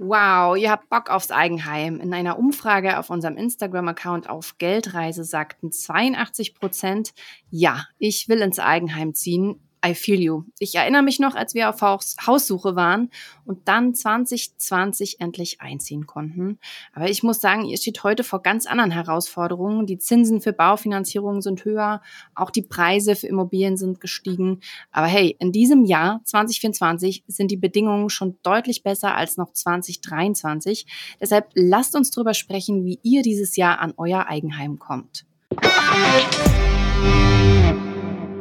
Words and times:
Wow, 0.00 0.56
ihr 0.56 0.70
habt 0.70 0.88
Bock 0.90 1.10
aufs 1.10 1.32
Eigenheim. 1.32 1.98
In 1.98 2.14
einer 2.14 2.38
Umfrage 2.38 3.00
auf 3.00 3.10
unserem 3.10 3.36
Instagram-Account 3.36 4.30
auf 4.30 4.56
Geldreise 4.58 5.24
sagten 5.24 5.72
82 5.72 6.54
Prozent, 6.54 7.12
ja, 7.50 7.84
ich 7.98 8.28
will 8.28 8.40
ins 8.40 8.60
Eigenheim 8.60 9.14
ziehen. 9.14 9.67
I 9.84 9.94
feel 9.94 10.20
you. 10.20 10.42
Ich 10.58 10.74
erinnere 10.74 11.02
mich 11.02 11.20
noch, 11.20 11.34
als 11.34 11.54
wir 11.54 11.68
auf 11.68 11.80
Haus 11.82 12.16
Haussuche 12.26 12.76
waren 12.76 13.10
und 13.44 13.68
dann 13.68 13.94
2020 13.94 15.20
endlich 15.20 15.60
einziehen 15.60 16.06
konnten. 16.06 16.58
Aber 16.92 17.08
ich 17.08 17.22
muss 17.22 17.40
sagen, 17.40 17.64
ihr 17.64 17.76
steht 17.76 18.02
heute 18.02 18.24
vor 18.24 18.42
ganz 18.42 18.66
anderen 18.66 18.90
Herausforderungen. 18.90 19.86
Die 19.86 19.98
Zinsen 19.98 20.40
für 20.40 20.52
Baufinanzierungen 20.52 21.42
sind 21.42 21.64
höher, 21.64 22.02
auch 22.34 22.50
die 22.50 22.62
Preise 22.62 23.16
für 23.16 23.26
Immobilien 23.26 23.76
sind 23.76 24.00
gestiegen. 24.00 24.60
Aber 24.90 25.06
hey, 25.06 25.36
in 25.38 25.52
diesem 25.52 25.84
Jahr 25.84 26.20
2024 26.24 27.24
sind 27.26 27.50
die 27.50 27.56
Bedingungen 27.56 28.10
schon 28.10 28.36
deutlich 28.42 28.82
besser 28.82 29.14
als 29.14 29.36
noch 29.36 29.52
2023. 29.52 30.86
Deshalb 31.20 31.50
lasst 31.54 31.94
uns 31.94 32.10
darüber 32.10 32.34
sprechen, 32.34 32.84
wie 32.84 32.98
ihr 33.02 33.22
dieses 33.22 33.56
Jahr 33.56 33.78
an 33.78 33.94
euer 33.96 34.26
Eigenheim 34.26 34.78
kommt. 34.78 35.24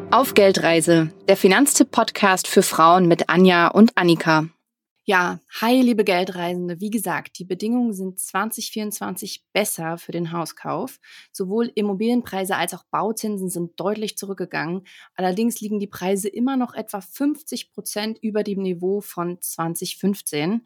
Auf 0.09 0.35
Geldreise, 0.35 1.11
der 1.27 1.35
Finanztipp-Podcast 1.35 2.47
für 2.47 2.63
Frauen 2.63 3.09
mit 3.09 3.27
Anja 3.27 3.67
und 3.67 3.91
Annika. 3.97 4.47
Ja, 5.09 5.39
hi, 5.61 5.81
liebe 5.81 6.03
Geldreisende. 6.05 6.81
Wie 6.81 6.89
gesagt, 6.89 7.39
die 7.39 7.45
Bedingungen 7.45 7.93
sind 7.93 8.19
2024 8.19 9.45
besser 9.53 9.97
für 9.97 10.11
den 10.13 10.33
Hauskauf. 10.33 10.99
Sowohl 11.31 11.71
Immobilienpreise 11.75 12.55
als 12.55 12.73
auch 12.73 12.83
Bauzinsen 12.91 13.49
sind 13.49 13.79
deutlich 13.79 14.17
zurückgegangen. 14.17 14.85
Allerdings 15.15 15.61
liegen 15.61 15.79
die 15.79 15.87
Preise 15.87 16.27
immer 16.27 16.57
noch 16.57 16.73
etwa 16.73 16.99
50 16.99 17.71
Prozent 17.71 18.17
über 18.21 18.43
dem 18.43 18.61
Niveau 18.61 18.99
von 18.99 19.41
2015. 19.41 20.65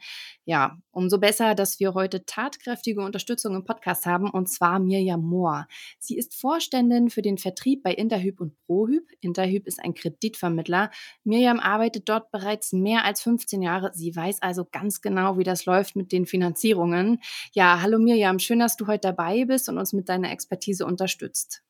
Ja, 0.52 0.78
umso 0.92 1.18
besser, 1.18 1.56
dass 1.56 1.80
wir 1.80 1.94
heute 1.94 2.26
tatkräftige 2.26 3.02
Unterstützung 3.02 3.56
im 3.56 3.64
Podcast 3.64 4.06
haben, 4.06 4.30
und 4.30 4.50
zwar 4.50 4.80
Mirjam 4.80 5.22
Mohr. 5.22 5.68
Sie 5.98 6.18
ist 6.18 6.36
Vorständin 6.36 7.10
für 7.10 7.22
den 7.22 7.38
Vertrieb 7.38 7.84
bei 7.84 7.94
Interhyp 7.94 8.42
und 8.42 8.58
Prohyp. 8.66 9.08
Interhyp 9.22 9.66
ist 9.66 9.82
ein 9.82 9.94
Kreditvermittler. 9.94 10.92
Mirjam 11.24 11.60
arbeitet 11.60 12.10
dort 12.10 12.32
bereits 12.32 12.74
mehr 12.74 13.06
als 13.06 13.22
15 13.22 13.62
Jahre. 13.62 13.92
Sie 13.94 14.16
weiß 14.16 14.32
weiß 14.32 14.42
also 14.42 14.66
ganz 14.70 15.02
genau, 15.02 15.38
wie 15.38 15.44
das 15.44 15.66
läuft 15.66 15.96
mit 15.96 16.12
den 16.12 16.26
Finanzierungen. 16.26 17.20
Ja, 17.54 17.82
hallo 17.82 18.00
Mirjam, 18.00 18.40
schön, 18.40 18.60
dass 18.60 18.78
du 18.78 18.88
heute 18.88 19.08
dabei 19.08 19.46
bist 19.46 19.70
und 19.70 19.78
uns 19.78 19.94
mit 19.94 20.10
deiner 20.10 20.32
Expertise 20.32 20.86
unterstützt. 20.86 21.64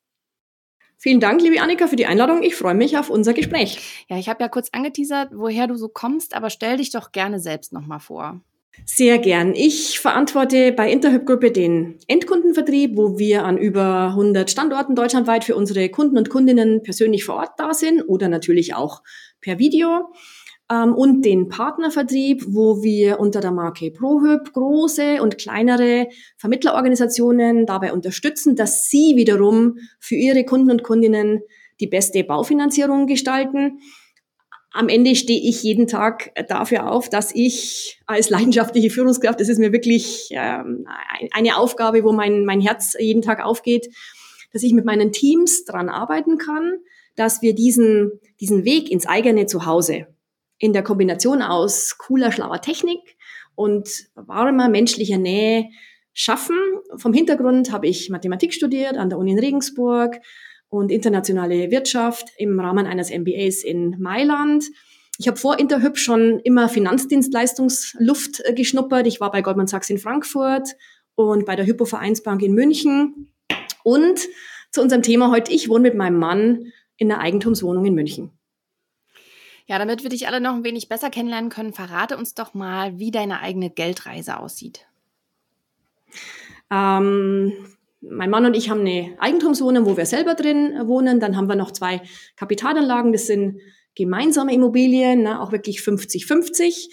Vielen 0.98 1.18
Dank, 1.18 1.42
liebe 1.42 1.60
Annika, 1.60 1.88
für 1.88 1.96
die 1.96 2.06
Einladung. 2.06 2.42
Ich 2.42 2.54
freue 2.54 2.74
mich 2.74 2.96
auf 2.96 3.10
unser 3.10 3.32
Gespräch. 3.32 4.04
Ja, 4.08 4.18
ich 4.18 4.28
habe 4.28 4.42
ja 4.42 4.48
kurz 4.48 4.68
angeteasert, 4.70 5.30
woher 5.34 5.66
du 5.66 5.76
so 5.76 5.88
kommst, 5.88 6.34
aber 6.34 6.48
stell 6.48 6.76
dich 6.76 6.90
doch 6.90 7.10
gerne 7.10 7.40
selbst 7.40 7.72
nochmal 7.72 8.00
vor. 8.00 8.40
Sehr 8.84 9.18
gern. 9.18 9.54
Ich 9.54 10.00
verantworte 10.00 10.72
bei 10.72 10.90
Interhyp 10.90 11.24
Gruppe 11.24 11.52
den 11.52 11.98
Endkundenvertrieb, 12.08 12.96
wo 12.96 13.18
wir 13.18 13.44
an 13.44 13.56
über 13.56 14.08
100 14.08 14.50
Standorten 14.50 14.94
deutschlandweit 14.94 15.44
für 15.44 15.56
unsere 15.56 15.88
Kunden 15.88 16.18
und 16.18 16.30
Kundinnen 16.30 16.82
persönlich 16.82 17.24
vor 17.24 17.36
Ort 17.36 17.52
da 17.58 17.74
sind 17.74 18.02
oder 18.02 18.28
natürlich 18.28 18.74
auch 18.74 19.02
per 19.40 19.58
Video 19.58 20.12
ähm, 20.70 20.94
und 20.94 21.24
den 21.24 21.48
Partnervertrieb, 21.48 22.44
wo 22.48 22.82
wir 22.82 23.20
unter 23.20 23.40
der 23.40 23.52
Marke 23.52 23.90
ProHüb 23.90 24.52
große 24.52 25.22
und 25.22 25.38
kleinere 25.38 26.08
Vermittlerorganisationen 26.36 27.66
dabei 27.66 27.92
unterstützen, 27.92 28.56
dass 28.56 28.88
sie 28.88 29.16
wiederum 29.16 29.76
für 30.00 30.16
ihre 30.16 30.44
Kunden 30.44 30.70
und 30.70 30.82
Kundinnen 30.82 31.42
die 31.80 31.86
beste 31.86 32.24
Baufinanzierung 32.24 33.06
gestalten. 33.06 33.80
Am 34.74 34.88
Ende 34.88 35.14
stehe 35.14 35.40
ich 35.40 35.62
jeden 35.62 35.86
Tag 35.86 36.32
dafür 36.48 36.90
auf, 36.90 37.10
dass 37.10 37.34
ich 37.34 38.00
als 38.06 38.30
leidenschaftliche 38.30 38.90
Führungskraft, 38.90 39.38
das 39.38 39.48
ist 39.48 39.58
mir 39.58 39.72
wirklich 39.72 40.28
ähm, 40.30 40.86
eine 41.32 41.56
Aufgabe, 41.56 42.04
wo 42.04 42.12
mein, 42.12 42.44
mein 42.44 42.60
Herz 42.60 42.96
jeden 42.98 43.22
Tag 43.22 43.44
aufgeht, 43.44 43.88
dass 44.52 44.62
ich 44.62 44.72
mit 44.72 44.84
meinen 44.84 45.12
Teams 45.12 45.64
dran 45.64 45.88
arbeiten 45.88 46.38
kann, 46.38 46.78
dass 47.16 47.42
wir 47.42 47.54
diesen, 47.54 48.12
diesen 48.40 48.64
Weg 48.64 48.90
ins 48.90 49.06
eigene 49.06 49.46
Zuhause, 49.46 50.06
in 50.58 50.72
der 50.72 50.82
Kombination 50.82 51.42
aus 51.42 51.98
cooler, 51.98 52.32
schlauer 52.32 52.60
Technik 52.60 53.00
und 53.54 53.88
warmer 54.14 54.68
menschlicher 54.68 55.18
Nähe 55.18 55.68
schaffen. 56.14 56.56
Vom 56.96 57.12
Hintergrund 57.12 57.72
habe 57.72 57.88
ich 57.88 58.08
Mathematik 58.10 58.54
studiert 58.54 58.96
an 58.96 59.10
der 59.10 59.18
Uni 59.18 59.32
in 59.32 59.38
Regensburg 59.38 60.20
und 60.72 60.90
internationale 60.90 61.70
Wirtschaft 61.70 62.30
im 62.38 62.58
Rahmen 62.58 62.86
eines 62.86 63.10
MBAs 63.10 63.62
in 63.62 64.00
Mailand. 64.00 64.64
Ich 65.18 65.28
habe 65.28 65.36
vor 65.36 65.58
Interhyp 65.58 65.98
schon 65.98 66.40
immer 66.44 66.70
Finanzdienstleistungsluft 66.70 68.40
äh, 68.42 68.54
geschnuppert. 68.54 69.06
Ich 69.06 69.20
war 69.20 69.30
bei 69.30 69.42
Goldman 69.42 69.66
Sachs 69.66 69.90
in 69.90 69.98
Frankfurt 69.98 70.70
und 71.14 71.44
bei 71.44 71.56
der 71.56 71.66
Hypo 71.66 71.84
Vereinsbank 71.84 72.40
in 72.40 72.54
München. 72.54 73.30
Und 73.84 74.18
zu 74.70 74.80
unserem 74.80 75.02
Thema 75.02 75.30
heute, 75.30 75.52
ich 75.52 75.68
wohne 75.68 75.82
mit 75.82 75.94
meinem 75.94 76.18
Mann 76.18 76.72
in 76.96 77.12
einer 77.12 77.20
Eigentumswohnung 77.20 77.84
in 77.84 77.94
München. 77.94 78.30
Ja, 79.66 79.78
damit 79.78 80.02
wir 80.02 80.10
dich 80.10 80.26
alle 80.26 80.40
noch 80.40 80.54
ein 80.54 80.64
wenig 80.64 80.88
besser 80.88 81.10
kennenlernen 81.10 81.50
können, 81.50 81.74
verrate 81.74 82.16
uns 82.16 82.32
doch 82.32 82.54
mal, 82.54 82.98
wie 82.98 83.10
deine 83.10 83.40
eigene 83.40 83.68
Geldreise 83.68 84.38
aussieht. 84.38 84.86
Ähm, 86.70 87.52
mein 88.02 88.30
Mann 88.30 88.46
und 88.46 88.54
ich 88.54 88.68
haben 88.68 88.80
eine 88.80 89.14
Eigentumswohnung, 89.18 89.86
wo 89.86 89.96
wir 89.96 90.06
selber 90.06 90.34
drin 90.34 90.74
wohnen. 90.86 91.20
Dann 91.20 91.36
haben 91.36 91.48
wir 91.48 91.56
noch 91.56 91.70
zwei 91.70 92.02
Kapitalanlagen. 92.36 93.12
Das 93.12 93.26
sind 93.26 93.60
gemeinsame 93.94 94.52
Immobilien, 94.52 95.22
ne, 95.22 95.40
auch 95.40 95.52
wirklich 95.52 95.80
50-50. 95.80 96.88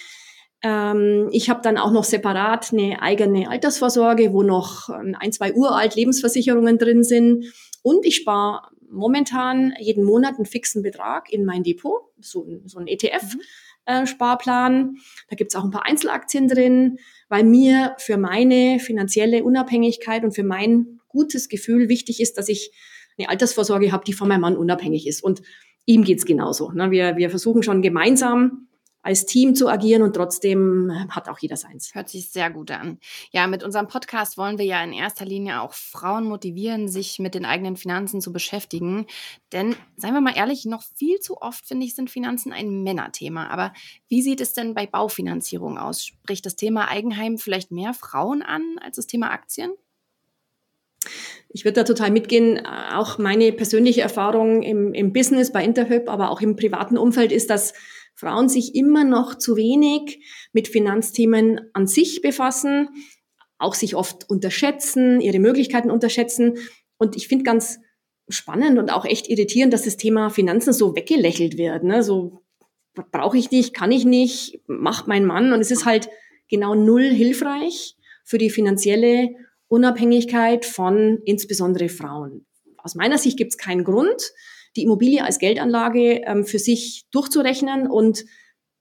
Ähm, 0.62 1.30
ich 1.32 1.50
habe 1.50 1.62
dann 1.64 1.78
auch 1.78 1.92
noch 1.92 2.04
separat 2.04 2.74
eine 2.74 3.02
eigene 3.02 3.50
Altersvorsorge, 3.50 4.34
wo 4.34 4.44
noch 4.44 4.90
ein, 4.90 5.32
zwei 5.32 5.54
uralt 5.54 5.96
Lebensversicherungen 5.96 6.78
drin 6.78 7.04
sind. 7.04 7.46
Und 7.82 8.06
ich 8.06 8.18
spare 8.18 8.70
momentan 8.92 9.74
jeden 9.80 10.04
Monat 10.04 10.36
einen 10.36 10.46
fixen 10.46 10.84
Betrag 10.84 11.32
in 11.32 11.46
mein 11.46 11.64
Depot, 11.64 12.02
so, 12.20 12.46
so 12.66 12.80
ein 12.80 12.88
ETF-Sparplan. 12.88 14.74
Mhm. 14.74 14.96
Äh, 14.96 15.00
da 15.30 15.36
gibt's 15.36 15.56
auch 15.56 15.64
ein 15.64 15.72
paar 15.72 15.86
Einzelaktien 15.86 16.48
drin, 16.48 17.00
weil 17.30 17.44
mir 17.44 17.96
für 17.98 18.18
meine 18.18 18.80
finanzielle 18.80 19.44
Unabhängigkeit 19.44 20.24
und 20.24 20.34
für 20.34 20.44
mein 20.44 20.99
gutes 21.10 21.50
Gefühl 21.50 21.90
wichtig 21.90 22.22
ist, 22.22 22.38
dass 22.38 22.48
ich 22.48 22.72
eine 23.18 23.30
Altersvorsorge 23.30 23.92
habe, 23.92 24.06
die 24.06 24.14
von 24.14 24.30
meinem 24.30 24.42
Mann 24.42 24.58
unabhängig 24.58 25.08
ist. 25.08 25.22
Und 25.22 25.42
ihm 25.86 26.04
geht's 26.04 26.26
genauso. 26.26 26.72
Ne? 26.72 26.92
Wir, 26.92 27.18
wir 27.18 27.30
versuchen 27.30 27.64
schon 27.64 27.82
gemeinsam 27.82 28.70
als 29.02 29.26
Team 29.26 29.56
zu 29.56 29.70
agieren 29.70 30.02
und 30.02 30.14
trotzdem 30.14 30.92
hat 31.10 31.30
auch 31.30 31.40
jeder 31.40 31.56
seins. 31.56 31.96
Hört 31.96 32.10
sich 32.10 32.30
sehr 32.30 32.50
gut 32.50 32.70
an. 32.70 33.00
Ja, 33.32 33.48
mit 33.48 33.64
unserem 33.64 33.88
Podcast 33.88 34.38
wollen 34.38 34.58
wir 34.58 34.66
ja 34.66 34.84
in 34.84 34.92
erster 34.92 35.26
Linie 35.26 35.62
auch 35.62 35.74
Frauen 35.74 36.26
motivieren, 36.26 36.90
sich 36.90 37.18
mit 37.18 37.34
den 37.34 37.46
eigenen 37.46 37.78
Finanzen 37.78 38.20
zu 38.20 38.34
beschäftigen. 38.34 39.08
Denn, 39.54 39.76
seien 39.96 40.14
wir 40.14 40.22
mal 40.22 40.36
ehrlich, 40.36 40.66
noch 40.66 40.84
viel 40.84 41.20
zu 41.20 41.38
oft, 41.38 41.66
finde 41.66 41.86
ich, 41.86 41.96
sind 41.96 42.10
Finanzen 42.10 42.52
ein 42.52 42.84
Männerthema. 42.84 43.48
Aber 43.48 43.74
wie 44.10 44.22
sieht 44.22 44.42
es 44.42 44.54
denn 44.54 44.74
bei 44.74 44.86
Baufinanzierung 44.86 45.78
aus? 45.78 46.06
Spricht 46.06 46.46
das 46.46 46.58
Thema 46.58 46.90
Eigenheim 46.90 47.38
vielleicht 47.38 47.72
mehr 47.72 47.94
Frauen 47.94 48.42
an 48.42 48.76
als 48.82 48.98
das 48.98 49.08
Thema 49.08 49.32
Aktien? 49.32 49.72
Ich 51.50 51.66
würde 51.66 51.76
da 51.76 51.84
total 51.84 52.12
mitgehen. 52.12 52.66
Auch 52.66 53.18
meine 53.18 53.52
persönliche 53.52 54.02
Erfahrung 54.02 54.62
im, 54.62 54.94
im 54.94 55.14
Business 55.14 55.52
bei 55.52 55.64
Interhyp, 55.64 56.10
aber 56.10 56.30
auch 56.30 56.42
im 56.42 56.56
privaten 56.56 56.98
Umfeld 56.98 57.32
ist, 57.32 57.50
dass 57.50 57.74
Frauen 58.16 58.50
sich 58.50 58.76
immer 58.76 59.04
noch 59.04 59.36
zu 59.36 59.56
wenig 59.56 60.24
mit 60.52 60.68
Finanzthemen 60.68 61.62
an 61.74 61.88
sich 61.88 62.22
befassen, 62.22 62.90
auch 63.58 63.74
sich 63.74 63.96
oft 63.96 64.30
unterschätzen, 64.30 65.22
ihre 65.22 65.40
Möglichkeiten 65.40 65.90
unterschätzen. 65.90 66.58
Und 66.98 67.16
ich 67.16 67.28
finde 67.28 67.46
ganz 67.46 67.80
spannend 68.28 68.78
und 68.78 68.94
auch 68.94 69.06
echt 69.06 69.30
irritierend, 69.30 69.74
dass 69.74 69.84
das 69.84 69.98
Thema 69.98 70.30
Finanzen 70.30 70.74
so 70.74 70.96
weggelächelt 70.96 71.58
wird. 71.58 71.84
Ne? 71.84 72.04
So 72.04 72.44
brauche 73.12 73.38
ich 73.38 73.52
nicht, 73.52 73.74
kann 73.74 73.92
ich 73.92 74.06
nicht, 74.06 74.60
macht 74.68 75.08
mein 75.08 75.26
Mann. 75.26 75.54
Und 75.54 75.62
es 75.62 75.72
ist 75.72 75.86
halt 75.86 76.10
genau 76.50 76.76
null 76.76 77.10
hilfreich 77.10 77.96
für 78.24 78.38
die 78.38 78.50
finanzielle 78.50 79.30
Unabhängigkeit 79.70 80.66
von 80.66 81.20
insbesondere 81.26 81.90
Frauen. 81.90 82.46
Aus 82.78 82.96
meiner 82.96 83.18
Sicht 83.18 83.38
gibt 83.38 83.52
es 83.52 83.58
keinen 83.58 83.84
Grund, 83.84 84.34
die 84.76 84.84
Immobilie 84.84 85.24
als 85.24 85.40
Geldanlage 85.40 86.22
ähm, 86.26 86.46
für 86.46 86.60
sich 86.60 87.06
durchzurechnen 87.12 87.88
und 87.88 88.26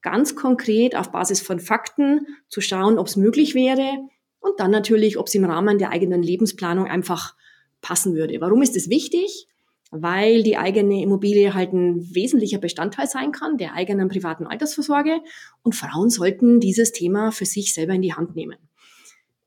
ganz 0.01 0.35
konkret 0.35 0.95
auf 0.95 1.11
Basis 1.11 1.41
von 1.41 1.59
Fakten 1.59 2.27
zu 2.47 2.61
schauen, 2.61 2.97
ob 2.97 3.07
es 3.07 3.15
möglich 3.15 3.55
wäre 3.55 3.97
und 4.39 4.59
dann 4.59 4.71
natürlich, 4.71 5.17
ob 5.17 5.27
es 5.27 5.35
im 5.35 5.45
Rahmen 5.45 5.77
der 5.77 5.91
eigenen 5.91 6.23
Lebensplanung 6.23 6.85
einfach 6.85 7.35
passen 7.81 8.15
würde. 8.15 8.39
Warum 8.41 8.61
ist 8.61 8.75
es 8.75 8.89
wichtig? 8.89 9.47
Weil 9.91 10.43
die 10.43 10.57
eigene 10.57 11.01
Immobilie 11.01 11.53
halt 11.53 11.73
ein 11.73 12.13
wesentlicher 12.13 12.59
Bestandteil 12.59 13.07
sein 13.07 13.31
kann 13.31 13.57
der 13.57 13.73
eigenen 13.73 14.07
privaten 14.07 14.45
Altersvorsorge 14.45 15.19
und 15.63 15.75
Frauen 15.75 16.09
sollten 16.09 16.59
dieses 16.59 16.91
Thema 16.91 17.31
für 17.31 17.45
sich 17.45 17.73
selber 17.73 17.93
in 17.93 18.03
die 18.03 18.13
Hand 18.13 18.35
nehmen. 18.35 18.57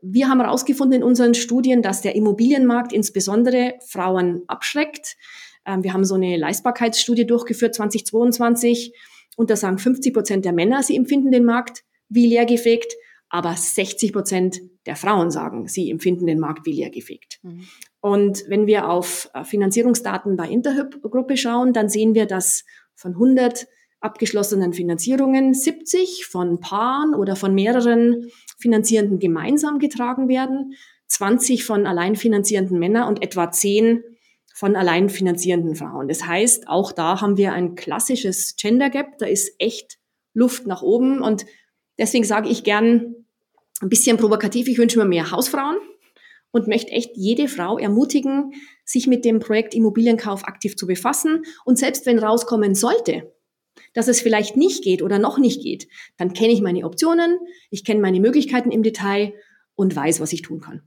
Wir 0.03 0.29
haben 0.29 0.41
herausgefunden 0.41 1.01
in 1.01 1.05
unseren 1.05 1.35
Studien, 1.35 1.81
dass 1.81 2.03
der 2.03 2.17
Immobilienmarkt 2.17 2.93
insbesondere 2.93 3.75
Frauen 3.87 4.43
abschreckt. 4.49 5.17
Ähm, 5.65 5.85
wir 5.85 5.93
haben 5.93 6.05
so 6.05 6.17
eine 6.17 6.37
Leistbarkeitsstudie 6.37 7.27
durchgeführt 7.27 7.75
2022 7.75 8.93
und 9.37 9.49
da 9.49 9.57
sagen 9.57 9.79
50 9.79 10.13
Prozent 10.13 10.45
der 10.45 10.53
Männer, 10.53 10.83
sie 10.83 10.97
empfinden 10.97 11.31
den 11.31 11.45
Markt 11.45 11.85
wie 12.09 12.27
leergefegt. 12.27 12.95
aber 13.35 13.55
60 13.55 14.13
Prozent 14.13 14.61
der 14.85 14.95
Frauen 14.95 15.31
sagen, 15.31 15.67
sie 15.67 15.91
empfinden 15.91 16.27
den 16.27 16.39
Markt 16.39 16.67
wie 16.67 16.73
leergefegt. 16.73 17.39
Mhm. 17.43 17.67
Und 18.01 18.45
wenn 18.49 18.67
wir 18.67 18.91
auf 18.91 19.31
äh, 19.33 19.43
Finanzierungsdaten 19.45 20.37
bei 20.37 20.49
Interhyp-Gruppe 20.49 21.39
schauen, 21.39 21.73
dann 21.73 21.89
sehen 21.89 22.15
wir, 22.15 22.27
dass 22.27 22.65
von 22.95 23.13
100 23.13 23.69
abgeschlossenen 24.01 24.73
Finanzierungen 24.73 25.55
70 25.55 26.27
von 26.27 26.61
Paaren 26.61 27.15
oder 27.15 27.37
von 27.37 27.55
mehreren 27.55 28.31
Finanzierenden 28.63 29.19
gemeinsam 29.19 29.79
getragen 29.79 30.29
werden, 30.29 30.75
20 31.09 31.65
von 31.65 31.87
allein 31.87 32.17
finanzierenden 32.17 32.79
Männern 32.79 33.09
und 33.09 33.23
etwa 33.23 33.51
10 33.51 34.03
von 34.55 34.77
allein 34.77 35.09
finanzierenden 35.09 35.75
Frauen. 35.75 36.09
Das 36.09 36.25
heißt, 36.25 36.69
auch 36.69 36.93
da 36.93 37.21
haben 37.21 37.37
wir 37.37 37.53
ein 37.53 37.75
klassisches 37.75 38.57
Gender 38.57 38.89
Gap, 38.89 39.19
da 39.19 39.27
ist 39.27 39.55
echt 39.59 39.99
Luft 40.33 40.67
nach 40.67 40.83
oben 40.83 41.21
und 41.21 41.45
deswegen 41.99 42.25
sage 42.25 42.49
ich 42.49 42.65
gern, 42.65 43.17
ein 43.81 43.89
bisschen 43.89 44.17
provokativ, 44.17 44.69
ich 44.69 44.79
wünsche 44.79 44.99
mir 44.99 45.05
mehr 45.05 45.31
Hausfrauen 45.33 45.77
und 46.53 46.69
möchte 46.69 46.93
echt 46.93 47.17
jede 47.17 47.49
Frau 47.49 47.79
ermutigen, 47.79 48.53
sich 48.85 49.07
mit 49.07 49.25
dem 49.25 49.41
Projekt 49.41 49.75
Immobilienkauf 49.75 50.45
aktiv 50.45 50.77
zu 50.77 50.87
befassen. 50.87 51.43
Und 51.65 51.79
selbst 51.79 52.07
wenn 52.07 52.19
rauskommen 52.19 52.75
sollte, 52.75 53.33
dass 53.95 54.09
es 54.09 54.21
vielleicht 54.21 54.57
nicht 54.57 54.83
geht 54.83 55.03
oder 55.03 55.19
noch 55.19 55.39
nicht 55.39 55.63
geht, 55.63 55.89
dann 56.17 56.33
kenne 56.33 56.53
ich 56.53 56.61
meine 56.61 56.85
Optionen, 56.85 57.39
ich 57.71 57.85
kenne 57.85 58.01
meine 58.01 58.21
Möglichkeiten 58.21 58.71
im 58.71 58.83
Detail 58.83 59.35
und 59.75 59.95
weiß, 59.95 60.21
was 60.21 60.33
ich 60.33 60.43
tun 60.43 60.61
kann 60.61 60.83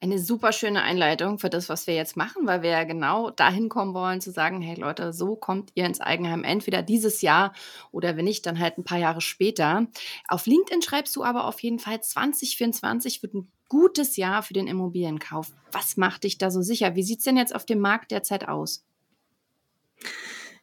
eine 0.00 0.18
super 0.18 0.52
schöne 0.52 0.82
Einleitung 0.82 1.38
für 1.38 1.50
das, 1.50 1.68
was 1.68 1.86
wir 1.86 1.94
jetzt 1.94 2.16
machen, 2.16 2.46
weil 2.46 2.62
wir 2.62 2.70
ja 2.70 2.84
genau 2.84 3.30
dahin 3.30 3.68
kommen 3.68 3.94
wollen, 3.94 4.20
zu 4.20 4.30
sagen, 4.30 4.60
hey 4.60 4.78
Leute, 4.78 5.12
so 5.12 5.34
kommt 5.34 5.72
ihr 5.74 5.86
ins 5.86 6.00
Eigenheim 6.00 6.44
entweder 6.44 6.82
dieses 6.82 7.20
Jahr 7.20 7.52
oder 7.90 8.16
wenn 8.16 8.24
nicht, 8.24 8.46
dann 8.46 8.60
halt 8.60 8.78
ein 8.78 8.84
paar 8.84 8.98
Jahre 8.98 9.20
später. 9.20 9.88
Auf 10.28 10.46
LinkedIn 10.46 10.82
schreibst 10.82 11.16
du 11.16 11.24
aber 11.24 11.46
auf 11.46 11.60
jeden 11.60 11.80
Fall 11.80 12.00
2024 12.00 13.22
wird 13.22 13.34
ein 13.34 13.50
gutes 13.68 14.16
Jahr 14.16 14.42
für 14.42 14.54
den 14.54 14.68
Immobilienkauf. 14.68 15.52
Was 15.72 15.96
macht 15.96 16.24
dich 16.24 16.38
da 16.38 16.50
so 16.50 16.62
sicher? 16.62 16.94
Wie 16.94 17.02
sieht's 17.02 17.24
denn 17.24 17.36
jetzt 17.36 17.54
auf 17.54 17.66
dem 17.66 17.80
Markt 17.80 18.12
derzeit 18.12 18.48
aus? 18.48 18.84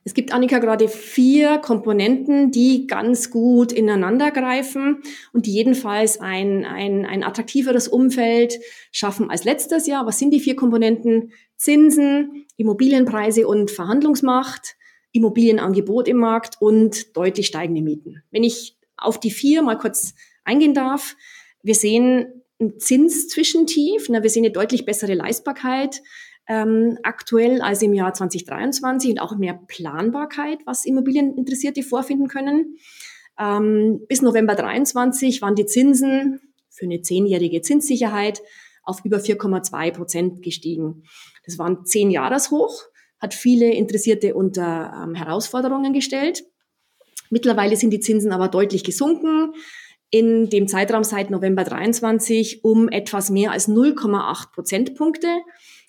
Es 0.07 0.13
gibt, 0.13 0.31
Annika, 0.33 0.59
gerade 0.59 0.87
vier 0.87 1.57
Komponenten, 1.57 2.51
die 2.51 2.85
ganz 2.85 3.31
gut 3.31 3.71
ineinander 3.71 4.29
greifen 4.29 5.01
und 5.33 5.47
die 5.47 5.51
jedenfalls 5.51 6.21
ein, 6.21 6.63
ein, 6.63 7.07
ein 7.07 7.23
attraktiveres 7.23 7.87
Umfeld 7.87 8.59
schaffen 8.91 9.31
als 9.31 9.45
letztes 9.45 9.87
Jahr. 9.87 10.05
Was 10.05 10.19
sind 10.19 10.29
die 10.29 10.39
vier 10.39 10.55
Komponenten? 10.55 11.31
Zinsen, 11.57 12.45
Immobilienpreise 12.55 13.47
und 13.47 13.71
Verhandlungsmacht, 13.71 14.75
Immobilienangebot 15.11 16.07
im 16.07 16.17
Markt 16.17 16.57
und 16.61 17.17
deutlich 17.17 17.47
steigende 17.47 17.81
Mieten. 17.81 18.21
Wenn 18.29 18.43
ich 18.43 18.77
auf 18.97 19.19
die 19.19 19.31
vier 19.31 19.63
mal 19.63 19.79
kurz 19.79 20.13
eingehen 20.43 20.75
darf, 20.75 21.15
wir 21.63 21.73
sehen 21.73 22.43
ein 22.61 22.79
Zinszwischentief, 22.79 24.07
wir 24.07 24.29
sehen 24.29 24.45
eine 24.45 24.53
deutlich 24.53 24.85
bessere 24.85 25.15
Leistbarkeit, 25.15 26.03
ähm, 26.47 26.97
aktuell 27.03 27.61
als 27.61 27.81
im 27.81 27.93
Jahr 27.93 28.13
2023 28.13 29.11
und 29.11 29.19
auch 29.19 29.35
mehr 29.37 29.59
Planbarkeit, 29.67 30.59
was 30.65 30.85
Immobilieninteressierte 30.85 31.83
vorfinden 31.83 32.27
können. 32.27 32.77
Ähm, 33.39 34.01
bis 34.07 34.21
November 34.21 34.55
23 34.55 35.41
waren 35.41 35.55
die 35.55 35.65
Zinsen 35.65 36.41
für 36.69 36.85
eine 36.85 37.01
zehnjährige 37.01 37.61
Zinssicherheit 37.61 38.41
auf 38.83 39.03
über 39.03 39.17
4,2 39.17 39.91
Prozent 39.91 40.43
gestiegen. 40.43 41.03
Das 41.45 41.57
waren 41.57 41.85
zehn 41.85 42.11
Jahreshoch, 42.11 42.83
hat 43.19 43.33
viele 43.33 43.73
Interessierte 43.73 44.35
unter 44.35 44.93
ähm, 45.03 45.15
Herausforderungen 45.15 45.93
gestellt. 45.93 46.43
Mittlerweile 47.29 47.75
sind 47.75 47.91
die 47.91 47.99
Zinsen 47.99 48.31
aber 48.31 48.47
deutlich 48.47 48.83
gesunken. 48.83 49.53
In 50.11 50.49
dem 50.49 50.67
Zeitraum 50.67 51.03
seit 51.03 51.31
November 51.31 51.63
23 51.63 52.63
um 52.63 52.87
etwas 52.89 53.31
mehr 53.31 53.51
als 53.51 53.67
0,8 53.67 54.51
Prozentpunkte. 54.53 55.27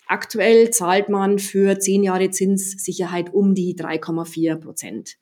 Aktuell 0.06 0.70
zahlt 0.70 1.08
man 1.08 1.38
für 1.38 1.78
zehn 1.78 2.04
Jahre 2.04 2.30
Zinssicherheit 2.30 3.34
um 3.34 3.54
die 3.54 3.74
3,4 3.74 4.56
Prozent. 4.56 5.16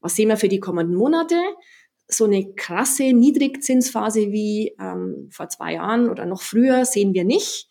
Was 0.00 0.16
sehen 0.16 0.28
wir 0.28 0.36
für 0.36 0.48
die 0.48 0.60
kommenden 0.60 0.96
Monate? 0.96 1.40
So 2.08 2.24
eine 2.24 2.54
krasse 2.54 3.12
Niedrigzinsphase 3.12 4.32
wie 4.32 4.74
ähm, 4.80 5.28
vor 5.30 5.48
zwei 5.48 5.74
Jahren 5.74 6.08
oder 6.08 6.26
noch 6.26 6.42
früher 6.42 6.84
sehen 6.84 7.14
wir 7.14 7.24
nicht. 7.24 7.68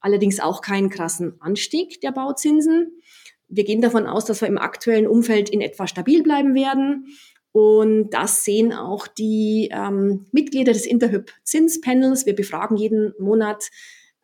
Allerdings 0.00 0.40
auch 0.40 0.60
keinen 0.60 0.90
krassen 0.90 1.40
Anstieg 1.40 2.00
der 2.00 2.10
Bauzinsen. 2.10 3.00
Wir 3.48 3.64
gehen 3.64 3.80
davon 3.80 4.06
aus, 4.06 4.24
dass 4.24 4.40
wir 4.40 4.48
im 4.48 4.58
aktuellen 4.58 5.06
Umfeld 5.06 5.50
in 5.50 5.60
etwa 5.60 5.86
stabil 5.86 6.22
bleiben 6.22 6.54
werden. 6.54 7.06
Und 7.52 8.10
das 8.10 8.44
sehen 8.44 8.72
auch 8.72 9.06
die 9.06 9.68
ähm, 9.72 10.26
Mitglieder 10.32 10.72
des 10.72 10.86
Interhyp 10.86 11.32
Zinspanels. 11.44 12.26
Wir 12.26 12.34
befragen 12.34 12.76
jeden 12.76 13.12
Monat 13.18 13.70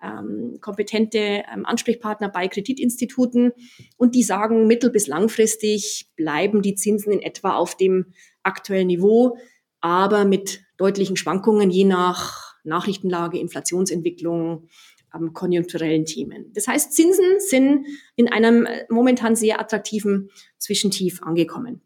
ähm, 0.02 0.58
kompetente 0.60 1.18
ähm, 1.52 1.64
Ansprechpartner 1.64 2.28
bei 2.28 2.48
Kreditinstituten 2.48 3.52
und 3.96 4.14
die 4.14 4.22
sagen, 4.22 4.66
mittel- 4.66 4.90
bis 4.90 5.06
langfristig 5.06 6.10
bleiben 6.16 6.62
die 6.62 6.74
Zinsen 6.74 7.12
in 7.12 7.20
etwa 7.20 7.54
auf 7.54 7.76
dem 7.76 8.06
aktuellen 8.42 8.86
Niveau, 8.86 9.36
aber 9.80 10.24
mit 10.24 10.60
deutlichen 10.76 11.16
Schwankungen 11.16 11.70
je 11.70 11.84
nach 11.84 12.54
Nachrichtenlage, 12.64 13.38
Inflationsentwicklung, 13.38 14.68
ähm, 15.14 15.32
konjunkturellen 15.32 16.04
Themen. 16.04 16.52
Das 16.54 16.68
heißt, 16.68 16.92
Zinsen 16.92 17.38
sind 17.38 17.86
in 18.16 18.28
einem 18.28 18.66
äh, 18.66 18.84
momentan 18.88 19.36
sehr 19.36 19.60
attraktiven 19.60 20.30
Zwischentief 20.58 21.22
angekommen. 21.22 21.80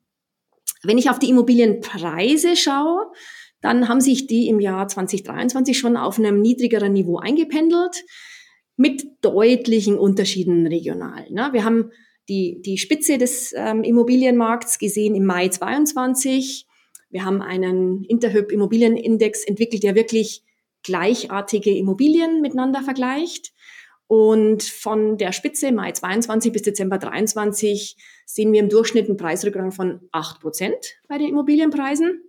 Wenn 0.82 0.98
ich 0.98 1.08
auf 1.08 1.18
die 1.18 1.30
Immobilienpreise 1.30 2.56
schaue, 2.56 3.12
dann 3.62 3.88
haben 3.88 4.00
sich 4.00 4.26
die 4.26 4.48
im 4.48 4.60
Jahr 4.60 4.86
2023 4.88 5.78
schon 5.78 5.96
auf 5.96 6.18
einem 6.18 6.42
niedrigeren 6.42 6.92
Niveau 6.92 7.18
eingependelt 7.18 8.04
mit 8.76 9.06
deutlichen 9.22 9.98
Unterschieden 9.98 10.66
regional. 10.66 11.26
Ne? 11.30 11.50
Wir 11.52 11.64
haben 11.64 11.90
die, 12.28 12.60
die 12.62 12.76
Spitze 12.78 13.18
des 13.18 13.54
ähm, 13.56 13.84
Immobilienmarkts 13.84 14.78
gesehen 14.78 15.14
im 15.14 15.24
Mai 15.24 15.48
22. 15.48 16.66
Wir 17.10 17.24
haben 17.24 17.40
einen 17.40 18.04
Interhyp 18.04 18.50
Immobilienindex 18.50 19.44
entwickelt, 19.44 19.82
der 19.84 19.94
wirklich 19.94 20.42
gleichartige 20.82 21.76
Immobilien 21.76 22.40
miteinander 22.40 22.82
vergleicht. 22.82 23.52
Und 24.08 24.62
von 24.62 25.16
der 25.16 25.32
Spitze 25.32 25.72
Mai 25.72 25.92
22 25.92 26.52
bis 26.52 26.62
Dezember 26.62 26.98
23 26.98 27.96
sehen 28.26 28.52
wir 28.52 28.60
im 28.60 28.68
Durchschnitt 28.68 29.08
einen 29.08 29.16
Preisrückgang 29.16 29.72
von 29.72 30.00
8 30.10 30.40
Prozent 30.40 30.96
bei 31.08 31.18
den 31.18 31.28
Immobilienpreisen 31.28 32.20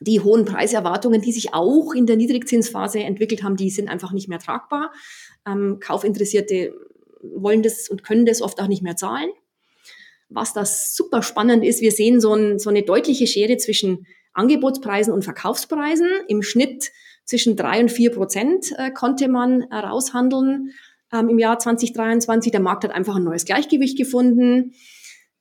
die 0.00 0.20
hohen 0.20 0.44
Preiserwartungen, 0.44 1.20
die 1.20 1.32
sich 1.32 1.54
auch 1.54 1.92
in 1.94 2.06
der 2.06 2.16
Niedrigzinsphase 2.16 3.00
entwickelt 3.00 3.42
haben, 3.42 3.56
die 3.56 3.70
sind 3.70 3.88
einfach 3.88 4.12
nicht 4.12 4.28
mehr 4.28 4.38
tragbar. 4.38 4.92
Ähm, 5.46 5.78
Kaufinteressierte 5.80 6.74
wollen 7.22 7.62
das 7.62 7.88
und 7.88 8.04
können 8.04 8.26
das 8.26 8.42
oft 8.42 8.60
auch 8.60 8.68
nicht 8.68 8.82
mehr 8.82 8.96
zahlen. 8.96 9.30
Was 10.28 10.52
das 10.52 10.94
super 10.94 11.22
spannend 11.22 11.64
ist, 11.64 11.80
wir 11.80 11.92
sehen 11.92 12.20
so, 12.20 12.34
ein, 12.34 12.58
so 12.58 12.68
eine 12.68 12.82
deutliche 12.82 13.26
Schere 13.26 13.56
zwischen 13.56 14.06
Angebotspreisen 14.32 15.12
und 15.12 15.22
Verkaufspreisen. 15.22 16.08
Im 16.28 16.42
Schnitt 16.42 16.90
zwischen 17.24 17.56
drei 17.56 17.80
und 17.80 17.90
vier 17.90 18.10
Prozent 18.10 18.72
äh, 18.76 18.90
konnte 18.90 19.28
man 19.28 19.62
äh, 19.62 19.76
raushandeln 19.76 20.72
ähm, 21.12 21.28
im 21.28 21.38
Jahr 21.38 21.58
2023. 21.58 22.52
Der 22.52 22.60
Markt 22.60 22.84
hat 22.84 22.92
einfach 22.92 23.16
ein 23.16 23.24
neues 23.24 23.44
Gleichgewicht 23.44 23.96
gefunden. 23.96 24.72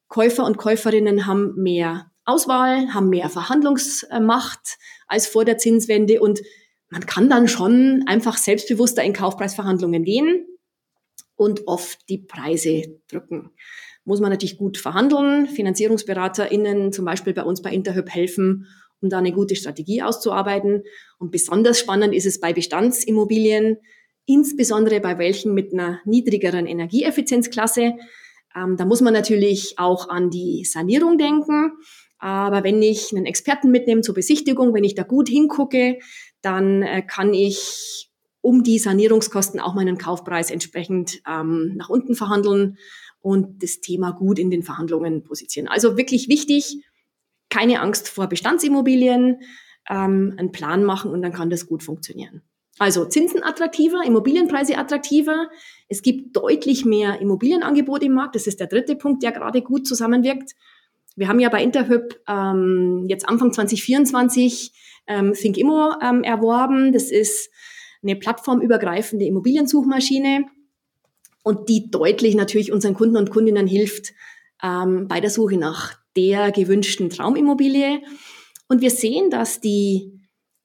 Käufer 0.07 0.45
und 0.45 0.57
Käuferinnen 0.57 1.25
haben 1.25 1.55
mehr 1.55 2.11
Auswahl, 2.25 2.93
haben 2.93 3.09
mehr 3.09 3.29
Verhandlungsmacht 3.29 4.77
als 5.07 5.27
vor 5.27 5.45
der 5.45 5.57
Zinswende 5.57 6.19
und 6.19 6.41
man 6.89 7.05
kann 7.05 7.29
dann 7.29 7.47
schon 7.47 8.03
einfach 8.07 8.37
selbstbewusster 8.37 9.03
in 9.03 9.13
Kaufpreisverhandlungen 9.13 10.03
gehen 10.03 10.45
und 11.35 11.67
oft 11.67 11.99
die 12.09 12.19
Preise 12.19 12.99
drücken. 13.09 13.51
Muss 14.03 14.21
man 14.21 14.29
natürlich 14.29 14.57
gut 14.57 14.77
verhandeln. 14.77 15.47
FinanzierungsberaterInnen 15.47 16.93
zum 16.93 17.05
Beispiel 17.05 17.33
bei 17.33 17.43
uns 17.43 17.61
bei 17.61 17.71
Interhyp 17.71 18.09
helfen, 18.09 18.67
um 19.01 19.09
da 19.09 19.17
eine 19.17 19.31
gute 19.31 19.55
Strategie 19.55 20.03
auszuarbeiten. 20.03 20.83
Und 21.17 21.31
besonders 21.31 21.79
spannend 21.79 22.13
ist 22.13 22.25
es 22.25 22.39
bei 22.39 22.53
Bestandsimmobilien, 22.53 23.77
insbesondere 24.25 24.99
bei 24.99 25.17
welchen 25.17 25.53
mit 25.53 25.73
einer 25.73 25.99
niedrigeren 26.05 26.67
Energieeffizienzklasse. 26.67 27.95
Ähm, 28.55 28.77
da 28.77 28.85
muss 28.85 29.01
man 29.01 29.13
natürlich 29.13 29.77
auch 29.77 30.07
an 30.09 30.29
die 30.29 30.65
Sanierung 30.65 31.17
denken. 31.17 31.73
Aber 32.17 32.63
wenn 32.63 32.81
ich 32.81 33.11
einen 33.13 33.25
Experten 33.25 33.71
mitnehme 33.71 34.01
zur 34.01 34.15
Besichtigung, 34.15 34.73
wenn 34.73 34.83
ich 34.83 34.95
da 34.95 35.03
gut 35.03 35.29
hingucke, 35.29 35.99
dann 36.41 36.81
äh, 36.81 37.01
kann 37.01 37.33
ich 37.33 38.09
um 38.41 38.63
die 38.63 38.77
Sanierungskosten 38.77 39.59
auch 39.59 39.73
meinen 39.73 39.97
Kaufpreis 39.97 40.51
entsprechend 40.51 41.21
ähm, 41.27 41.73
nach 41.75 41.89
unten 41.89 42.15
verhandeln 42.15 42.77
und 43.21 43.63
das 43.63 43.81
Thema 43.81 44.11
gut 44.11 44.37
in 44.37 44.51
den 44.51 44.61
Verhandlungen 44.61 45.23
positionieren. 45.23 45.73
Also 45.73 45.97
wirklich 45.97 46.29
wichtig, 46.29 46.77
keine 47.49 47.81
Angst 47.81 48.07
vor 48.07 48.27
Bestandsimmobilien, 48.27 49.39
ähm, 49.89 50.35
einen 50.37 50.51
Plan 50.51 50.83
machen 50.83 51.11
und 51.11 51.23
dann 51.23 51.33
kann 51.33 51.49
das 51.49 51.65
gut 51.65 51.81
funktionieren. 51.81 52.43
Also 52.77 53.05
Zinsen 53.05 53.41
attraktiver, 53.41 54.03
Immobilienpreise 54.05 54.77
attraktiver. 54.77 55.49
Es 55.87 56.01
gibt 56.01 56.35
deutlich 56.35 56.85
mehr 56.85 57.19
Immobilienangebot 57.21 58.03
im 58.03 58.13
Markt. 58.13 58.35
Das 58.35 58.47
ist 58.47 58.59
der 58.59 58.67
dritte 58.67 58.95
Punkt, 58.95 59.23
der 59.23 59.31
gerade 59.31 59.61
gut 59.61 59.87
zusammenwirkt. 59.87 60.51
Wir 61.15 61.27
haben 61.27 61.39
ja 61.39 61.49
bei 61.49 61.63
Interhyp 61.63 62.19
ähm, 62.27 63.05
jetzt 63.07 63.27
Anfang 63.27 63.53
2024 63.53 64.71
ähm, 65.07 65.33
ThinkImmo 65.33 65.93
ähm, 66.01 66.23
erworben. 66.23 66.91
Das 66.91 67.11
ist 67.11 67.49
eine 68.03 68.15
plattformübergreifende 68.15 69.25
Immobiliensuchmaschine 69.25 70.45
und 71.43 71.69
die 71.69 71.89
deutlich 71.89 72.35
natürlich 72.35 72.71
unseren 72.71 72.95
Kunden 72.95 73.17
und 73.17 73.29
Kundinnen 73.29 73.67
hilft 73.67 74.13
ähm, 74.63 75.07
bei 75.07 75.19
der 75.21 75.29
Suche 75.29 75.57
nach 75.57 75.95
der 76.15 76.51
gewünschten 76.51 77.09
Traumimmobilie. 77.09 78.01
Und 78.67 78.81
wir 78.81 78.89
sehen, 78.89 79.29
dass 79.29 79.61
die, 79.61 80.14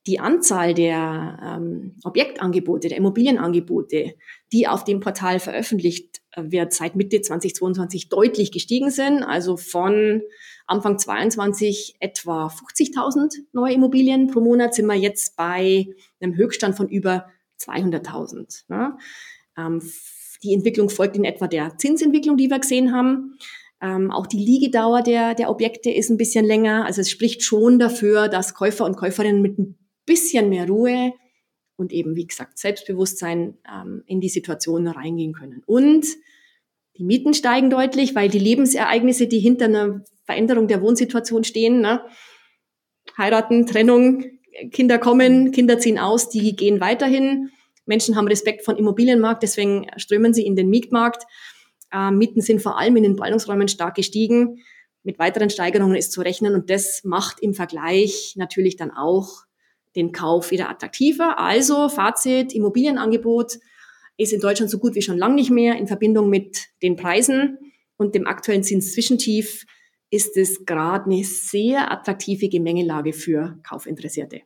die 0.06 0.18
Anzahl 0.18 0.72
der 0.72 1.38
ähm, 1.42 1.96
Objektangebote, 2.04 2.88
der 2.88 2.96
Immobilienangebote, 2.96 4.14
die 4.52 4.66
auf 4.66 4.84
dem 4.84 5.00
Portal 5.00 5.40
veröffentlicht 5.40 6.22
äh, 6.32 6.44
wird, 6.46 6.72
seit 6.72 6.96
Mitte 6.96 7.20
2022 7.20 8.08
deutlich 8.08 8.50
gestiegen 8.50 8.90
sind. 8.90 9.22
Also 9.22 9.56
von 9.56 10.22
Anfang 10.66 10.98
22 10.98 11.96
etwa 12.00 12.46
50.000 12.46 13.34
neue 13.52 13.74
Immobilien 13.74 14.28
pro 14.28 14.40
Monat 14.40 14.74
sind 14.74 14.86
wir 14.86 14.94
jetzt 14.94 15.36
bei 15.36 15.86
einem 16.20 16.34
Höchststand 16.34 16.76
von 16.76 16.88
über 16.88 17.26
200.000. 17.60 18.64
Ne? 18.68 18.96
Ähm, 19.58 19.82
die 20.42 20.54
Entwicklung 20.54 20.88
folgt 20.88 21.16
in 21.16 21.24
etwa 21.24 21.46
der 21.46 21.76
Zinsentwicklung, 21.76 22.38
die 22.38 22.48
wir 22.48 22.58
gesehen 22.58 22.94
haben. 22.94 23.36
Ähm, 23.82 24.10
auch 24.10 24.26
die 24.26 24.38
Liegedauer 24.38 25.02
der, 25.02 25.34
der 25.34 25.50
Objekte 25.50 25.90
ist 25.90 26.08
ein 26.08 26.16
bisschen 26.16 26.46
länger. 26.46 26.86
Also 26.86 27.02
es 27.02 27.10
spricht 27.10 27.42
schon 27.42 27.78
dafür, 27.78 28.28
dass 28.28 28.54
Käufer 28.54 28.86
und 28.86 28.96
Käuferinnen 28.96 29.42
mit 29.42 29.58
ein 29.58 29.79
bisschen 30.10 30.48
mehr 30.48 30.66
Ruhe 30.66 31.12
und 31.76 31.92
eben, 31.92 32.16
wie 32.16 32.26
gesagt, 32.26 32.58
Selbstbewusstsein 32.58 33.56
ähm, 33.72 34.02
in 34.06 34.20
die 34.20 34.28
Situation 34.28 34.88
reingehen 34.88 35.32
können. 35.32 35.62
Und 35.66 36.04
die 36.98 37.04
Mieten 37.04 37.32
steigen 37.32 37.70
deutlich, 37.70 38.16
weil 38.16 38.28
die 38.28 38.40
Lebensereignisse, 38.40 39.28
die 39.28 39.38
hinter 39.38 39.66
einer 39.66 40.04
Veränderung 40.24 40.66
der 40.66 40.82
Wohnsituation 40.82 41.44
stehen, 41.44 41.80
ne? 41.80 42.04
heiraten, 43.16 43.66
Trennung, 43.66 44.24
Kinder 44.72 44.98
kommen, 44.98 45.52
Kinder 45.52 45.78
ziehen 45.78 45.98
aus, 45.98 46.28
die 46.28 46.56
gehen 46.56 46.80
weiterhin. 46.80 47.50
Menschen 47.86 48.16
haben 48.16 48.26
Respekt 48.26 48.64
vor 48.64 48.76
Immobilienmarkt, 48.76 49.42
deswegen 49.44 49.86
strömen 49.96 50.34
sie 50.34 50.44
in 50.44 50.56
den 50.56 50.70
Mietmarkt. 50.70 51.24
Äh, 51.92 52.10
Mieten 52.10 52.40
sind 52.40 52.60
vor 52.60 52.78
allem 52.78 52.96
in 52.96 53.04
den 53.04 53.16
Ballungsräumen 53.16 53.68
stark 53.68 53.94
gestiegen. 53.94 54.58
Mit 55.04 55.18
weiteren 55.18 55.50
Steigerungen 55.50 55.96
ist 55.96 56.12
zu 56.12 56.20
rechnen 56.20 56.54
und 56.54 56.68
das 56.68 57.04
macht 57.04 57.40
im 57.40 57.54
Vergleich 57.54 58.34
natürlich 58.36 58.76
dann 58.76 58.90
auch 58.90 59.44
den 59.96 60.12
Kauf 60.12 60.50
wieder 60.50 60.68
attraktiver. 60.68 61.38
Also 61.38 61.88
Fazit, 61.88 62.54
Immobilienangebot 62.54 63.58
ist 64.16 64.32
in 64.32 64.40
Deutschland 64.40 64.70
so 64.70 64.78
gut 64.78 64.94
wie 64.94 65.02
schon 65.02 65.18
lange 65.18 65.34
nicht 65.34 65.50
mehr 65.50 65.76
in 65.76 65.86
Verbindung 65.86 66.28
mit 66.28 66.68
den 66.82 66.96
Preisen 66.96 67.58
und 67.96 68.14
dem 68.14 68.26
aktuellen 68.26 68.62
Zinszwischentief 68.62 69.64
ist 70.10 70.36
es 70.36 70.64
gerade 70.66 71.04
eine 71.04 71.24
sehr 71.24 71.90
attraktive 71.92 72.48
Gemengelage 72.48 73.12
für 73.12 73.58
Kaufinteressierte. 73.62 74.42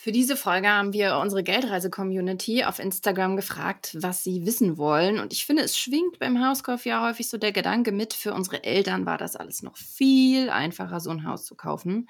Für 0.00 0.12
diese 0.12 0.36
Folge 0.36 0.68
haben 0.68 0.92
wir 0.92 1.16
unsere 1.16 1.42
Geldreise-Community 1.42 2.62
auf 2.62 2.78
Instagram 2.78 3.34
gefragt, 3.34 3.96
was 4.00 4.22
sie 4.22 4.46
wissen 4.46 4.78
wollen. 4.78 5.18
Und 5.18 5.32
ich 5.32 5.44
finde, 5.44 5.64
es 5.64 5.76
schwingt 5.76 6.20
beim 6.20 6.40
Hauskauf 6.40 6.86
ja 6.86 7.04
häufig 7.04 7.28
so 7.28 7.36
der 7.36 7.50
Gedanke 7.50 7.90
mit, 7.90 8.14
für 8.14 8.32
unsere 8.32 8.62
Eltern 8.62 9.06
war 9.06 9.18
das 9.18 9.34
alles 9.34 9.64
noch 9.64 9.76
viel 9.76 10.50
einfacher, 10.50 11.00
so 11.00 11.10
ein 11.10 11.26
Haus 11.26 11.44
zu 11.44 11.56
kaufen. 11.56 12.08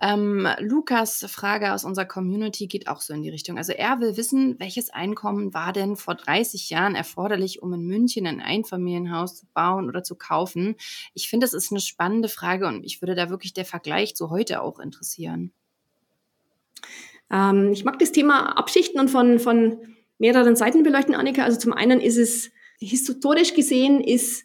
Ähm, 0.00 0.48
Lukas 0.58 1.24
Frage 1.28 1.72
aus 1.72 1.84
unserer 1.84 2.06
Community 2.06 2.66
geht 2.66 2.88
auch 2.88 3.00
so 3.00 3.14
in 3.14 3.22
die 3.22 3.30
Richtung. 3.30 3.56
Also 3.56 3.70
er 3.70 4.00
will 4.00 4.16
wissen, 4.16 4.58
welches 4.58 4.90
Einkommen 4.90 5.54
war 5.54 5.72
denn 5.72 5.94
vor 5.94 6.16
30 6.16 6.70
Jahren 6.70 6.96
erforderlich, 6.96 7.62
um 7.62 7.72
in 7.72 7.86
München 7.86 8.26
ein 8.26 8.40
Einfamilienhaus 8.40 9.36
zu 9.36 9.46
bauen 9.54 9.88
oder 9.88 10.02
zu 10.02 10.16
kaufen? 10.16 10.74
Ich 11.14 11.30
finde, 11.30 11.44
das 11.44 11.54
ist 11.54 11.70
eine 11.70 11.80
spannende 11.80 12.28
Frage 12.28 12.66
und 12.66 12.82
ich 12.82 13.00
würde 13.00 13.14
da 13.14 13.30
wirklich 13.30 13.52
der 13.52 13.64
Vergleich 13.64 14.16
zu 14.16 14.28
heute 14.28 14.60
auch 14.60 14.80
interessieren. 14.80 15.52
Ähm, 17.32 17.72
ich 17.72 17.84
mag 17.84 17.98
das 17.98 18.12
Thema 18.12 18.56
abschichten 18.58 19.00
und 19.00 19.08
von, 19.08 19.38
von 19.38 19.78
mehreren 20.18 20.54
Seiten 20.54 20.82
beleuchten, 20.82 21.14
Annika. 21.14 21.42
Also 21.42 21.58
zum 21.58 21.72
einen 21.72 22.00
ist 22.00 22.18
es 22.18 22.50
historisch 22.78 23.54
gesehen, 23.54 24.00
ist 24.00 24.44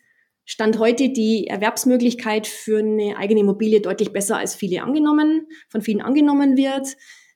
Stand 0.50 0.80
heute 0.80 1.10
die 1.10 1.48
Erwerbsmöglichkeit 1.48 2.48
für 2.48 2.80
eine 2.80 3.18
eigene 3.18 3.42
Immobilie 3.42 3.82
deutlich 3.82 4.14
besser 4.14 4.38
als 4.38 4.56
viele 4.56 4.82
angenommen, 4.82 5.48
von 5.68 5.82
vielen 5.82 6.02
angenommen 6.02 6.56
wird. 6.56 6.96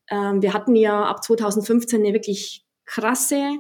Ähm, 0.10 0.42
wir 0.42 0.54
hatten 0.54 0.78
ja 0.78 1.04
ab 1.04 1.22
2015 1.22 2.00
eine 2.00 2.14
wirklich 2.14 2.66
krasse, 2.86 3.58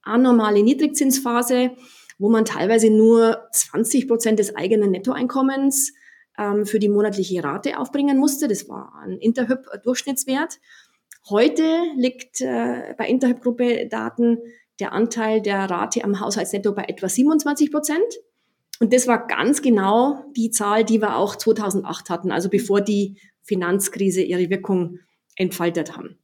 anormale 0.00 0.62
Niedrigzinsphase, 0.62 1.72
wo 2.18 2.30
man 2.30 2.46
teilweise 2.46 2.88
nur 2.88 3.42
20 3.52 4.08
Prozent 4.08 4.38
des 4.38 4.56
eigenen 4.56 4.90
Nettoeinkommens 4.92 5.92
ähm, 6.38 6.64
für 6.64 6.78
die 6.78 6.88
monatliche 6.88 7.44
Rate 7.44 7.78
aufbringen 7.78 8.16
musste. 8.16 8.48
Das 8.48 8.70
war 8.70 8.94
ein 9.02 9.18
Interhyp-Durchschnittswert. 9.18 10.60
Heute 11.30 11.82
liegt 11.96 12.40
äh, 12.40 12.94
bei 12.96 13.06
Interhyp-Gruppe-Daten 13.06 14.38
der 14.80 14.92
Anteil 14.92 15.42
der 15.42 15.64
Rate 15.68 16.04
am 16.04 16.20
Haushaltsnetto 16.20 16.72
bei 16.72 16.84
etwa 16.84 17.08
27 17.08 17.70
Prozent. 17.70 18.06
Und 18.80 18.92
das 18.92 19.06
war 19.06 19.26
ganz 19.26 19.60
genau 19.60 20.24
die 20.36 20.50
Zahl, 20.50 20.84
die 20.84 21.02
wir 21.02 21.16
auch 21.16 21.36
2008 21.36 22.10
hatten, 22.10 22.30
also 22.30 22.48
bevor 22.48 22.80
die 22.80 23.18
Finanzkrise 23.42 24.22
ihre 24.22 24.48
Wirkung 24.48 25.00
entfaltet 25.36 25.96
haben. 25.96 26.18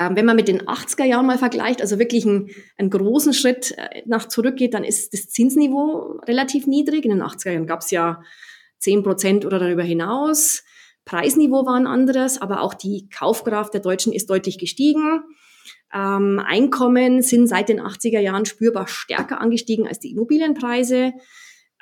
Ähm, 0.00 0.16
wenn 0.16 0.24
man 0.24 0.36
mit 0.36 0.48
den 0.48 0.62
80er 0.62 1.04
Jahren 1.04 1.26
mal 1.26 1.38
vergleicht, 1.38 1.80
also 1.80 1.98
wirklich 1.98 2.26
einen, 2.26 2.50
einen 2.78 2.90
großen 2.90 3.32
Schritt 3.32 3.74
äh, 3.76 4.02
nach 4.06 4.26
zurückgeht, 4.26 4.74
dann 4.74 4.84
ist 4.84 5.12
das 5.12 5.28
Zinsniveau 5.28 6.18
relativ 6.26 6.66
niedrig. 6.66 7.04
In 7.04 7.10
den 7.10 7.22
80er 7.22 7.52
Jahren 7.52 7.66
gab 7.66 7.80
es 7.80 7.90
ja 7.90 8.22
10 8.78 9.02
Prozent 9.02 9.44
oder 9.46 9.58
darüber 9.58 9.82
hinaus. 9.82 10.64
Preisniveau 11.06 11.64
war 11.64 11.76
ein 11.76 11.86
anderes, 11.86 12.42
aber 12.42 12.60
auch 12.60 12.74
die 12.74 13.08
Kaufkraft 13.08 13.72
der 13.72 13.80
Deutschen 13.80 14.12
ist 14.12 14.28
deutlich 14.28 14.58
gestiegen. 14.58 15.22
Ähm, 15.94 16.42
Einkommen 16.44 17.22
sind 17.22 17.46
seit 17.46 17.70
den 17.70 17.80
80er 17.80 18.20
Jahren 18.20 18.44
spürbar 18.44 18.86
stärker 18.88 19.40
angestiegen 19.40 19.88
als 19.88 20.00
die 20.00 20.10
Immobilienpreise. 20.10 21.14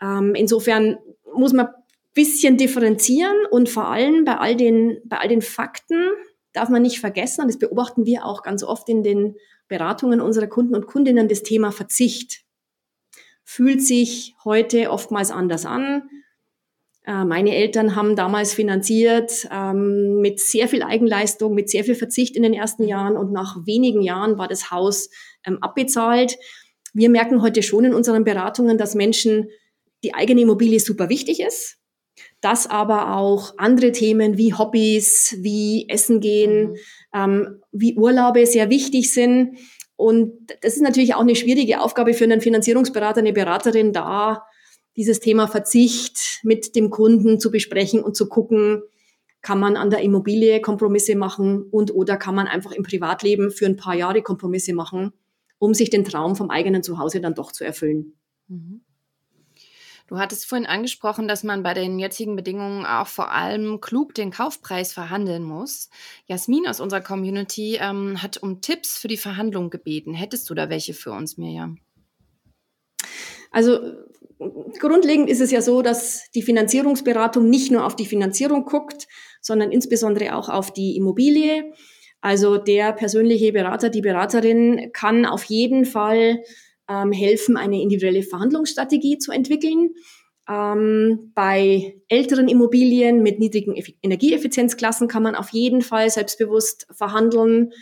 Ähm, 0.01 0.35
insofern 0.37 0.99
muss 1.35 1.53
man 1.53 1.69
bisschen 2.15 2.57
differenzieren 2.57 3.35
und 3.51 3.69
vor 3.69 3.89
allem 3.89 4.25
bei 4.25 4.37
all 4.37 4.55
den, 4.55 5.01
bei 5.05 5.19
all 5.19 5.29
den 5.29 5.43
Fakten 5.43 6.11
darf 6.53 6.69
man 6.69 6.83
nicht 6.83 7.01
vergessen, 7.01 7.43
und 7.43 7.49
das 7.49 7.59
beobachten 7.59 8.07
wir 8.07 8.25
auch 8.25 8.43
ganz 8.45 8.63
oft 8.63 8.89
in 8.89 9.03
den 9.03 9.35
Beratungen 9.67 10.21
unserer 10.21 10.47
Kunden 10.47 10.77
und 10.77 10.87
Kundinnen, 10.87 11.29
das 11.29 11.43
Thema 11.43 11.73
Verzicht 11.73 12.45
fühlt 13.43 13.83
sich 13.83 14.35
heute 14.45 14.91
oftmals 14.91 15.31
anders 15.31 15.67
an. 15.67 16.09
Äh, 17.07 17.25
meine 17.25 17.55
Eltern 17.55 17.97
haben 17.97 18.17
damals 18.17 18.55
finanziert 18.55 19.47
ähm, 19.53 20.21
mit 20.21 20.41
sehr 20.41 20.69
viel 20.69 20.83
Eigenleistung, 20.83 21.55
mit 21.55 21.69
sehr 21.69 21.85
viel 21.85 21.95
Verzicht 21.95 22.37
in 22.37 22.43
den 22.43 22.55
ersten 22.55 22.85
Jahren 22.85 23.17
und 23.17 23.33
nach 23.33 23.67
wenigen 23.67 24.01
Jahren 24.01 24.39
war 24.39 24.49
das 24.49 24.71
Haus 24.71 25.11
ähm, 25.47 25.59
abbezahlt. 25.61 26.37
Wir 26.95 27.11
merken 27.11 27.43
heute 27.43 27.63
schon 27.63 27.85
in 27.85 27.95
unseren 27.95 28.25
Beratungen, 28.25 28.79
dass 28.79 28.95
Menschen 28.95 29.51
die 30.03 30.15
eigene 30.15 30.43
Immobilie 30.43 30.81
super 30.81 31.09
wichtig 31.09 31.41
ist, 31.41 31.77
dass 32.41 32.69
aber 32.69 33.17
auch 33.17 33.55
andere 33.59 33.93
Themen 33.93 34.39
wie 34.39 34.55
Hobbys, 34.55 35.37
wie 35.41 35.87
Essen 35.89 36.21
gehen, 36.21 36.71
mhm. 36.71 36.77
ähm, 37.15 37.61
wie 37.73 37.97
Urlaube 37.97 38.47
sehr 38.47 38.71
wichtig 38.71 39.13
sind. 39.13 39.59
Und 39.97 40.33
das 40.63 40.77
ist 40.77 40.83
natürlich 40.83 41.15
auch 41.15 41.21
eine 41.21 41.37
schwierige 41.37 41.81
Aufgabe 41.81 42.15
für 42.15 42.25
einen 42.25 42.41
Finanzierungsberater, 42.41 43.21
eine 43.21 43.33
Beraterin, 43.33 43.93
da 43.93 44.45
dieses 44.97 45.21
Thema 45.21 45.49
Verzicht 45.49 46.41
mit 46.43 46.77
dem 46.77 46.91
Kunden 46.91 47.41
zu 47.41 47.51
besprechen 47.51 48.03
und 48.03 48.17
zu 48.17 48.29
gucken, 48.29 48.83
kann 49.43 49.61
man 49.61 49.77
an 49.77 49.91
der 49.91 50.01
Immobilie 50.01 50.61
Kompromisse 50.61 51.17
machen 51.17 51.63
und 51.63 51.95
oder 51.95 52.17
kann 52.17 52.35
man 52.35 52.47
einfach 52.47 52.73
im 52.73 52.83
Privatleben 52.83 53.51
für 53.51 53.67
ein 53.67 53.77
paar 53.77 53.95
Jahre 53.95 54.23
Kompromisse 54.23 54.73
machen, 54.73 55.13
um 55.59 55.75
sich 55.75 55.91
den 55.91 56.05
Traum 56.05 56.35
vom 56.35 56.51
eigenen 56.51 56.83
Zuhause 56.83 57.21
dann 57.21 57.35
doch 57.35 57.53
zu 57.53 57.65
erfüllen. 57.65 58.15
Mhm. 58.49 58.81
Du 60.07 60.19
hattest 60.19 60.45
vorhin 60.45 60.67
angesprochen, 60.67 61.29
dass 61.29 61.45
man 61.45 61.63
bei 61.63 61.73
den 61.73 61.99
jetzigen 61.99 62.37
Bedingungen 62.37 62.85
auch 62.85 63.07
vor 63.07 63.33
allem 63.33 63.81
klug 63.81 64.15
den 64.15 64.31
Kaufpreis 64.31 64.93
verhandeln 64.93 65.43
muss. 65.43 65.89
Jasmin 66.27 66.67
aus 66.67 66.81
unserer 66.81 67.01
Community 67.01 67.79
ähm, 67.81 68.23
hat 68.23 68.37
um 68.37 68.61
Tipps 68.61 68.99
für 68.99 69.09
die 69.09 69.17
Verhandlung 69.17 69.71
gebeten. 69.71 70.13
Hättest 70.13 70.49
du 70.51 70.55
da 70.55 70.69
welche 70.69 70.93
für 70.93 71.13
uns, 71.13 71.39
Mirjam? 71.39 71.79
Also 73.51 73.95
grundlegend 74.79 75.29
ist 75.29 75.41
es 75.41 75.51
ja 75.51 75.61
so, 75.61 75.83
dass 75.83 76.31
die 76.35 76.43
Finanzierungsberatung 76.43 77.49
nicht 77.49 77.71
nur 77.71 77.85
auf 77.87 77.97
die 77.97 78.07
Finanzierung 78.07 78.65
guckt, 78.65 79.07
sondern 79.41 79.73
insbesondere 79.73 80.37
auch 80.37 80.49
auf 80.49 80.73
die 80.73 80.97
Immobilie. 80.97 81.73
Also 82.21 82.57
der 82.57 82.93
persönliche 82.93 83.53
Berater, 83.53 83.91
die 83.91 84.01
Beraterin 84.01 84.91
kann 84.93 85.27
auf 85.27 85.45
jeden 85.45 85.85
Fall 85.85 86.43
ähm, 86.89 87.13
helfen, 87.13 87.57
eine 87.57 87.81
individuelle 87.81 88.23
Verhandlungsstrategie 88.23 89.19
zu 89.19 89.33
entwickeln. 89.33 89.91
Ähm, 90.49 91.33
bei 91.35 91.97
älteren 92.09 92.49
Immobilien 92.49 93.23
mit 93.23 93.39
niedrigen 93.39 93.75
Energieeffizienzklassen 94.03 95.09
kann 95.09 95.23
man 95.23 95.35
auf 95.35 95.51
jeden 95.51 95.83
Fall 95.83 96.11
selbstbewusst 96.11 96.87
verhandeln. 96.91 97.73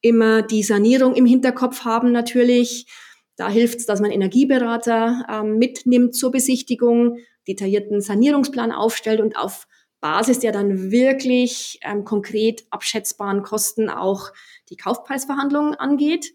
Immer 0.00 0.42
die 0.42 0.62
Sanierung 0.62 1.14
im 1.14 1.26
Hinterkopf 1.26 1.84
haben 1.84 2.12
natürlich. 2.12 2.86
Da 3.36 3.48
hilft 3.48 3.78
es, 3.78 3.86
dass 3.86 4.00
man 4.00 4.10
Energieberater 4.10 5.26
ähm, 5.30 5.58
mitnimmt 5.58 6.14
zur 6.14 6.30
Besichtigung, 6.30 7.18
detaillierten 7.48 8.00
Sanierungsplan 8.00 8.72
aufstellt 8.72 9.20
und 9.20 9.36
auf 9.36 9.66
Basis 10.00 10.40
der 10.40 10.52
dann 10.52 10.90
wirklich 10.90 11.78
ähm, 11.82 12.04
konkret 12.04 12.64
abschätzbaren 12.70 13.42
Kosten 13.42 13.88
auch 13.88 14.32
die 14.68 14.76
Kaufpreisverhandlungen 14.76 15.74
angeht. 15.76 16.34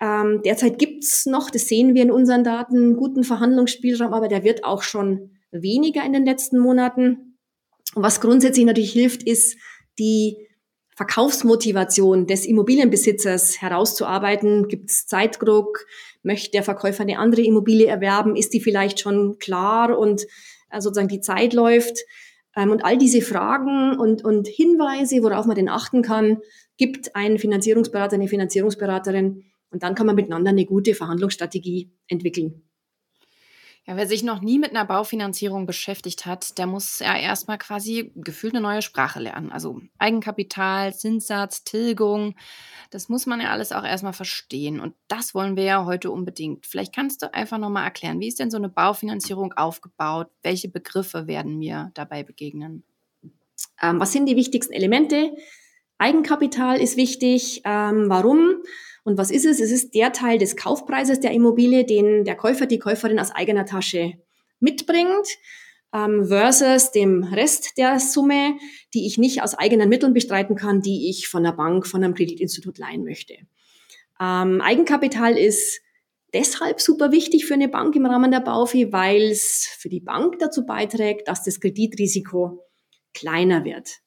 Ähm, 0.00 0.40
derzeit 0.44 0.78
gibt's 0.78 1.26
noch, 1.26 1.50
das 1.50 1.68
sehen 1.68 1.94
wir 1.94 2.02
in 2.02 2.10
unseren 2.10 2.44
Daten, 2.44 2.96
guten 2.96 3.22
Verhandlungsspielraum, 3.22 4.12
aber 4.12 4.28
der 4.28 4.42
wird 4.42 4.64
auch 4.64 4.82
schon 4.82 5.38
weniger 5.52 6.04
in 6.04 6.14
den 6.14 6.24
letzten 6.24 6.58
Monaten. 6.58 7.38
Und 7.94 8.02
was 8.02 8.20
grundsätzlich 8.20 8.64
natürlich 8.64 8.92
hilft, 8.92 9.22
ist 9.22 9.56
die 9.98 10.48
Verkaufsmotivation 10.96 12.26
des 12.26 12.46
Immobilienbesitzers 12.46 13.60
herauszuarbeiten. 13.60 14.68
Gibt 14.68 14.90
es 14.90 15.06
Zeitdruck? 15.06 15.84
Möchte 16.24 16.50
der 16.50 16.62
Verkäufer 16.62 17.02
eine 17.02 17.18
andere 17.18 17.42
Immobilie 17.42 17.86
erwerben? 17.86 18.34
Ist 18.34 18.52
die 18.52 18.60
vielleicht 18.60 18.98
schon 18.98 19.38
klar 19.38 19.96
und 19.96 20.22
äh, 20.70 20.80
sozusagen 20.80 21.08
die 21.08 21.20
Zeit 21.20 21.52
läuft? 21.52 22.00
Ähm, 22.56 22.70
und 22.70 22.84
all 22.84 22.98
diese 22.98 23.20
Fragen 23.20 23.98
und, 23.98 24.24
und 24.24 24.48
Hinweise, 24.48 25.22
worauf 25.22 25.46
man 25.46 25.54
denn 25.54 25.68
achten 25.68 26.02
kann, 26.02 26.38
gibt 26.76 27.14
ein 27.14 27.38
Finanzierungsberater, 27.38 28.14
eine 28.14 28.28
Finanzierungsberaterin. 28.28 29.44
Und 29.70 29.82
dann 29.82 29.94
kann 29.94 30.06
man 30.06 30.16
miteinander 30.16 30.50
eine 30.50 30.66
gute 30.66 30.94
Verhandlungsstrategie 30.94 31.92
entwickeln. 32.08 32.62
Ja, 33.86 33.96
wer 33.96 34.06
sich 34.06 34.22
noch 34.22 34.40
nie 34.40 34.58
mit 34.58 34.70
einer 34.70 34.86
Baufinanzierung 34.86 35.66
beschäftigt 35.66 36.24
hat, 36.24 36.56
der 36.56 36.66
muss 36.66 37.00
ja 37.00 37.18
erstmal 37.18 37.58
quasi 37.58 38.12
gefühlt 38.14 38.54
eine 38.54 38.62
neue 38.62 38.80
Sprache 38.80 39.20
lernen. 39.20 39.52
Also 39.52 39.82
Eigenkapital, 39.98 40.94
Zinssatz, 40.94 41.64
Tilgung, 41.64 42.34
das 42.90 43.10
muss 43.10 43.26
man 43.26 43.42
ja 43.42 43.50
alles 43.50 43.72
auch 43.72 43.84
erstmal 43.84 44.14
verstehen. 44.14 44.80
Und 44.80 44.94
das 45.08 45.34
wollen 45.34 45.56
wir 45.56 45.64
ja 45.64 45.84
heute 45.84 46.10
unbedingt. 46.10 46.66
Vielleicht 46.66 46.94
kannst 46.94 47.20
du 47.20 47.34
einfach 47.34 47.58
nochmal 47.58 47.84
erklären, 47.84 48.20
wie 48.20 48.28
ist 48.28 48.40
denn 48.40 48.50
so 48.50 48.56
eine 48.56 48.70
Baufinanzierung 48.70 49.52
aufgebaut? 49.52 50.28
Welche 50.42 50.68
Begriffe 50.68 51.26
werden 51.26 51.58
mir 51.58 51.90
dabei 51.92 52.22
begegnen? 52.22 52.84
Ähm, 53.82 54.00
was 54.00 54.12
sind 54.12 54.24
die 54.26 54.36
wichtigsten 54.36 54.72
Elemente? 54.72 55.36
Eigenkapital 55.98 56.80
ist 56.80 56.96
wichtig. 56.96 57.60
Ähm, 57.66 58.06
warum? 58.08 58.62
Und 59.04 59.18
was 59.18 59.30
ist 59.30 59.44
es? 59.44 59.60
Es 59.60 59.70
ist 59.70 59.94
der 59.94 60.12
Teil 60.12 60.38
des 60.38 60.56
Kaufpreises 60.56 61.20
der 61.20 61.32
Immobilie, 61.32 61.84
den 61.84 62.24
der 62.24 62.36
Käufer, 62.36 62.66
die 62.66 62.78
Käuferin 62.78 63.20
aus 63.20 63.30
eigener 63.30 63.66
Tasche 63.66 64.14
mitbringt, 64.60 65.28
ähm, 65.92 66.26
versus 66.26 66.90
dem 66.90 67.22
Rest 67.22 67.76
der 67.76 68.00
Summe, 68.00 68.54
die 68.94 69.06
ich 69.06 69.18
nicht 69.18 69.42
aus 69.42 69.54
eigenen 69.54 69.88
Mitteln 69.88 70.14
bestreiten 70.14 70.56
kann, 70.56 70.80
die 70.80 71.10
ich 71.10 71.28
von 71.28 71.44
der 71.44 71.52
Bank, 71.52 71.86
von 71.86 72.02
einem 72.02 72.14
Kreditinstitut 72.14 72.78
leihen 72.78 73.04
möchte. 73.04 73.34
Ähm, 74.20 74.60
Eigenkapital 74.62 75.36
ist 75.36 75.80
deshalb 76.32 76.80
super 76.80 77.12
wichtig 77.12 77.46
für 77.46 77.54
eine 77.54 77.68
Bank 77.68 77.94
im 77.94 78.06
Rahmen 78.06 78.30
der 78.30 78.40
Baufi, 78.40 78.92
weil 78.92 79.22
es 79.30 79.68
für 79.78 79.88
die 79.88 80.00
Bank 80.00 80.38
dazu 80.38 80.66
beiträgt, 80.66 81.28
dass 81.28 81.44
das 81.44 81.60
Kreditrisiko 81.60 82.64
kleiner 83.12 83.64
wird. 83.64 84.03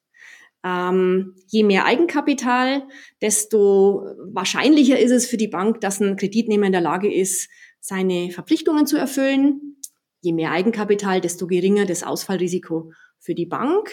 Ähm, 0.64 1.34
je 1.46 1.62
mehr 1.62 1.84
Eigenkapital, 1.84 2.86
desto 3.22 4.04
wahrscheinlicher 4.32 4.98
ist 4.98 5.12
es 5.12 5.26
für 5.26 5.36
die 5.36 5.48
Bank, 5.48 5.80
dass 5.80 6.00
ein 6.00 6.16
Kreditnehmer 6.16 6.66
in 6.66 6.72
der 6.72 6.80
Lage 6.80 7.12
ist, 7.12 7.48
seine 7.80 8.30
Verpflichtungen 8.30 8.86
zu 8.86 8.96
erfüllen. 8.96 9.76
Je 10.20 10.32
mehr 10.32 10.50
Eigenkapital, 10.50 11.20
desto 11.20 11.46
geringer 11.46 11.86
das 11.86 12.02
Ausfallrisiko 12.02 12.92
für 13.20 13.34
die 13.34 13.46
Bank. 13.46 13.90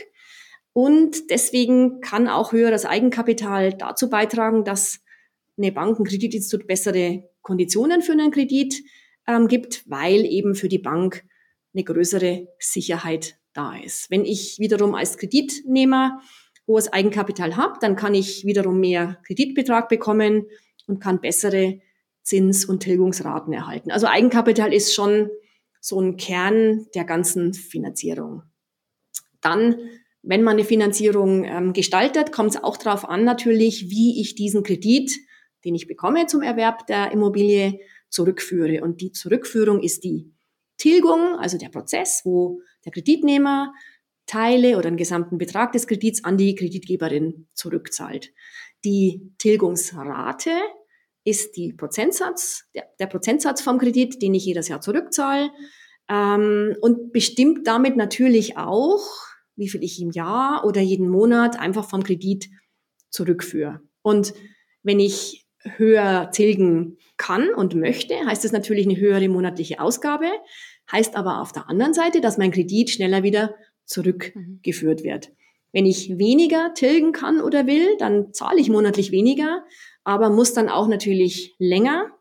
Und 0.73 1.29
deswegen 1.29 2.01
kann 2.01 2.27
auch 2.27 2.51
höheres 2.51 2.85
Eigenkapital 2.85 3.73
dazu 3.73 4.09
beitragen, 4.09 4.63
dass 4.63 4.99
eine 5.57 5.71
Bank, 5.71 5.99
ein 5.99 6.03
Kreditinstitut 6.03 6.67
bessere 6.67 7.29
Konditionen 7.41 8.01
für 8.01 8.11
einen 8.11 8.31
Kredit 8.31 8.83
ähm, 9.27 9.47
gibt, 9.47 9.89
weil 9.89 10.25
eben 10.25 10.55
für 10.55 10.67
die 10.67 10.79
Bank 10.79 11.23
eine 11.73 11.83
größere 11.83 12.47
Sicherheit 12.59 13.37
da 13.53 13.75
ist. 13.77 14.09
Wenn 14.09 14.25
ich 14.25 14.57
wiederum 14.59 14.95
als 14.95 15.17
Kreditnehmer 15.17 16.21
hohes 16.67 16.91
Eigenkapital 16.91 17.55
habe, 17.57 17.77
dann 17.79 17.95
kann 17.95 18.13
ich 18.13 18.45
wiederum 18.45 18.79
mehr 18.79 19.19
Kreditbetrag 19.25 19.89
bekommen 19.89 20.47
und 20.87 20.99
kann 20.99 21.21
bessere 21.21 21.79
Zins- 22.23 22.65
und 22.65 22.81
Tilgungsraten 22.81 23.53
erhalten. 23.53 23.91
Also 23.91 24.07
Eigenkapital 24.07 24.73
ist 24.73 24.93
schon 24.93 25.29
so 25.79 26.01
ein 26.01 26.17
Kern 26.17 26.87
der 26.95 27.03
ganzen 27.03 27.53
Finanzierung. 27.53 28.43
Dann, 29.41 29.75
wenn 30.23 30.41
man 30.41 30.53
eine 30.53 30.63
Finanzierung 30.63 31.43
ähm, 31.43 31.73
gestaltet, 31.73 32.31
kommt 32.31 32.55
es 32.55 32.63
auch 32.63 32.77
darauf 32.77 33.07
an 33.07 33.23
natürlich, 33.23 33.91
wie 33.91 34.19
ich 34.19 34.33
diesen 34.33 34.63
Kredit, 34.63 35.11
den 35.63 35.75
ich 35.75 35.87
bekomme 35.87 36.25
zum 36.25 36.41
Erwerb 36.41 36.87
der 36.87 37.11
Immobilie, 37.11 37.79
zurückführe. 38.09 38.81
Und 38.81 39.01
die 39.01 39.11
Zurückführung 39.11 39.81
ist 39.81 40.03
die 40.03 40.31
Tilgung, 40.77 41.37
also 41.37 41.57
der 41.57 41.69
Prozess, 41.69 42.21
wo 42.23 42.61
der 42.85 42.91
Kreditnehmer 42.91 43.73
Teile 44.25 44.77
oder 44.77 44.87
einen 44.87 44.97
gesamten 44.97 45.37
Betrag 45.37 45.71
des 45.71 45.87
Kredits 45.87 46.23
an 46.23 46.37
die 46.37 46.55
Kreditgeberin 46.55 47.47
zurückzahlt. 47.53 48.33
Die 48.83 49.33
Tilgungsrate 49.37 50.51
ist 51.23 51.57
die 51.57 51.73
Prozentsatz, 51.73 52.65
der, 52.75 52.85
der 52.99 53.07
Prozentsatz 53.07 53.61
vom 53.61 53.77
Kredit, 53.79 54.21
den 54.21 54.33
ich 54.33 54.45
jedes 54.45 54.67
Jahr 54.67 54.81
zurückzahle 54.81 55.49
ähm, 56.09 56.75
und 56.81 57.11
bestimmt 57.11 57.67
damit 57.67 57.95
natürlich 57.97 58.57
auch, 58.57 59.01
wie 59.55 59.69
viel 59.69 59.83
ich 59.83 60.01
im 60.01 60.11
Jahr 60.11 60.65
oder 60.65 60.81
jeden 60.81 61.09
Monat 61.09 61.59
einfach 61.59 61.89
vom 61.89 62.03
Kredit 62.03 62.49
zurückführe. 63.09 63.81
Und 64.01 64.33
wenn 64.83 64.99
ich 64.99 65.47
höher 65.63 66.29
tilgen 66.31 66.97
kann 67.17 67.49
und 67.49 67.73
möchte, 67.73 68.13
heißt 68.25 68.43
das 68.43 68.51
natürlich 68.51 68.85
eine 68.85 68.97
höhere 68.97 69.27
monatliche 69.29 69.79
Ausgabe, 69.79 70.27
heißt 70.91 71.15
aber 71.15 71.41
auf 71.41 71.51
der 71.51 71.69
anderen 71.69 71.93
Seite, 71.93 72.21
dass 72.21 72.37
mein 72.37 72.51
Kredit 72.51 72.91
schneller 72.91 73.23
wieder 73.23 73.55
zurückgeführt 73.85 75.03
wird. 75.03 75.31
Wenn 75.71 75.85
ich 75.85 76.17
weniger 76.17 76.73
tilgen 76.73 77.11
kann 77.11 77.41
oder 77.41 77.67
will, 77.67 77.97
dann 77.99 78.33
zahle 78.33 78.61
ich 78.61 78.69
monatlich 78.69 79.11
weniger, 79.11 79.65
aber 80.03 80.29
muss 80.29 80.53
dann 80.53 80.69
auch 80.69 80.87
natürlich 80.87 81.53
länger 81.59 82.11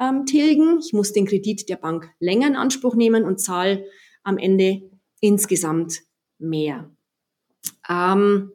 ähm, 0.00 0.24
tilgen. 0.26 0.78
Ich 0.78 0.92
muss 0.92 1.12
den 1.12 1.26
Kredit 1.26 1.68
der 1.68 1.76
Bank 1.76 2.10
länger 2.20 2.46
in 2.46 2.56
Anspruch 2.56 2.94
nehmen 2.94 3.24
und 3.24 3.40
zahle 3.40 3.84
am 4.22 4.38
Ende 4.38 4.82
insgesamt 5.20 6.02
mehr. 6.38 6.90
Ähm, 7.88 8.52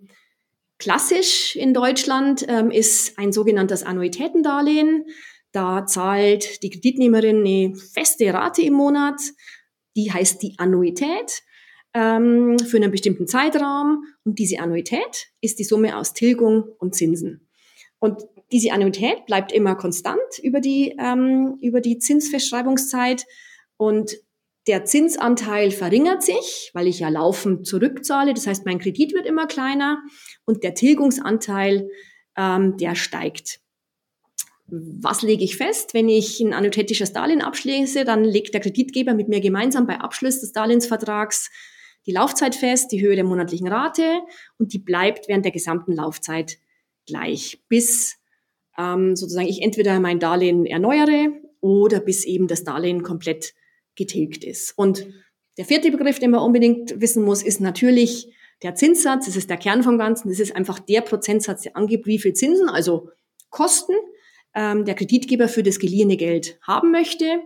klassisch 0.77 1.55
in 1.55 1.73
Deutschland 1.73 2.45
ähm, 2.47 2.71
ist 2.71 3.17
ein 3.17 3.31
sogenanntes 3.31 3.83
Annuitätendarlehen. 3.83 5.05
Da 5.51 5.85
zahlt 5.85 6.61
die 6.63 6.69
Kreditnehmerin 6.69 7.45
eine 7.45 7.75
feste 7.75 8.33
Rate 8.33 8.61
im 8.61 8.73
Monat. 8.73 9.19
Die 9.95 10.11
heißt 10.11 10.41
die 10.41 10.55
Annuität 10.57 11.41
ähm, 11.97 12.59
für 12.59 12.77
einen 12.77 12.91
bestimmten 12.91 13.27
Zeitraum. 13.27 14.03
Und 14.23 14.37
diese 14.37 14.59
Annuität 14.59 15.27
ist 15.41 15.57
die 15.57 15.63
Summe 15.63 15.97
aus 15.97 16.13
Tilgung 16.13 16.63
und 16.77 16.93
Zinsen. 16.93 17.49
Und 17.99 18.21
diese 18.51 18.71
Annuität 18.71 19.25
bleibt 19.25 19.51
immer 19.51 19.75
konstant 19.75 20.39
über 20.43 20.61
die, 20.61 20.95
ähm, 20.99 21.57
über 21.61 21.81
die 21.81 21.97
Zinsfestschreibungszeit. 21.97 23.25
Und 23.77 24.15
der 24.67 24.85
Zinsanteil 24.85 25.71
verringert 25.71 26.21
sich, 26.21 26.69
weil 26.73 26.87
ich 26.87 26.99
ja 26.99 27.09
laufend 27.09 27.65
zurückzahle. 27.65 28.33
Das 28.33 28.45
heißt, 28.45 28.65
mein 28.65 28.79
Kredit 28.79 29.13
wird 29.13 29.25
immer 29.25 29.47
kleiner 29.47 30.03
und 30.45 30.63
der 30.63 30.75
Tilgungsanteil, 30.75 31.89
ähm, 32.37 32.77
der 32.77 32.95
steigt. 32.95 33.59
Was 34.67 35.21
lege 35.21 35.45
ich 35.45 35.55
fest? 35.55 35.93
Wenn 35.93 36.09
ich 36.09 36.41
ein 36.41 36.53
annuitätisches 36.53 37.13
Darlehen 37.13 37.41
abschließe, 37.41 38.03
dann 38.03 38.23
legt 38.25 38.53
der 38.53 38.61
Kreditgeber 38.61 39.13
mit 39.13 39.29
mir 39.29 39.39
gemeinsam 39.39 39.87
bei 39.87 39.99
Abschluss 40.01 40.41
des 40.41 40.51
Darlehensvertrags 40.51 41.49
die 42.07 42.13
Laufzeit 42.13 42.55
fest, 42.55 42.91
die 42.91 43.01
Höhe 43.01 43.15
der 43.15 43.25
monatlichen 43.25 43.67
Rate 43.67 44.21
und 44.57 44.73
die 44.73 44.79
bleibt 44.79 45.27
während 45.27 45.45
der 45.45 45.51
gesamten 45.51 45.91
Laufzeit 45.91 46.57
gleich, 47.05 47.61
bis 47.67 48.17
ähm, 48.77 49.15
sozusagen 49.15 49.47
ich 49.47 49.61
entweder 49.61 49.99
mein 49.99 50.19
Darlehen 50.19 50.65
erneuere 50.65 51.33
oder 51.61 51.99
bis 51.99 52.25
eben 52.25 52.47
das 52.47 52.63
Darlehen 52.63 53.03
komplett 53.03 53.53
getilgt 53.95 54.43
ist. 54.43 54.77
Und 54.77 55.07
der 55.57 55.65
vierte 55.65 55.91
Begriff, 55.91 56.19
den 56.19 56.31
man 56.31 56.41
unbedingt 56.41 57.01
wissen 57.01 57.23
muss, 57.23 57.41
ist 57.41 57.59
natürlich 57.59 58.31
der 58.61 58.75
Zinssatz. 58.75 59.25
Das 59.25 59.35
ist 59.35 59.49
der 59.49 59.57
Kern 59.57 59.83
vom 59.83 59.97
Ganzen. 59.97 60.29
Das 60.29 60.39
ist 60.39 60.55
einfach 60.55 60.79
der 60.79 61.01
Prozentsatz, 61.01 61.63
der 61.63 61.75
angibt, 61.75 62.05
wie 62.05 62.19
viel 62.19 62.33
Zinsen, 62.33 62.69
also 62.69 63.09
Kosten, 63.49 63.95
ähm, 64.53 64.85
der 64.85 64.95
Kreditgeber 64.95 65.47
für 65.47 65.63
das 65.63 65.79
geliehene 65.79 66.15
Geld 66.17 66.59
haben 66.61 66.91
möchte. 66.91 67.41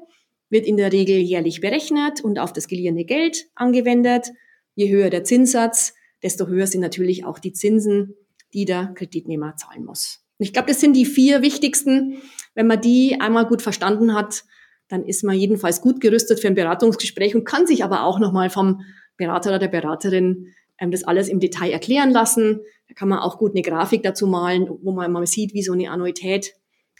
Wird 0.50 0.66
in 0.66 0.76
der 0.76 0.92
Regel 0.92 1.18
jährlich 1.18 1.62
berechnet 1.62 2.22
und 2.22 2.38
auf 2.38 2.52
das 2.52 2.68
geliehene 2.68 3.06
Geld 3.06 3.48
angewendet. 3.56 4.32
Je 4.76 4.90
höher 4.90 5.10
der 5.10 5.24
Zinssatz, 5.24 5.94
desto 6.24 6.48
höher 6.48 6.68
sind 6.68 6.82
natürlich 6.82 7.26
auch 7.26 7.40
die 7.40 7.54
Zinsen, 7.54 8.16
die 8.54 8.66
der 8.66 8.94
Kreditnehmer 8.96 9.56
zahlen 9.56 9.86
muss. 9.86 10.24
Und 10.38 10.46
ich 10.46 10.54
glaube, 10.54 10.68
das 10.68 10.80
sind 10.80 10.94
die 10.94 11.06
vier 11.06 11.42
wichtigsten. 11.42 12.18
Wenn 12.56 12.68
man 12.68 12.82
die 12.82 13.20
einmal 13.20 13.46
gut 13.46 13.62
verstanden 13.62 14.14
hat, 14.14 14.44
dann 14.88 15.06
ist 15.06 15.24
man 15.24 15.38
jedenfalls 15.38 15.82
gut 15.82 16.02
gerüstet 16.02 16.40
für 16.40 16.48
ein 16.48 16.56
Beratungsgespräch 16.56 17.36
und 17.36 17.46
kann 17.46 17.66
sich 17.66 17.84
aber 17.84 18.04
auch 18.04 18.20
nochmal 18.20 18.50
vom 18.50 18.82
Berater 19.18 19.52
oder 19.52 19.60
der 19.60 19.68
Beraterin 19.70 20.54
ähm, 20.80 20.92
das 20.92 21.04
alles 21.04 21.30
im 21.30 21.40
Detail 21.40 21.72
erklären 21.72 22.12
lassen. 22.12 22.62
Da 22.88 22.94
kann 22.94 23.08
man 23.08 23.20
auch 23.20 23.38
gut 23.38 23.52
eine 23.52 23.62
Grafik 23.62 24.04
dazu 24.04 24.28
malen, 24.28 24.68
wo 24.68 24.92
man 24.92 25.12
mal 25.12 25.26
sieht, 25.26 25.54
wie 25.54 25.64
so 25.64 25.74
eine 25.74 25.92
Annuität 25.92 26.56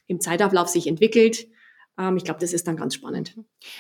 im 0.08 0.22
Zeitablauf 0.22 0.70
sich 0.70 0.88
entwickelt. 0.88 1.48
Ähm, 2.00 2.18
ich 2.18 2.24
glaube, 2.24 2.40
das 2.40 2.54
ist 2.54 2.68
dann 2.68 2.78
ganz 2.78 2.96
spannend. 2.96 3.36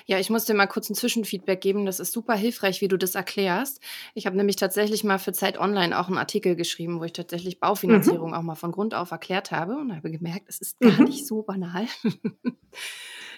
Ja, 0.05 0.19
ich 0.19 0.29
muss 0.29 0.45
dir 0.45 0.53
mal 0.53 0.67
kurz 0.67 0.89
ein 0.89 0.95
Zwischenfeedback 0.95 1.61
geben. 1.61 1.85
Das 1.85 1.99
ist 1.99 2.11
super 2.11 2.35
hilfreich, 2.35 2.81
wie 2.81 2.87
du 2.87 2.97
das 2.97 3.15
erklärst. 3.15 3.81
Ich 4.13 4.25
habe 4.25 4.37
nämlich 4.37 4.55
tatsächlich 4.55 5.03
mal 5.03 5.17
für 5.17 5.33
Zeit 5.33 5.59
Online 5.59 5.97
auch 5.99 6.07
einen 6.07 6.17
Artikel 6.17 6.55
geschrieben, 6.55 6.99
wo 6.99 7.03
ich 7.03 7.13
tatsächlich 7.13 7.59
Baufinanzierung 7.59 8.29
mhm. 8.29 8.35
auch 8.35 8.41
mal 8.41 8.55
von 8.55 8.71
Grund 8.71 8.93
auf 8.93 9.11
erklärt 9.11 9.51
habe 9.51 9.75
und 9.77 9.95
habe 9.95 10.11
gemerkt, 10.11 10.45
es 10.47 10.61
ist 10.61 10.79
gar 10.79 10.91
mhm. 10.91 11.05
nicht 11.05 11.25
so 11.25 11.43
banal. 11.43 11.85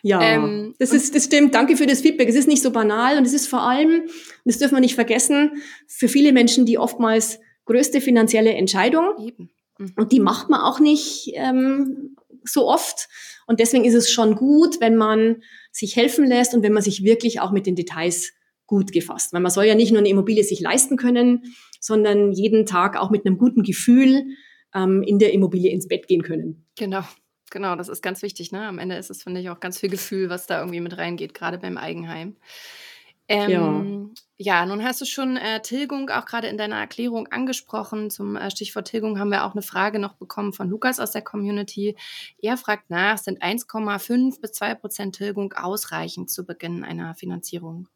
Ja, 0.05 0.21
ähm, 0.21 0.75
das 0.79 0.91
ist, 0.91 1.15
das 1.15 1.23
stimmt. 1.23 1.55
Danke 1.55 1.77
für 1.77 1.85
das 1.85 2.01
Feedback. 2.01 2.27
Es 2.27 2.35
ist 2.35 2.49
nicht 2.49 2.61
so 2.61 2.71
banal 2.71 3.17
und 3.17 3.25
es 3.25 3.31
ist 3.31 3.47
vor 3.47 3.61
allem, 3.61 4.03
das 4.43 4.57
dürfen 4.57 4.75
wir 4.75 4.81
nicht 4.81 4.95
vergessen, 4.95 5.63
für 5.87 6.09
viele 6.09 6.33
Menschen 6.33 6.65
die 6.65 6.77
oftmals 6.77 7.39
größte 7.63 8.01
finanzielle 8.01 8.53
Entscheidung. 8.53 9.13
Eben. 9.17 9.49
Mhm. 9.77 9.93
Und 9.95 10.11
die 10.11 10.19
macht 10.19 10.49
man 10.49 10.59
auch 10.59 10.81
nicht 10.81 11.31
ähm, 11.35 12.17
so 12.45 12.67
oft. 12.67 13.07
Und 13.47 13.59
deswegen 13.59 13.85
ist 13.85 13.93
es 13.93 14.11
schon 14.11 14.35
gut, 14.35 14.79
wenn 14.79 14.95
man 14.95 15.43
sich 15.71 15.95
helfen 15.95 16.25
lässt 16.25 16.53
und 16.53 16.63
wenn 16.63 16.73
man 16.73 16.83
sich 16.83 17.03
wirklich 17.03 17.39
auch 17.39 17.51
mit 17.51 17.65
den 17.65 17.75
Details 17.75 18.33
gut 18.65 18.91
gefasst. 18.91 19.33
Weil 19.33 19.41
man 19.41 19.51
soll 19.51 19.65
ja 19.65 19.75
nicht 19.75 19.91
nur 19.91 19.99
eine 19.99 20.09
Immobilie 20.09 20.43
sich 20.43 20.59
leisten 20.59 20.97
können, 20.97 21.53
sondern 21.79 22.31
jeden 22.31 22.65
Tag 22.65 22.97
auch 22.97 23.09
mit 23.09 23.25
einem 23.25 23.37
guten 23.37 23.63
Gefühl 23.63 24.23
ähm, 24.73 25.03
in 25.03 25.19
der 25.19 25.33
Immobilie 25.33 25.71
ins 25.71 25.87
Bett 25.87 26.07
gehen 26.07 26.23
können. 26.23 26.65
Genau. 26.77 27.03
Genau, 27.51 27.75
das 27.75 27.87
ist 27.87 28.01
ganz 28.01 28.23
wichtig. 28.23 28.51
Ne? 28.51 28.65
Am 28.65 28.79
Ende 28.79 28.95
ist 28.95 29.11
es, 29.11 29.21
finde 29.21 29.39
ich, 29.39 29.49
auch 29.49 29.59
ganz 29.59 29.79
viel 29.79 29.89
Gefühl, 29.89 30.29
was 30.29 30.47
da 30.47 30.59
irgendwie 30.59 30.79
mit 30.81 30.97
reingeht, 30.97 31.35
gerade 31.35 31.59
beim 31.59 31.77
Eigenheim. 31.77 32.35
Ähm, 33.29 34.13
ja. 34.37 34.59
ja, 34.59 34.65
nun 34.65 34.83
hast 34.83 34.99
du 34.99 35.05
schon 35.05 35.37
äh, 35.37 35.61
Tilgung 35.61 36.09
auch 36.09 36.25
gerade 36.25 36.47
in 36.47 36.57
deiner 36.57 36.77
Erklärung 36.77 37.27
angesprochen. 37.27 38.09
Zum 38.09 38.35
äh, 38.35 38.51
Stichwort 38.51 38.87
Tilgung 38.87 39.17
haben 39.17 39.31
wir 39.31 39.45
auch 39.45 39.53
eine 39.53 39.61
Frage 39.61 39.99
noch 39.99 40.15
bekommen 40.15 40.53
von 40.53 40.69
Lukas 40.69 40.99
aus 40.99 41.11
der 41.11 41.21
Community. 41.21 41.95
Er 42.41 42.57
fragt 42.57 42.89
nach, 42.89 43.17
sind 43.17 43.41
1,5 43.41 44.41
bis 44.41 44.51
2 44.51 44.75
Prozent 44.75 45.15
Tilgung 45.15 45.53
ausreichend 45.53 46.29
zu 46.29 46.45
Beginn 46.45 46.83
einer 46.83 47.15
Finanzierung? 47.15 47.87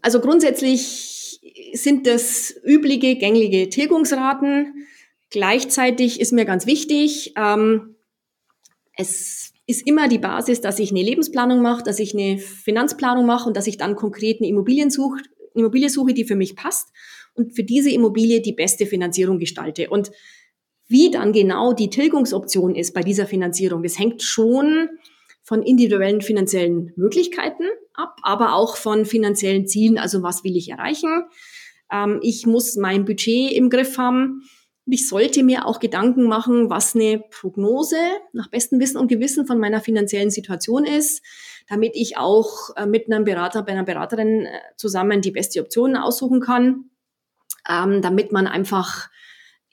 Also 0.00 0.20
grundsätzlich 0.20 1.40
sind 1.74 2.06
das 2.06 2.54
übliche, 2.64 3.16
gängige 3.16 3.68
Tilgungsraten. 3.68 4.86
Gleichzeitig 5.30 6.20
ist 6.20 6.32
mir 6.32 6.46
ganz 6.46 6.64
wichtig, 6.64 7.34
ähm, 7.36 7.96
es 8.96 9.52
ist 9.68 9.86
immer 9.86 10.08
die 10.08 10.18
Basis, 10.18 10.62
dass 10.62 10.78
ich 10.78 10.90
eine 10.90 11.02
Lebensplanung 11.02 11.60
mache, 11.60 11.82
dass 11.82 11.98
ich 11.98 12.14
eine 12.14 12.38
Finanzplanung 12.38 13.26
mache 13.26 13.46
und 13.46 13.56
dass 13.56 13.66
ich 13.66 13.76
dann 13.76 13.96
konkret 13.96 14.40
eine 14.40 14.48
Immobilien 14.48 14.90
suche, 14.90 15.20
Immobilie 15.54 15.90
suche, 15.90 16.14
die 16.14 16.24
für 16.24 16.36
mich 16.36 16.56
passt 16.56 16.88
und 17.34 17.54
für 17.54 17.64
diese 17.64 17.90
Immobilie 17.90 18.40
die 18.40 18.54
beste 18.54 18.86
Finanzierung 18.86 19.38
gestalte. 19.38 19.90
Und 19.90 20.10
wie 20.86 21.10
dann 21.10 21.32
genau 21.32 21.74
die 21.74 21.90
Tilgungsoption 21.90 22.74
ist 22.74 22.94
bei 22.94 23.02
dieser 23.02 23.26
Finanzierung, 23.26 23.82
das 23.82 23.98
hängt 23.98 24.22
schon 24.22 24.88
von 25.42 25.62
individuellen 25.62 26.22
finanziellen 26.22 26.94
Möglichkeiten 26.96 27.64
ab, 27.92 28.16
aber 28.22 28.54
auch 28.54 28.74
von 28.76 29.04
finanziellen 29.04 29.66
Zielen. 29.66 29.98
Also 29.98 30.22
was 30.22 30.44
will 30.44 30.56
ich 30.56 30.70
erreichen? 30.70 31.24
Ähm, 31.92 32.20
ich 32.22 32.46
muss 32.46 32.76
mein 32.76 33.04
Budget 33.04 33.52
im 33.52 33.68
Griff 33.68 33.98
haben. 33.98 34.44
Ich 34.90 35.06
sollte 35.06 35.42
mir 35.42 35.66
auch 35.66 35.80
Gedanken 35.80 36.24
machen, 36.24 36.70
was 36.70 36.94
eine 36.94 37.22
Prognose 37.30 37.98
nach 38.32 38.48
bestem 38.48 38.80
Wissen 38.80 38.96
und 38.96 39.08
Gewissen 39.08 39.46
von 39.46 39.58
meiner 39.58 39.82
finanziellen 39.82 40.30
Situation 40.30 40.84
ist, 40.84 41.22
damit 41.68 41.94
ich 41.94 42.16
auch 42.16 42.74
äh, 42.76 42.86
mit 42.86 43.06
einem 43.06 43.24
Berater, 43.24 43.62
bei 43.62 43.72
einer 43.72 43.84
Beraterin 43.84 44.46
äh, 44.46 44.60
zusammen 44.76 45.20
die 45.20 45.30
beste 45.30 45.60
Option 45.60 45.94
aussuchen 45.94 46.40
kann, 46.40 46.90
ähm, 47.68 48.00
damit 48.00 48.32
man 48.32 48.46
einfach 48.46 49.10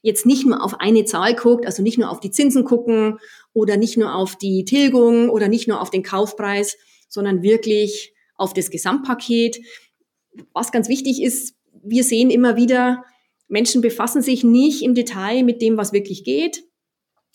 jetzt 0.02 0.26
nicht 0.26 0.46
nur 0.46 0.62
auf 0.62 0.82
eine 0.82 1.06
Zahl 1.06 1.34
guckt, 1.34 1.66
also 1.66 1.82
nicht 1.82 1.98
nur 1.98 2.12
auf 2.12 2.20
die 2.20 2.32
Zinsen 2.32 2.66
gucken 2.66 3.18
oder 3.54 3.78
nicht 3.78 3.98
nur 3.98 4.14
auf 4.14 4.36
die 4.36 4.66
Tilgung 4.66 5.30
oder 5.30 5.48
nicht 5.48 5.68
nur 5.68 5.82
auf 5.82 5.90
den 5.90 6.04
Kaufpreis, 6.04 6.78
sondern 7.08 7.42
wirklich 7.42 8.14
auf 8.36 8.54
das 8.54 8.70
Gesamtpaket. 8.70 9.62
Was 10.54 10.74
ganz 10.74 10.90
wichtig 10.90 11.24
ist, 11.24 11.56
wir 11.84 12.04
sehen 12.04 12.30
immer 12.30 12.58
wieder, 12.58 13.06
Menschen 13.48 13.82
befassen 13.82 14.22
sich 14.22 14.44
nicht 14.44 14.82
im 14.84 14.96
Detail 14.96 15.44
mit 15.44 15.62
dem, 15.62 15.78
was 15.78 15.94
wirklich 15.94 16.24
geht. 16.24 16.64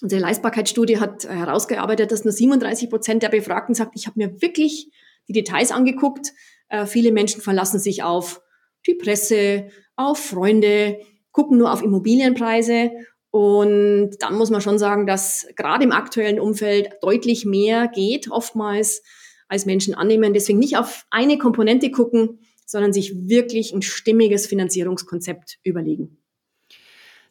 Unsere 0.03 0.23
Leistbarkeitsstudie 0.23 0.99
hat 0.99 1.29
herausgearbeitet, 1.29 2.11
dass 2.11 2.25
nur 2.25 2.33
37 2.33 2.89
Prozent 2.89 3.23
der 3.23 3.29
Befragten 3.29 3.75
sagt, 3.75 3.93
ich 3.95 4.07
habe 4.07 4.19
mir 4.19 4.41
wirklich 4.41 4.91
die 5.29 5.33
Details 5.33 5.73
angeguckt. 5.73 6.33
Äh, 6.69 6.87
viele 6.87 7.13
Menschen 7.13 7.43
verlassen 7.43 7.79
sich 7.79 8.03
auf 8.03 8.41
die 8.87 8.95
Presse, 8.95 9.69
auf 9.97 10.19
Freunde, 10.19 11.01
gucken 11.33 11.59
nur 11.59 11.73
auf 11.73 11.83
Immobilienpreise. 11.83 12.91
Und 13.31 14.13
dann 14.19 14.35
muss 14.35 14.51
man 14.51 14.61
schon 14.61 14.79
sagen, 14.79 15.07
dass 15.07 15.47
gerade 15.55 15.85
im 15.85 15.93
aktuellen 15.93 16.41
Umfeld 16.41 16.91
deutlich 17.03 17.45
mehr 17.45 17.87
geht, 17.87 18.31
oftmals, 18.31 19.03
als 19.49 19.67
Menschen 19.67 19.95
annehmen. 19.95 20.33
Deswegen 20.33 20.59
nicht 20.59 20.77
auf 20.77 21.07
eine 21.11 21.39
Komponente 21.39 21.91
gucken, 21.91 22.41
sondern 22.71 22.93
sich 22.93 23.29
wirklich 23.29 23.73
ein 23.73 23.83
stimmiges 23.83 24.47
Finanzierungskonzept 24.47 25.59
überlegen. 25.65 26.17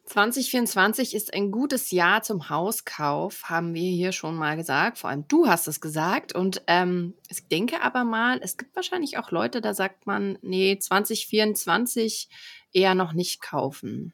2024 0.10 1.14
ist 1.14 1.36
ein 1.36 1.52
gutes 1.52 1.92
Jahr 1.92 2.24
zum 2.24 2.50
Hauskauf, 2.50 3.44
haben 3.44 3.76
wir 3.76 3.90
hier 3.92 4.12
schon 4.12 4.36
mal 4.36 4.58
gesagt. 4.58 4.98
Vor 4.98 5.12
allem 5.12 5.26
du 5.28 5.48
hast 5.48 5.68
es 5.68 5.82
gesagt. 5.82 6.34
Und 6.34 6.64
ähm, 6.66 7.14
ich 7.30 7.48
denke 7.48 7.82
aber 7.82 8.04
mal, 8.04 8.40
es 8.42 8.58
gibt 8.58 8.76
wahrscheinlich 8.76 9.20
auch 9.20 9.30
Leute, 9.30 9.62
da 9.62 9.76
sagt 9.76 10.08
man, 10.08 10.40
nee, 10.42 10.78
2024 10.80 12.28
eher 12.74 12.96
noch 12.96 13.14
nicht 13.14 13.40
kaufen. 13.40 14.14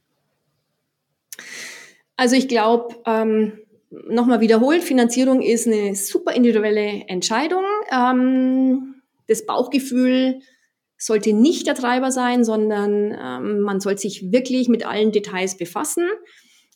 Also 2.17 2.35
ich 2.35 2.49
glaube, 2.49 2.95
ähm, 3.05 3.59
nochmal 3.89 4.41
wiederholt, 4.41 4.83
Finanzierung 4.83 5.41
ist 5.41 5.65
eine 5.65 5.95
super 5.95 6.33
individuelle 6.33 7.05
Entscheidung. 7.07 7.63
Ähm, 7.89 8.95
das 9.27 9.45
Bauchgefühl 9.45 10.41
sollte 11.05 11.33
nicht 11.33 11.67
der 11.67 11.75
Treiber 11.75 12.11
sein, 12.11 12.43
sondern 12.43 13.15
ähm, 13.19 13.59
man 13.61 13.79
soll 13.79 13.97
sich 13.97 14.31
wirklich 14.31 14.69
mit 14.69 14.85
allen 14.85 15.11
Details 15.11 15.55
befassen. 15.55 16.07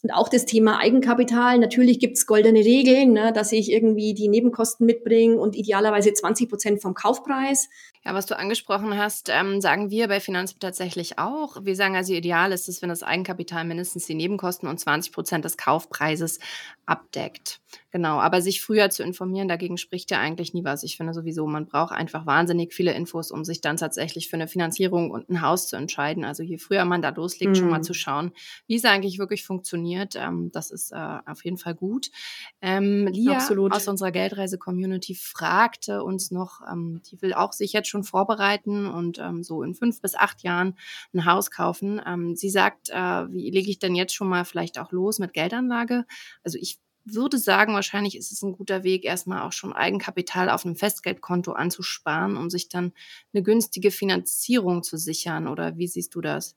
Und 0.01 0.11
auch 0.11 0.29
das 0.29 0.45
Thema 0.45 0.79
Eigenkapital. 0.79 1.57
Natürlich 1.59 1.99
gibt's 1.99 2.25
goldene 2.25 2.59
Regeln, 2.59 3.11
ne, 3.11 3.33
dass 3.33 3.51
ich 3.51 3.69
irgendwie 3.69 4.13
die 4.13 4.29
Nebenkosten 4.29 4.85
mitbringe 4.85 5.37
und 5.37 5.57
idealerweise 5.57 6.13
20 6.13 6.47
Prozent 6.47 6.81
vom 6.81 6.93
Kaufpreis. 6.93 7.67
Ja, 8.05 8.13
was 8.13 8.25
du 8.25 8.37
angesprochen 8.37 8.97
hast, 8.97 9.29
ähm, 9.29 9.59
sagen 9.59 9.89
wir 9.89 10.07
bei 10.07 10.21
Finanztipp 10.21 10.61
tatsächlich 10.61 11.19
auch. 11.19 11.57
Wir 11.65 11.75
sagen 11.75 11.97
also, 11.97 12.13
ideal 12.13 12.53
ist 12.53 12.69
es, 12.69 12.81
wenn 12.81 12.87
das 12.87 13.03
Eigenkapital 13.03 13.65
mindestens 13.65 14.05
die 14.05 14.15
Nebenkosten 14.15 14.69
und 14.69 14.79
20 14.79 15.11
Prozent 15.11 15.43
des 15.43 15.57
Kaufpreises 15.57 16.39
abdeckt. 16.85 17.59
Genau, 17.91 18.19
aber 18.19 18.41
sich 18.41 18.61
früher 18.61 18.91
zu 18.91 19.01
informieren, 19.01 19.47
dagegen 19.47 19.77
spricht 19.77 20.11
ja 20.11 20.19
eigentlich 20.19 20.53
nie 20.53 20.63
was. 20.63 20.83
Ich 20.83 20.95
finde 20.95 21.13
sowieso, 21.13 21.47
man 21.47 21.65
braucht 21.65 21.91
einfach 21.91 22.27
wahnsinnig 22.27 22.71
viele 22.71 22.93
Infos, 22.93 23.31
um 23.31 23.43
sich 23.43 23.61
dann 23.61 23.77
tatsächlich 23.77 24.29
für 24.29 24.35
eine 24.35 24.47
Finanzierung 24.47 25.09
und 25.09 25.27
ein 25.29 25.41
Haus 25.41 25.67
zu 25.67 25.75
entscheiden. 25.75 26.23
Also 26.23 26.43
je 26.43 26.59
früher 26.59 26.85
man 26.85 27.01
da 27.01 27.09
loslegt, 27.09 27.51
mhm. 27.51 27.55
schon 27.55 27.69
mal 27.69 27.79
mhm. 27.79 27.83
zu 27.83 27.95
schauen, 27.95 28.31
wie 28.67 28.75
es 28.75 28.85
eigentlich 28.85 29.17
wirklich 29.17 29.43
funktioniert, 29.43 30.15
ähm, 30.15 30.51
das 30.51 30.69
ist 30.69 30.91
äh, 30.91 31.17
auf 31.25 31.43
jeden 31.43 31.57
Fall 31.57 31.73
gut. 31.73 32.11
Ähm, 32.61 33.07
Lia 33.07 33.37
Absolut. 33.37 33.73
aus 33.73 33.87
unserer 33.87 34.11
Geldreise-Community 34.11 35.15
fragte 35.15 36.03
uns 36.03 36.29
noch, 36.29 36.61
ähm, 36.71 37.01
die 37.09 37.19
will 37.23 37.33
auch 37.33 37.53
sich 37.53 37.73
jetzt 37.73 37.89
schon 37.89 38.03
vorbereiten 38.03 38.85
und 38.85 39.17
ähm, 39.17 39.41
so 39.41 39.63
in 39.63 39.73
fünf 39.73 39.99
bis 39.99 40.13
acht 40.13 40.43
Jahren 40.43 40.77
ein 41.13 41.25
Haus 41.25 41.49
kaufen. 41.49 41.99
Ähm, 42.05 42.35
sie 42.35 42.51
sagt, 42.51 42.89
äh, 42.89 42.93
wie 42.93 43.49
lege 43.49 43.71
ich 43.71 43.79
denn 43.79 43.95
jetzt 43.95 44.13
schon 44.13 44.29
mal 44.29 44.45
vielleicht 44.45 44.77
auch 44.77 44.91
los 44.91 45.17
mit 45.17 45.33
Geldanlage? 45.33 46.05
Also 46.43 46.59
ich 46.61 46.77
würde 47.13 47.37
sagen, 47.37 47.73
wahrscheinlich 47.73 48.17
ist 48.17 48.31
es 48.31 48.41
ein 48.41 48.53
guter 48.53 48.83
Weg, 48.83 49.05
erstmal 49.05 49.41
auch 49.41 49.51
schon 49.51 49.73
Eigenkapital 49.73 50.49
auf 50.49 50.65
einem 50.65 50.75
Festgeldkonto 50.75 51.51
anzusparen, 51.51 52.37
um 52.37 52.49
sich 52.49 52.69
dann 52.69 52.93
eine 53.33 53.43
günstige 53.43 53.91
Finanzierung 53.91 54.83
zu 54.83 54.97
sichern. 54.97 55.47
Oder 55.47 55.77
wie 55.77 55.87
siehst 55.87 56.15
du 56.15 56.21
das? 56.21 56.55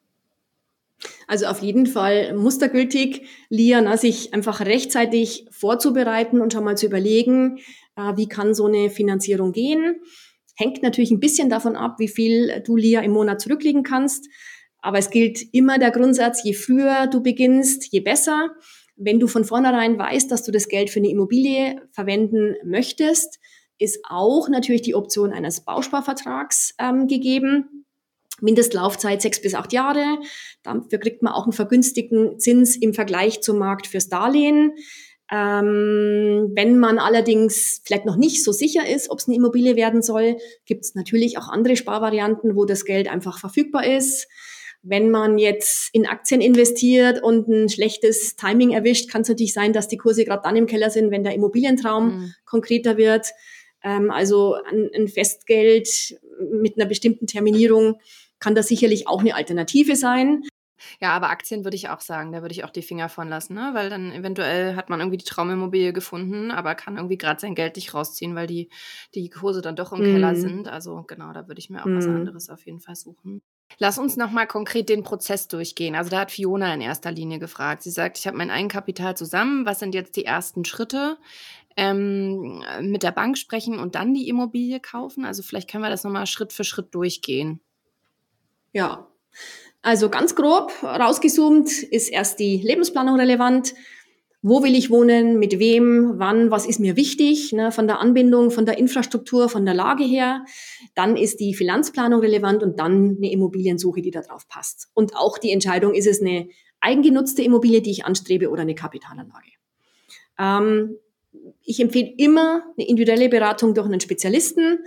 Also 1.27 1.47
auf 1.47 1.61
jeden 1.61 1.87
Fall 1.87 2.35
mustergültig, 2.35 3.27
Liana, 3.49 3.97
sich 3.97 4.35
einfach 4.35 4.61
rechtzeitig 4.61 5.47
vorzubereiten 5.51 6.41
und 6.41 6.53
schon 6.53 6.65
mal 6.65 6.77
zu 6.77 6.87
überlegen, 6.87 7.59
äh, 7.97 8.17
wie 8.17 8.29
kann 8.29 8.55
so 8.55 8.67
eine 8.67 8.91
Finanzierung 8.91 9.53
gehen. 9.53 10.01
Hängt 10.57 10.83
natürlich 10.83 11.11
ein 11.11 11.21
bisschen 11.21 11.49
davon 11.49 11.77
ab, 11.77 11.97
wie 11.99 12.09
viel 12.09 12.63
du 12.65 12.77
Lia 12.77 13.01
im 13.01 13.13
Monat 13.13 13.41
zurücklegen 13.41 13.83
kannst. 13.83 14.29
Aber 14.79 14.99
es 14.99 15.11
gilt 15.11 15.41
immer 15.53 15.79
der 15.79 15.93
Grundsatz, 15.93 16.43
je 16.45 16.55
früher 16.55 17.07
du 17.07 17.23
beginnst, 17.23 17.93
je 17.93 18.01
besser. 18.01 18.51
Wenn 19.05 19.19
du 19.19 19.27
von 19.27 19.45
vornherein 19.45 19.99
weißt, 19.99 20.31
dass 20.31 20.45
du 20.45 20.53
das 20.53 20.69
Geld 20.69 20.91
für 20.91 21.01
eine 21.01 21.11
Immobilie 21.11 21.83
verwenden 21.91 22.55
möchtest, 22.65 23.41
ist 23.79 24.01
auch 24.09 24.49
natürlich 24.49 24.83
die 24.83 24.95
Option 24.95 25.33
eines 25.33 25.65
Bausparvertrags 25.65 26.75
ähm, 26.79 27.09
gegeben. 27.09 27.85
Mindestlaufzeit 28.41 29.21
sechs 29.21 29.43
bis 29.43 29.55
acht 29.55 29.73
Jahre. 29.73 30.19
Dafür 30.63 30.99
kriegt 30.99 31.23
man 31.23 31.33
auch 31.33 31.45
einen 31.45 31.53
vergünstigten 31.53 32.39
Zins 32.39 32.77
im 32.77 32.95
Vergleich 32.95 33.41
zum 33.41 33.59
Markt 33.59 33.89
fürs 33.89 34.09
Darlehen. 34.09 34.73
Ähm, 35.31 36.53
wenn 36.55 36.79
man 36.79 36.99
allerdings 36.99 37.81
vielleicht 37.85 38.05
noch 38.05 38.17
nicht 38.17 38.45
so 38.45 38.53
sicher 38.53 38.89
ist, 38.89 39.11
ob 39.11 39.19
es 39.19 39.27
eine 39.27 39.37
Immobilie 39.37 39.77
werden 39.77 40.03
soll, 40.03 40.37
gibt 40.65 40.85
es 40.85 40.95
natürlich 40.95 41.39
auch 41.39 41.49
andere 41.49 41.77
Sparvarianten, 41.77 42.55
wo 42.55 42.67
das 42.67 42.85
Geld 42.85 43.09
einfach 43.09 43.39
verfügbar 43.39 43.85
ist. 43.85 44.29
Wenn 44.83 45.11
man 45.11 45.39
jetzt 45.39 45.91
in 45.93 46.07
Aktien 46.07 46.41
investiert 46.41 47.23
und 47.23 47.49
ein 47.49 47.69
schlechtes 47.69 48.37
Timing 48.37 48.71
erwischt, 48.71 49.11
kann 49.11 49.23
es 49.23 49.29
natürlich 49.29 49.55
sein, 49.55 49.73
dass 49.73 49.89
die 49.89 49.97
Kurse 49.97 50.25
gerade 50.25 50.43
dann 50.43 50.57
im 50.57 50.67
Keller 50.67 50.91
sind, 50.91 51.11
wenn 51.11 51.23
der 51.23 51.35
Immobilientraum 51.35 52.07
mhm. 52.07 52.35
konkreter 52.45 52.97
wird. 52.97 53.29
Ähm, 53.85 54.11
also 54.11 54.55
ein, 54.55 54.91
ein 54.95 55.09
Festgeld 55.09 56.19
mit 56.51 56.77
einer 56.77 56.87
bestimmten 56.87 57.27
Terminierung 57.27 58.01
kann 58.41 58.55
das 58.55 58.69
sicherlich 58.69 59.07
auch 59.07 59.21
eine 59.21 59.37
Alternative 59.37 59.95
sein. 59.95 60.43
Ja, 61.01 61.13
aber 61.13 61.31
Aktien 61.31 61.65
würde 61.65 61.77
ich 61.77 61.89
auch 61.89 62.01
sagen, 62.01 62.33
da 62.33 62.43
würde 62.43 62.53
ich 62.53 62.65
auch 62.65 62.71
die 62.71 62.83
Finger 62.83 63.09
von 63.09 63.29
lassen, 63.29 63.55
ne? 63.55 63.71
weil 63.75 63.91
dann 63.91 64.13
eventuell 64.13 64.77
hat 64.77 64.91
man 64.91 65.01
irgendwie 65.01 65.19
die 65.19 65.25
Traumimmobilie 65.25 65.93
gefunden, 65.93 66.51
aber 66.51 66.75
kann 66.75 66.97
irgendwie 66.97 67.19
gerade 67.19 67.41
sein 67.41 67.55
Geld 67.55 67.77
nicht 67.77 67.95
rausziehen, 67.95 68.35
weil 68.35 68.47
die, 68.47 68.69
die 69.15 69.31
Kurse 69.31 69.63
dann 69.63 69.77
doch 69.77 69.93
im 69.93 70.01
mm. 70.01 70.13
Keller 70.13 70.35
sind. 70.35 70.69
Also 70.69 71.05
genau, 71.05 71.33
da 71.33 71.49
würde 71.49 71.61
ich 71.61 71.71
mir 71.71 71.83
auch 71.83 71.87
mm. 71.87 71.97
was 71.97 72.07
mhm. 72.07 72.17
anderes 72.17 72.51
auf 72.51 72.65
jeden 72.67 72.81
Fall 72.81 72.97
suchen. 72.97 73.43
Lass 73.79 73.99
uns 73.99 74.17
nochmal 74.17 74.47
konkret 74.47 74.89
den 74.89 75.03
Prozess 75.03 75.49
durchgehen. 75.49 75.95
Also 75.95 76.11
da 76.11 76.21
hat 76.21 76.31
Fiona 76.31 76.73
in 76.75 76.81
erster 76.81 77.11
Linie 77.11 77.39
gefragt. 77.39 77.83
Sie 77.83 77.91
sagt, 77.91 78.19
ich 78.19 78.27
habe 78.27 78.37
mein 78.37 78.51
Eigenkapital 78.51 79.17
zusammen. 79.17 79.67
Was 79.67 79.79
sind 79.79 79.95
jetzt 79.95 80.17
die 80.17 80.25
ersten 80.25 80.65
Schritte? 80.65 81.19
Ähm, 81.77 82.63
mit 82.83 83.03
der 83.03 83.13
Bank 83.13 83.39
sprechen 83.39 83.79
und 83.79 83.95
dann 83.95 84.13
die 84.13 84.29
Immobilie 84.29 84.79
kaufen. 84.79 85.25
Also 85.25 85.43
vielleicht 85.43 85.71
können 85.71 85.83
wir 85.83 85.91
das 85.91 86.05
nochmal 86.05 86.27
Schritt 86.27 86.53
für 86.53 86.65
Schritt 86.65 86.95
durchgehen. 86.95 87.61
Ja, 88.73 89.07
also 89.83 90.09
ganz 90.09 90.37
grob 90.37 90.73
rausgezoomt 90.83 91.83
ist 91.83 92.09
erst 92.09 92.39
die 92.39 92.59
Lebensplanung 92.59 93.19
relevant. 93.19 93.75
Wo 94.45 94.65
will 94.65 94.75
ich 94.75 94.91
wohnen? 94.91 95.39
Mit 95.39 95.61
wem? 95.61 96.15
Wann? 96.17 96.51
Was 96.51 96.67
ist 96.67 96.81
mir 96.81 96.97
wichtig? 96.97 97.53
Ne, 97.53 97.71
von 97.71 97.87
der 97.87 98.01
Anbindung, 98.01 98.51
von 98.51 98.67
der 98.67 98.77
Infrastruktur, 98.77 99.49
von 99.49 99.65
der 99.65 99.75
Lage 99.75 100.03
her. 100.03 100.45
Dann 100.97 101.17
ist 101.17 101.39
die 101.39 101.55
Finanzplanung 101.55 102.21
relevant 102.21 102.65
und 102.65 102.81
dann 102.81 103.17
eine 103.19 103.31
Immobiliensuche, 103.31 104.03
die 104.03 104.11
da 104.11 104.21
drauf 104.21 104.49
passt. 104.49 104.89
Und 104.95 105.17
auch 105.17 105.39
die 105.39 105.53
Entscheidung, 105.53 105.95
ist 105.95 106.09
es 106.09 106.21
eine 106.21 106.49
eigengenutzte 106.81 107.43
Immobilie, 107.43 107.83
die 107.83 107.93
ich 107.93 108.05
anstrebe 108.05 108.51
oder 108.51 108.63
eine 108.63 108.75
Kapitalanlage. 108.75 109.53
Ähm, 110.39 110.97
ich 111.63 111.81
empfehle 111.81 112.13
immer 112.19 112.65
eine 112.77 112.89
individuelle 112.89 113.29
Beratung 113.29 113.75
durch 113.75 113.87
einen 113.87 114.01
Spezialisten 114.01 114.81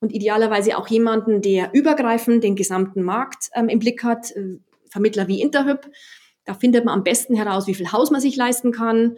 und 0.00 0.12
idealerweise 0.12 0.78
auch 0.78 0.88
jemanden, 0.88 1.42
der 1.42 1.70
übergreifend 1.74 2.44
den 2.44 2.54
gesamten 2.54 3.02
Markt 3.02 3.50
ähm, 3.54 3.68
im 3.68 3.80
Blick 3.80 4.04
hat, 4.04 4.30
äh, 4.36 4.58
Vermittler 4.88 5.28
wie 5.28 5.40
Interhyp. 5.40 5.90
Da 6.50 6.54
findet 6.54 6.84
man 6.84 6.94
am 6.94 7.04
besten 7.04 7.36
heraus, 7.36 7.68
wie 7.68 7.76
viel 7.76 7.92
Haus 7.92 8.10
man 8.10 8.20
sich 8.20 8.34
leisten 8.34 8.72
kann. 8.72 9.16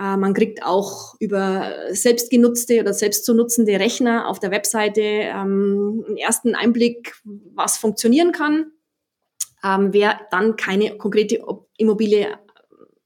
Äh, 0.00 0.16
man 0.16 0.34
kriegt 0.34 0.64
auch 0.64 1.14
über 1.20 1.72
selbstgenutzte 1.90 2.80
oder 2.80 2.92
selbst 2.92 3.24
zu 3.24 3.34
nutzende 3.34 3.78
Rechner 3.78 4.26
auf 4.26 4.40
der 4.40 4.50
Webseite 4.50 5.00
ähm, 5.00 6.04
einen 6.08 6.16
ersten 6.16 6.56
Einblick, 6.56 7.14
was 7.54 7.78
funktionieren 7.78 8.32
kann. 8.32 8.72
Ähm, 9.62 9.92
wer 9.92 10.18
dann 10.32 10.56
keine 10.56 10.98
konkrete 10.98 11.40
Immobilie 11.76 12.36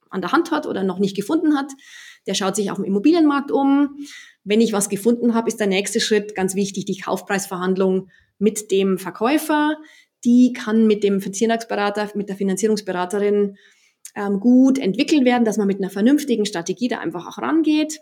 an 0.08 0.22
der 0.22 0.32
Hand 0.32 0.52
hat 0.52 0.66
oder 0.66 0.82
noch 0.82 0.98
nicht 0.98 1.14
gefunden 1.14 1.54
hat, 1.54 1.70
der 2.26 2.32
schaut 2.32 2.56
sich 2.56 2.70
auf 2.70 2.78
dem 2.78 2.86
Immobilienmarkt 2.86 3.52
um. 3.52 3.98
Wenn 4.42 4.62
ich 4.62 4.72
was 4.72 4.88
gefunden 4.88 5.34
habe, 5.34 5.48
ist 5.48 5.60
der 5.60 5.66
nächste 5.66 6.00
Schritt 6.00 6.34
ganz 6.34 6.54
wichtig, 6.54 6.86
die 6.86 6.96
Kaufpreisverhandlung 6.96 8.08
mit 8.38 8.70
dem 8.70 8.96
Verkäufer. 8.96 9.76
Die 10.24 10.52
kann 10.52 10.86
mit 10.86 11.02
dem 11.02 11.20
Finanzierungsberater, 11.20 12.10
mit 12.14 12.28
der 12.28 12.36
Finanzierungsberaterin 12.36 13.56
ähm, 14.14 14.40
gut 14.40 14.78
entwickelt 14.78 15.24
werden, 15.24 15.44
dass 15.44 15.56
man 15.56 15.66
mit 15.66 15.78
einer 15.78 15.90
vernünftigen 15.90 16.46
Strategie 16.46 16.88
da 16.88 16.98
einfach 16.98 17.26
auch 17.26 17.38
rangeht. 17.38 18.00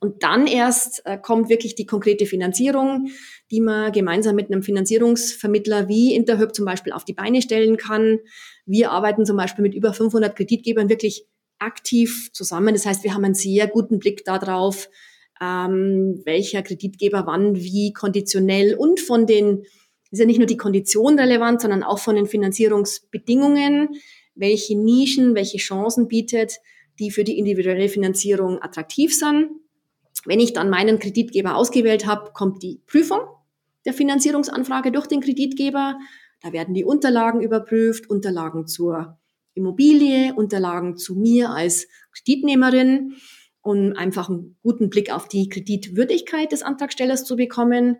Und 0.00 0.22
dann 0.22 0.46
erst 0.46 1.02
äh, 1.04 1.18
kommt 1.18 1.50
wirklich 1.50 1.74
die 1.74 1.84
konkrete 1.84 2.24
Finanzierung, 2.24 3.10
die 3.50 3.60
man 3.60 3.92
gemeinsam 3.92 4.34
mit 4.34 4.50
einem 4.50 4.62
Finanzierungsvermittler 4.62 5.88
wie 5.88 6.14
Interhyp 6.14 6.54
zum 6.54 6.64
Beispiel 6.64 6.94
auf 6.94 7.04
die 7.04 7.12
Beine 7.12 7.42
stellen 7.42 7.76
kann. 7.76 8.18
Wir 8.64 8.92
arbeiten 8.92 9.26
zum 9.26 9.36
Beispiel 9.36 9.62
mit 9.62 9.74
über 9.74 9.92
500 9.92 10.34
Kreditgebern 10.34 10.88
wirklich 10.88 11.26
aktiv 11.58 12.30
zusammen. 12.32 12.74
Das 12.74 12.86
heißt, 12.86 13.04
wir 13.04 13.12
haben 13.12 13.24
einen 13.24 13.34
sehr 13.34 13.66
guten 13.66 13.98
Blick 13.98 14.24
darauf, 14.24 14.88
ähm, 15.38 16.22
welcher 16.24 16.62
Kreditgeber 16.62 17.24
wann 17.26 17.56
wie 17.56 17.92
konditionell 17.92 18.74
und 18.74 19.00
von 19.00 19.26
den, 19.26 19.64
ist 20.10 20.18
ja 20.18 20.26
nicht 20.26 20.38
nur 20.38 20.46
die 20.46 20.56
Kondition 20.56 21.18
relevant, 21.18 21.60
sondern 21.60 21.82
auch 21.82 21.98
von 21.98 22.16
den 22.16 22.26
Finanzierungsbedingungen, 22.26 23.90
welche 24.34 24.76
Nischen, 24.76 25.34
welche 25.34 25.58
Chancen 25.58 26.08
bietet, 26.08 26.58
die 26.98 27.10
für 27.10 27.24
die 27.24 27.38
individuelle 27.38 27.88
Finanzierung 27.88 28.60
attraktiv 28.60 29.16
sind. 29.16 29.50
Wenn 30.24 30.40
ich 30.40 30.52
dann 30.52 30.70
meinen 30.70 30.98
Kreditgeber 30.98 31.56
ausgewählt 31.56 32.06
habe, 32.06 32.32
kommt 32.32 32.62
die 32.62 32.80
Prüfung 32.86 33.20
der 33.86 33.94
Finanzierungsanfrage 33.94 34.92
durch 34.92 35.06
den 35.06 35.20
Kreditgeber. 35.20 35.98
Da 36.42 36.52
werden 36.52 36.74
die 36.74 36.84
Unterlagen 36.84 37.40
überprüft, 37.40 38.10
Unterlagen 38.10 38.66
zur 38.66 39.18
Immobilie, 39.54 40.34
Unterlagen 40.34 40.96
zu 40.96 41.14
mir 41.14 41.50
als 41.50 41.88
Kreditnehmerin 42.12 43.14
um 43.62 43.92
einfach 43.94 44.28
einen 44.28 44.56
guten 44.62 44.88
Blick 44.90 45.12
auf 45.12 45.28
die 45.28 45.48
Kreditwürdigkeit 45.48 46.52
des 46.52 46.62
Antragstellers 46.62 47.24
zu 47.24 47.36
bekommen. 47.36 47.98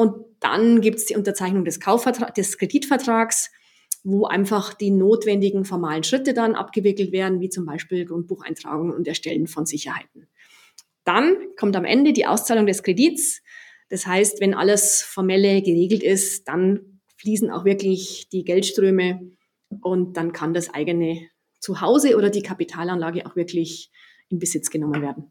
Und 0.00 0.24
dann 0.40 0.80
gibt 0.80 0.96
es 0.96 1.04
die 1.04 1.14
Unterzeichnung 1.14 1.66
des, 1.66 1.78
Kaufvertrags, 1.78 2.32
des 2.32 2.56
Kreditvertrags, 2.56 3.50
wo 4.02 4.24
einfach 4.24 4.72
die 4.72 4.90
notwendigen 4.90 5.66
formalen 5.66 6.04
Schritte 6.04 6.32
dann 6.32 6.54
abgewickelt 6.54 7.12
werden, 7.12 7.42
wie 7.42 7.50
zum 7.50 7.66
Beispiel 7.66 8.06
Grundbucheintragung 8.06 8.94
und 8.94 9.06
Erstellen 9.06 9.46
von 9.46 9.66
Sicherheiten. 9.66 10.26
Dann 11.04 11.36
kommt 11.58 11.76
am 11.76 11.84
Ende 11.84 12.14
die 12.14 12.24
Auszahlung 12.24 12.64
des 12.64 12.82
Kredits. 12.82 13.42
Das 13.90 14.06
heißt, 14.06 14.40
wenn 14.40 14.54
alles 14.54 15.02
formelle 15.02 15.60
geregelt 15.60 16.02
ist, 16.02 16.48
dann 16.48 17.02
fließen 17.18 17.50
auch 17.50 17.66
wirklich 17.66 18.26
die 18.32 18.44
Geldströme 18.44 19.20
und 19.82 20.16
dann 20.16 20.32
kann 20.32 20.54
das 20.54 20.72
eigene 20.72 21.28
Zuhause 21.58 22.16
oder 22.16 22.30
die 22.30 22.42
Kapitalanlage 22.42 23.26
auch 23.26 23.36
wirklich 23.36 23.90
in 24.30 24.38
Besitz 24.38 24.70
genommen 24.70 25.02
werden. 25.02 25.30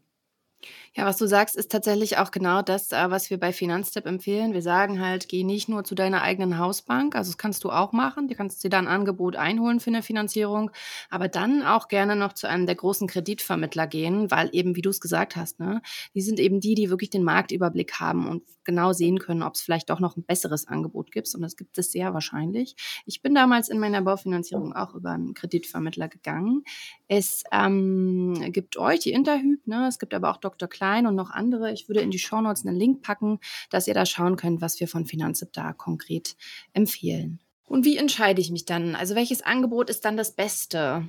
Ja, 0.96 1.06
was 1.06 1.18
du 1.18 1.26
sagst, 1.26 1.54
ist 1.54 1.70
tatsächlich 1.70 2.18
auch 2.18 2.32
genau 2.32 2.62
das, 2.62 2.90
äh, 2.90 3.10
was 3.10 3.30
wir 3.30 3.38
bei 3.38 3.52
Finanztip 3.52 4.06
empfehlen. 4.06 4.52
Wir 4.52 4.60
sagen 4.62 5.00
halt, 5.00 5.28
geh 5.28 5.44
nicht 5.44 5.68
nur 5.68 5.84
zu 5.84 5.94
deiner 5.94 6.22
eigenen 6.22 6.58
Hausbank, 6.58 7.14
also 7.14 7.30
das 7.30 7.38
kannst 7.38 7.62
du 7.62 7.70
auch 7.70 7.92
machen, 7.92 8.26
du 8.26 8.34
kannst 8.34 8.64
dir 8.64 8.70
dann 8.70 8.88
ein 8.88 8.92
Angebot 8.92 9.36
einholen 9.36 9.78
für 9.78 9.90
eine 9.90 10.02
Finanzierung, 10.02 10.72
aber 11.08 11.28
dann 11.28 11.62
auch 11.62 11.86
gerne 11.86 12.16
noch 12.16 12.32
zu 12.32 12.48
einem 12.48 12.66
der 12.66 12.74
großen 12.74 13.06
Kreditvermittler 13.06 13.86
gehen, 13.86 14.32
weil 14.32 14.48
eben, 14.52 14.74
wie 14.74 14.82
du 14.82 14.90
es 14.90 15.00
gesagt 15.00 15.36
hast, 15.36 15.60
ne, 15.60 15.80
die 16.16 16.22
sind 16.22 16.40
eben 16.40 16.58
die, 16.58 16.74
die 16.74 16.90
wirklich 16.90 17.10
den 17.10 17.22
Marktüberblick 17.22 18.00
haben 18.00 18.28
und 18.28 18.42
genau 18.64 18.92
sehen 18.92 19.20
können, 19.20 19.44
ob 19.44 19.54
es 19.54 19.60
vielleicht 19.60 19.90
doch 19.90 20.00
noch 20.00 20.16
ein 20.16 20.24
besseres 20.24 20.66
Angebot 20.66 21.12
gibt 21.12 21.32
und 21.36 21.42
das 21.42 21.56
gibt 21.56 21.78
es 21.78 21.92
sehr 21.92 22.14
wahrscheinlich. 22.14 22.74
Ich 23.06 23.22
bin 23.22 23.32
damals 23.34 23.68
in 23.68 23.78
meiner 23.78 24.02
Baufinanzierung 24.02 24.72
auch 24.72 24.94
über 24.96 25.10
einen 25.12 25.34
Kreditvermittler 25.34 26.08
gegangen. 26.08 26.64
Es 27.06 27.44
ähm, 27.52 28.34
gibt 28.52 28.76
euch, 28.76 29.00
die 29.00 29.12
Interhyp, 29.12 29.64
ne, 29.68 29.86
es 29.88 30.00
gibt 30.00 30.14
aber 30.14 30.30
auch 30.30 30.36
Dr. 30.38 30.68
Klein 30.68 30.79
und 31.06 31.14
noch 31.14 31.30
andere. 31.30 31.72
Ich 31.72 31.88
würde 31.88 32.00
in 32.00 32.10
die 32.10 32.18
Shownotes 32.18 32.66
einen 32.66 32.76
Link 32.76 33.02
packen, 33.02 33.38
dass 33.70 33.86
ihr 33.86 33.94
da 33.94 34.06
schauen 34.06 34.36
könnt, 34.36 34.60
was 34.60 34.80
wir 34.80 34.88
von 34.88 35.06
Finanzip 35.06 35.52
da 35.52 35.72
konkret 35.72 36.36
empfehlen. 36.72 37.40
Und 37.66 37.84
wie 37.84 37.96
entscheide 37.96 38.40
ich 38.40 38.50
mich 38.50 38.64
dann? 38.64 38.96
Also 38.96 39.14
welches 39.14 39.42
Angebot 39.42 39.90
ist 39.90 40.04
dann 40.04 40.16
das 40.16 40.34
Beste? 40.34 41.04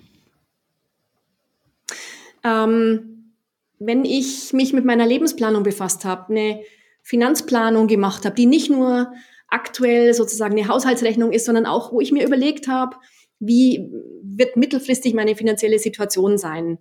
Ähm, 2.43 3.33
wenn 3.79 4.05
ich 4.05 4.53
mich 4.53 4.73
mit 4.73 4.85
meiner 4.85 5.07
Lebensplanung 5.07 5.63
befasst 5.63 6.05
habe, 6.05 6.31
eine 6.31 6.61
Finanzplanung 7.01 7.87
gemacht 7.87 8.25
habe, 8.25 8.35
die 8.35 8.45
nicht 8.45 8.69
nur 8.69 9.11
aktuell 9.47 10.13
sozusagen 10.13 10.57
eine 10.57 10.67
Haushaltsrechnung 10.67 11.31
ist, 11.31 11.45
sondern 11.45 11.65
auch, 11.65 11.91
wo 11.91 11.99
ich 11.99 12.11
mir 12.11 12.25
überlegt 12.25 12.67
habe, 12.67 12.97
wie 13.39 13.91
wird 14.21 14.55
mittelfristig 14.55 15.15
meine 15.15 15.35
finanzielle 15.35 15.79
Situation 15.79 16.37
sein? 16.37 16.77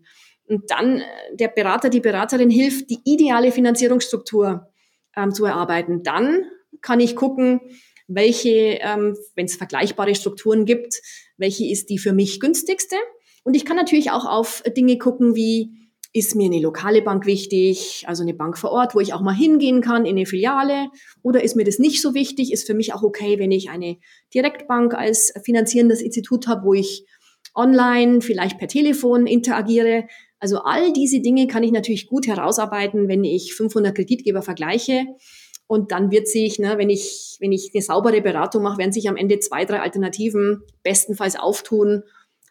Und 0.51 0.69
dann 0.71 0.99
äh, 0.99 1.05
der 1.33 1.49
Berater, 1.49 1.89
die 1.89 2.01
Beraterin 2.01 2.51
hilft, 2.51 2.91
die 2.91 2.99
ideale 3.05 3.53
Finanzierungsstruktur 3.53 4.69
ähm, 5.17 5.33
zu 5.33 5.45
erarbeiten. 5.45 6.03
Dann 6.03 6.45
kann 6.81 6.99
ich 6.99 7.15
gucken, 7.15 7.61
welche, 8.09 8.79
ähm, 8.81 9.17
wenn 9.37 9.47
es 9.47 9.55
vergleichbare 9.55 10.15
Strukturen 10.17 10.65
gibt, 10.65 11.01
welche 11.37 11.71
ist 11.71 11.89
die 11.89 11.99
für 11.99 12.13
mich 12.13 12.41
günstigste. 12.41 12.97
Und 13.45 13.55
ich 13.55 13.65
kann 13.65 13.77
natürlich 13.77 14.11
auch 14.11 14.27
auf 14.27 14.65
Dinge 14.77 14.99
gucken 14.99 15.37
wie, 15.37 15.71
ist 16.13 16.35
mir 16.35 16.47
eine 16.47 16.59
lokale 16.59 17.03
Bank 17.03 17.27
wichtig, 17.27 18.05
also 18.09 18.25
eine 18.25 18.35
Bank 18.35 18.59
vor 18.59 18.73
Ort, 18.73 18.97
wo 18.97 19.01
ich 19.01 19.15
auch 19.15 19.21
mal 19.21 19.35
hingehen 19.35 19.81
kann 19.81 20.05
in 20.05 20.17
eine 20.17 20.27
Filiale, 20.27 20.89
oder 21.23 21.45
ist 21.45 21.55
mir 21.55 21.63
das 21.63 21.79
nicht 21.79 22.03
so 22.03 22.15
wichtig, 22.15 22.53
ist 22.53 22.67
für 22.67 22.75
mich 22.75 22.93
auch 22.93 23.05
okay, 23.05 23.39
wenn 23.39 23.53
ich 23.53 23.71
eine 23.71 23.99
Direktbank 24.35 24.95
als 24.95 25.33
finanzierendes 25.45 26.03
Institut 26.03 26.49
habe, 26.49 26.65
wo 26.65 26.75
ich 26.75 27.07
online, 27.55 28.21
vielleicht 28.21 28.59
per 28.59 28.69
Telefon 28.69 29.27
interagiere. 29.27 30.07
Also 30.41 30.59
all 30.63 30.93
diese 30.93 31.21
Dinge 31.21 31.47
kann 31.47 31.63
ich 31.63 31.71
natürlich 31.71 32.09
gut 32.09 32.27
herausarbeiten, 32.27 33.09
wenn 33.09 33.25
ich 33.25 33.55
500 33.55 33.95
Kreditgeber 33.95 34.43
vergleiche. 34.43 35.05
Und 35.67 35.93
dann 35.93 36.11
wird 36.11 36.27
sich, 36.27 36.59
ne, 36.59 36.79
wenn 36.79 36.91
ich, 36.91 37.37
wenn 37.39 37.53
ich 37.53 37.71
eine 37.73 37.83
saubere 37.83 38.21
Beratung 38.23 38.63
mache, 38.63 38.79
werden 38.79 38.93
sich 38.93 39.09
am 39.09 39.17
Ende 39.17 39.39
zwei, 39.39 39.65
drei 39.65 39.81
Alternativen 39.81 40.63
bestenfalls 40.83 41.39
auftun, 41.39 42.03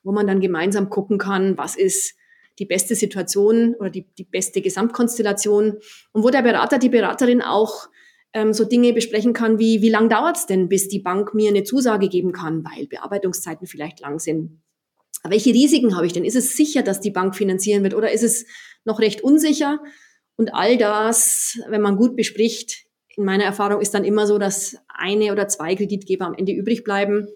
wo 0.03 0.11
man 0.13 0.27
dann 0.27 0.39
gemeinsam 0.39 0.89
gucken 0.89 1.17
kann, 1.17 1.57
was 1.57 1.75
ist 1.75 2.15
die 2.59 2.65
beste 2.65 2.95
Situation 2.95 3.75
oder 3.75 3.89
die, 3.89 4.05
die 4.17 4.23
beste 4.23 4.61
Gesamtkonstellation 4.61 5.77
und 6.11 6.23
wo 6.23 6.29
der 6.29 6.43
Berater, 6.43 6.77
die 6.77 6.89
Beraterin 6.89 7.41
auch 7.41 7.89
ähm, 8.33 8.53
so 8.53 8.65
Dinge 8.65 8.93
besprechen 8.93 9.33
kann 9.33 9.59
wie, 9.59 9.81
wie 9.81 9.89
lang 9.89 10.09
dauert 10.09 10.37
es 10.37 10.45
denn, 10.45 10.69
bis 10.69 10.87
die 10.87 10.99
Bank 10.99 11.33
mir 11.33 11.49
eine 11.49 11.63
Zusage 11.63 12.09
geben 12.09 12.31
kann, 12.31 12.63
weil 12.63 12.87
Bearbeitungszeiten 12.87 13.65
vielleicht 13.65 13.99
lang 14.01 14.19
sind. 14.19 14.61
Welche 15.27 15.53
Risiken 15.53 15.95
habe 15.95 16.05
ich 16.05 16.13
denn? 16.13 16.25
Ist 16.25 16.35
es 16.35 16.55
sicher, 16.55 16.81
dass 16.81 17.01
die 17.01 17.11
Bank 17.11 17.35
finanzieren 17.35 17.83
wird 17.83 17.93
oder 17.93 18.11
ist 18.11 18.23
es 18.23 18.45
noch 18.85 18.99
recht 18.99 19.21
unsicher? 19.21 19.79
Und 20.37 20.53
all 20.53 20.77
das, 20.77 21.59
wenn 21.69 21.81
man 21.81 21.97
gut 21.97 22.15
bespricht, 22.15 22.85
in 23.15 23.25
meiner 23.25 23.43
Erfahrung 23.43 23.81
ist 23.81 23.93
dann 23.93 24.05
immer 24.05 24.25
so, 24.25 24.37
dass 24.37 24.77
eine 24.87 25.33
oder 25.33 25.49
zwei 25.49 25.75
Kreditgeber 25.75 26.25
am 26.25 26.35
Ende 26.35 26.53
übrig 26.53 26.85
bleiben. 26.85 27.27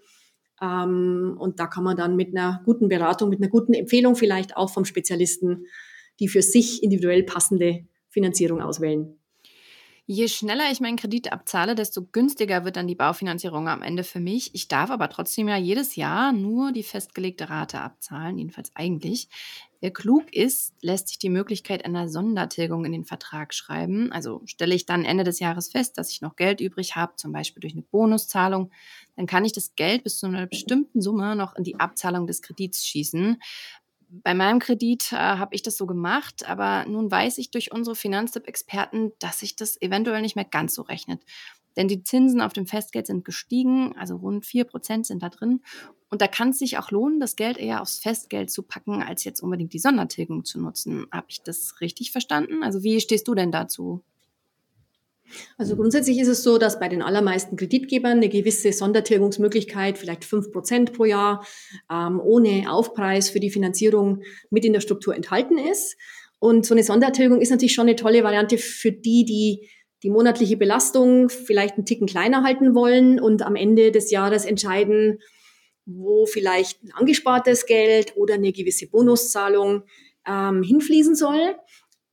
Ähm, 0.62 1.36
und 1.38 1.60
da 1.60 1.68
kann 1.68 1.84
man 1.84 1.98
dann 1.98 2.16
mit 2.16 2.30
einer 2.30 2.62
guten 2.64 2.88
Beratung, 2.88 3.30
mit 3.30 3.42
einer 3.42 3.50
guten 3.50 3.74
Empfehlung 3.74 4.16
vielleicht 4.16 4.56
auch 4.56 4.70
vom 4.70 4.86
Spezialisten 4.86 5.66
die 6.20 6.28
für 6.28 6.42
sich 6.42 6.84
individuell 6.84 7.24
passende 7.24 7.86
Finanzierung 8.10 8.62
auswählen. 8.62 9.20
Je 10.06 10.28
schneller 10.28 10.70
ich 10.70 10.82
meinen 10.82 10.98
Kredit 10.98 11.32
abzahle, 11.32 11.76
desto 11.76 12.04
günstiger 12.04 12.66
wird 12.66 12.76
dann 12.76 12.88
die 12.88 12.96
Baufinanzierung 12.96 13.70
am 13.70 13.82
Ende 13.82 14.04
für 14.04 14.20
mich. 14.20 14.54
Ich 14.54 14.68
darf 14.68 14.90
aber 14.92 15.10
trotzdem 15.10 15.48
ja 15.48 15.56
jedes 15.56 15.96
Jahr 15.96 16.34
nur 16.34 16.74
die 16.74 16.84
festgelegte 16.84 17.50
Rate 17.50 17.80
abzahlen, 17.80 18.38
jedenfalls 18.38 18.72
eigentlich. 18.76 19.30
Wer 19.80 19.92
klug 19.92 20.34
ist, 20.34 20.74
lässt 20.82 21.08
sich 21.08 21.20
die 21.20 21.30
Möglichkeit 21.30 21.86
einer 21.86 22.10
Sondertilgung 22.10 22.84
in 22.84 22.92
den 22.92 23.06
Vertrag 23.06 23.54
schreiben. 23.54 24.12
Also 24.12 24.42
stelle 24.46 24.76
ich 24.76 24.86
dann 24.86 25.06
Ende 25.06 25.24
des 25.24 25.40
Jahres 25.40 25.70
fest, 25.70 25.98
dass 25.98 26.12
ich 26.12 26.20
noch 26.20 26.36
Geld 26.36 26.60
übrig 26.60 26.98
habe, 26.98 27.16
zum 27.16 27.32
Beispiel 27.32 27.62
durch 27.62 27.74
eine 27.74 27.84
Bonuszahlung, 27.84 28.72
dann 29.16 29.26
kann 29.26 29.46
ich 29.46 29.54
das 29.54 29.76
Geld 29.76 30.04
bis 30.04 30.18
zu 30.18 30.26
einer 30.26 30.48
bestimmten 30.48 31.02
Summe 31.02 31.36
noch 31.36 31.56
in 31.56 31.64
die 31.64 31.80
Abzahlung 31.80 32.28
des 32.28 32.42
Kredits 32.42 32.86
schießen. 32.86 33.38
Bei 34.22 34.36
meinem 34.36 34.60
Kredit 34.60 35.12
äh, 35.12 35.16
habe 35.16 35.56
ich 35.56 35.64
das 35.64 35.76
so 35.76 35.88
gemacht, 35.88 36.48
aber 36.48 36.86
nun 36.86 37.10
weiß 37.10 37.40
ich 37.40 37.50
durch 37.50 37.72
unsere 37.72 37.96
Finanztipp-Experten, 37.96 39.12
dass 39.18 39.40
sich 39.40 39.56
das 39.56 39.82
eventuell 39.82 40.22
nicht 40.22 40.36
mehr 40.36 40.46
ganz 40.46 40.76
so 40.76 40.84
rechnet. 40.84 41.24
Denn 41.76 41.88
die 41.88 42.04
Zinsen 42.04 42.40
auf 42.40 42.54
dem 42.54 42.68
Festgeld 42.68 43.08
sind 43.08 43.26
gestiegen, 43.26 43.98
also 43.98 44.18
rund 44.18 44.46
vier 44.46 44.66
Prozent 44.66 45.08
sind 45.08 45.24
da 45.24 45.30
drin. 45.30 45.62
Und 46.12 46.22
da 46.22 46.28
kann 46.28 46.50
es 46.50 46.60
sich 46.60 46.78
auch 46.78 46.92
lohnen, 46.92 47.20
das 47.20 47.36
Geld 47.36 47.58
eher 47.58 47.82
aufs 47.82 47.98
Festgeld 47.98 48.52
zu 48.52 48.62
packen, 48.62 49.02
als 49.02 49.24
jetzt 49.24 49.42
unbedingt 49.42 49.74
die 49.74 49.80
Sondertilgung 49.80 50.46
zu 50.46 50.60
nutzen. 50.60 51.08
Habe 51.12 51.26
ich 51.30 51.42
das 51.42 51.82
richtig 51.82 52.12
verstanden? 52.12 52.62
Also 52.62 52.84
wie 52.84 53.02
stehst 53.02 53.28
du 53.28 53.34
denn 53.34 53.52
dazu? 53.52 54.04
Also 55.58 55.76
grundsätzlich 55.76 56.20
ist 56.20 56.28
es 56.28 56.44
so, 56.44 56.58
dass 56.58 56.80
bei 56.80 56.90
den 56.90 57.02
allermeisten 57.02 57.56
Kreditgebern 57.56 58.18
eine 58.18 58.30
gewisse 58.30 58.72
Sondertilgungsmöglichkeit, 58.74 59.98
vielleicht 59.98 60.26
fünf 60.26 60.52
Prozent 60.52 60.94
pro 60.94 61.06
Jahr, 61.06 61.46
ähm, 61.92 62.20
ohne 62.20 62.72
Aufpreis 62.72 63.30
für 63.30 63.40
die 63.40 63.50
Finanzierung 63.50 64.24
mit 64.50 64.66
in 64.66 64.74
der 64.74 64.82
Struktur 64.82 65.16
enthalten 65.16 65.58
ist. 65.58 65.98
Und 66.40 66.66
so 66.66 66.74
eine 66.74 66.84
Sondertilgung 66.84 67.40
ist 67.42 67.52
natürlich 67.52 67.74
schon 67.74 67.88
eine 67.88 67.96
tolle 67.96 68.24
Variante 68.24 68.58
für 68.58 68.92
die, 68.92 69.24
die 69.26 69.70
die 70.04 70.10
monatliche 70.10 70.58
Belastung 70.58 71.30
vielleicht 71.30 71.76
einen 71.76 71.86
Ticken 71.86 72.08
kleiner 72.08 72.44
halten 72.44 72.76
wollen 72.76 73.20
und 73.20 73.42
am 73.42 73.56
Ende 73.56 73.92
des 73.92 74.12
Jahres 74.12 74.44
entscheiden, 74.44 75.20
wo 75.86 76.26
vielleicht 76.26 76.84
ein 76.84 76.92
angespartes 76.92 77.66
Geld 77.66 78.16
oder 78.18 78.36
eine 78.36 78.52
gewisse 78.52 78.88
Bonuszahlung 78.88 79.84
ähm, 80.28 80.64
hinfließen 80.64 81.16
soll. 81.16 81.56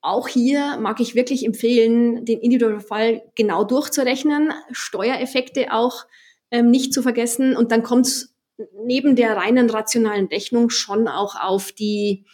Auch 0.02 0.28
hier 0.28 0.78
mag 0.78 1.00
ich 1.00 1.14
wirklich 1.14 1.44
empfehlen, 1.44 2.24
den 2.24 2.40
Individualfall 2.40 3.22
genau 3.34 3.64
durchzurechnen, 3.64 4.52
Steuereffekte 4.70 5.72
auch 5.72 6.06
ähm, 6.50 6.70
nicht 6.70 6.94
zu 6.94 7.02
vergessen. 7.02 7.56
Und 7.56 7.70
dann 7.70 7.82
kommt 7.82 8.06
es 8.06 8.34
neben 8.82 9.14
der 9.16 9.36
reinen 9.36 9.68
rationalen 9.68 10.26
Rechnung 10.26 10.70
schon 10.70 11.06
auch 11.06 11.36
auf 11.36 11.72
die, 11.72 12.24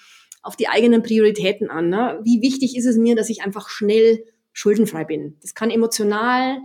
auf 0.42 0.56
die 0.56 0.68
eigenen 0.68 1.02
Prioritäten 1.02 1.70
an. 1.70 1.88
Ne? 1.88 2.20
Wie 2.22 2.40
wichtig 2.40 2.76
ist 2.76 2.86
es 2.86 2.96
mir, 2.96 3.16
dass 3.16 3.30
ich 3.30 3.42
einfach 3.42 3.68
schnell 3.68 4.24
schuldenfrei 4.52 5.04
bin? 5.04 5.36
Das 5.42 5.54
kann 5.54 5.70
emotional 5.70 6.58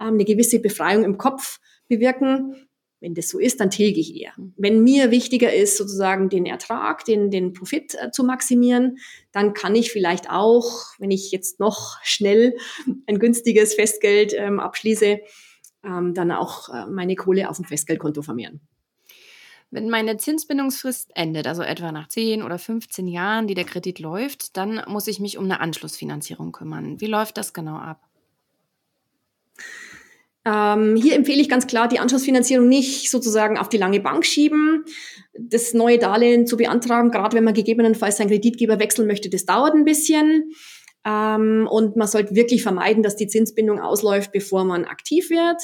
ähm, 0.00 0.14
eine 0.14 0.24
gewisse 0.24 0.58
Befreiung 0.58 1.04
im 1.04 1.18
Kopf 1.18 1.60
bewirken. 1.88 2.67
Wenn 3.00 3.14
das 3.14 3.28
so 3.28 3.38
ist, 3.38 3.60
dann 3.60 3.70
tilge 3.70 4.00
ich 4.00 4.14
eher. 4.16 4.32
Mhm. 4.36 4.54
Wenn 4.56 4.82
mir 4.82 5.10
wichtiger 5.10 5.52
ist, 5.52 5.76
sozusagen 5.76 6.28
den 6.28 6.46
Ertrag, 6.46 7.04
den, 7.04 7.30
den 7.30 7.52
Profit 7.52 7.94
äh, 7.94 8.10
zu 8.10 8.24
maximieren, 8.24 8.98
dann 9.32 9.54
kann 9.54 9.74
ich 9.74 9.92
vielleicht 9.92 10.30
auch, 10.30 10.94
wenn 10.98 11.10
ich 11.10 11.30
jetzt 11.30 11.60
noch 11.60 11.98
schnell 12.02 12.56
ein 13.06 13.18
günstiges 13.18 13.74
Festgeld 13.74 14.34
ähm, 14.36 14.60
abschließe, 14.60 15.20
ähm, 15.84 16.14
dann 16.14 16.32
auch 16.32 16.68
äh, 16.68 16.86
meine 16.86 17.14
Kohle 17.14 17.48
auf 17.48 17.56
dem 17.56 17.64
Festgeldkonto 17.64 18.22
vermehren. 18.22 18.60
Wenn 19.70 19.90
meine 19.90 20.16
Zinsbindungsfrist 20.16 21.10
endet, 21.14 21.46
also 21.46 21.62
etwa 21.62 21.92
nach 21.92 22.08
10 22.08 22.42
oder 22.42 22.58
15 22.58 23.06
Jahren, 23.06 23.46
die 23.46 23.54
der 23.54 23.66
Kredit 23.66 23.98
läuft, 23.98 24.56
dann 24.56 24.82
muss 24.88 25.06
ich 25.08 25.20
mich 25.20 25.36
um 25.36 25.44
eine 25.44 25.60
Anschlussfinanzierung 25.60 26.52
kümmern. 26.52 27.00
Wie 27.00 27.06
läuft 27.06 27.36
das 27.36 27.52
genau 27.52 27.76
ab? 27.76 28.07
Ähm, 30.48 30.96
hier 30.96 31.14
empfehle 31.14 31.42
ich 31.42 31.48
ganz 31.48 31.66
klar, 31.66 31.88
die 31.88 31.98
Anschlussfinanzierung 31.98 32.68
nicht 32.68 33.10
sozusagen 33.10 33.58
auf 33.58 33.68
die 33.68 33.76
lange 33.76 34.00
Bank 34.00 34.24
schieben. 34.24 34.84
Das 35.38 35.74
neue 35.74 35.98
Darlehen 35.98 36.46
zu 36.46 36.56
beantragen, 36.56 37.10
gerade 37.10 37.36
wenn 37.36 37.44
man 37.44 37.54
gegebenenfalls 37.54 38.16
seinen 38.16 38.28
Kreditgeber 38.28 38.78
wechseln 38.78 39.06
möchte, 39.06 39.28
das 39.28 39.44
dauert 39.44 39.74
ein 39.74 39.84
bisschen. 39.84 40.52
Ähm, 41.04 41.68
und 41.70 41.96
man 41.96 42.08
sollte 42.08 42.34
wirklich 42.34 42.62
vermeiden, 42.62 43.02
dass 43.02 43.16
die 43.16 43.26
Zinsbindung 43.26 43.80
ausläuft, 43.80 44.32
bevor 44.32 44.64
man 44.64 44.84
aktiv 44.84 45.28
wird. 45.28 45.62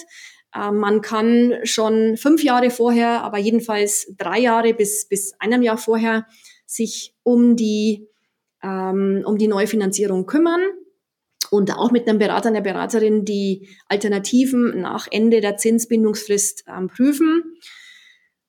Ähm, 0.54 0.78
man 0.78 1.00
kann 1.00 1.54
schon 1.62 2.18
fünf 2.18 2.42
Jahre 2.42 2.68
vorher, 2.70 3.22
aber 3.22 3.38
jedenfalls 3.38 4.12
drei 4.18 4.40
Jahre 4.40 4.74
bis, 4.74 5.08
bis 5.08 5.32
einem 5.38 5.62
Jahr 5.62 5.78
vorher 5.78 6.26
sich 6.66 7.14
um 7.22 7.56
die, 7.56 8.06
ähm, 8.62 9.22
um 9.24 9.38
die 9.38 9.48
Neufinanzierung 9.48 10.26
kümmern 10.26 10.60
und 11.54 11.76
auch 11.76 11.90
mit 11.90 12.08
einem 12.08 12.18
Berater, 12.18 12.48
einer 12.48 12.60
Beraterin 12.60 13.24
die 13.24 13.68
Alternativen 13.88 14.80
nach 14.80 15.06
Ende 15.10 15.40
der 15.40 15.56
Zinsbindungsfrist 15.56 16.64
ähm, 16.68 16.88
prüfen. 16.88 17.56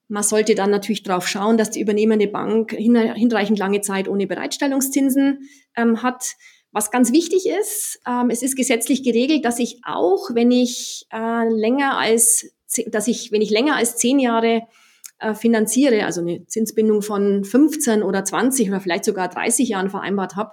Man 0.07 0.23
sollte 0.23 0.55
dann 0.55 0.69
natürlich 0.69 1.03
darauf 1.03 1.27
schauen, 1.27 1.57
dass 1.57 1.71
die 1.71 1.81
übernehmende 1.81 2.27
Bank 2.27 2.71
hinreichend 2.71 3.57
lange 3.59 3.81
Zeit 3.81 4.07
ohne 4.07 4.27
Bereitstellungszinsen 4.27 5.49
ähm, 5.75 6.03
hat. 6.03 6.33
Was 6.71 6.91
ganz 6.91 7.11
wichtig 7.11 7.47
ist, 7.47 8.01
ähm, 8.07 8.29
es 8.29 8.43
ist 8.43 8.55
gesetzlich 8.55 9.03
geregelt, 9.03 9.45
dass 9.45 9.59
ich 9.59 9.79
auch, 9.85 10.29
wenn 10.33 10.51
ich 10.51 11.05
äh, 11.11 11.47
länger 11.47 11.97
als, 11.97 12.51
dass 12.87 13.07
ich, 13.07 13.31
wenn 13.31 13.41
ich 13.41 13.49
länger 13.49 13.77
als 13.77 13.97
zehn 13.97 14.19
Jahre 14.19 14.63
äh, 15.19 15.33
finanziere, 15.33 16.05
also 16.05 16.21
eine 16.21 16.45
Zinsbindung 16.47 17.01
von 17.01 17.43
15 17.43 18.03
oder 18.03 18.25
20 18.25 18.67
oder 18.69 18.81
vielleicht 18.81 19.05
sogar 19.05 19.29
30 19.29 19.69
Jahren 19.69 19.89
vereinbart 19.89 20.35
habe, 20.35 20.51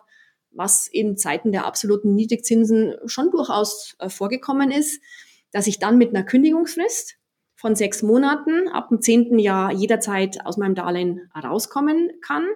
was 0.54 0.86
in 0.86 1.16
Zeiten 1.16 1.52
der 1.52 1.66
absoluten 1.66 2.14
Niedrigzinsen 2.14 2.94
schon 3.06 3.30
durchaus 3.30 3.96
äh, 3.98 4.08
vorgekommen 4.08 4.70
ist, 4.70 5.02
dass 5.50 5.66
ich 5.66 5.78
dann 5.78 5.98
mit 5.98 6.10
einer 6.10 6.24
Kündigungsfrist 6.24 7.16
von 7.56 7.76
sechs 7.76 8.02
Monaten 8.02 8.68
ab 8.68 8.88
dem 8.88 9.00
zehnten 9.00 9.38
Jahr 9.38 9.72
jederzeit 9.72 10.44
aus 10.44 10.56
meinem 10.56 10.74
Darlehen 10.74 11.30
rauskommen 11.34 12.10
kann. 12.20 12.46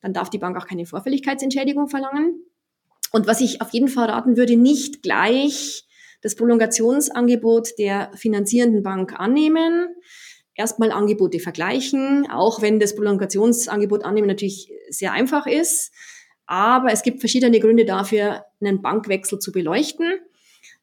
Dann 0.00 0.12
darf 0.12 0.30
die 0.30 0.38
Bank 0.38 0.56
auch 0.56 0.66
keine 0.66 0.86
Vorfälligkeitsentschädigung 0.86 1.88
verlangen. 1.88 2.42
Und 3.12 3.26
was 3.26 3.40
ich 3.40 3.60
auf 3.60 3.70
jeden 3.70 3.88
Fall 3.88 4.08
raten 4.08 4.36
würde, 4.36 4.56
nicht 4.56 5.02
gleich 5.02 5.84
das 6.22 6.36
Prolongationsangebot 6.36 7.78
der 7.78 8.10
finanzierenden 8.14 8.82
Bank 8.82 9.18
annehmen. 9.18 9.94
Erstmal 10.54 10.90
Angebote 10.90 11.38
vergleichen, 11.38 12.28
auch 12.30 12.60
wenn 12.60 12.80
das 12.80 12.94
Prolongationsangebot 12.94 14.04
annehmen 14.04 14.26
natürlich 14.26 14.72
sehr 14.90 15.12
einfach 15.12 15.46
ist. 15.46 15.92
Aber 16.50 16.90
es 16.90 17.04
gibt 17.04 17.20
verschiedene 17.20 17.60
Gründe 17.60 17.84
dafür, 17.84 18.44
einen 18.60 18.82
Bankwechsel 18.82 19.38
zu 19.38 19.52
beleuchten. 19.52 20.14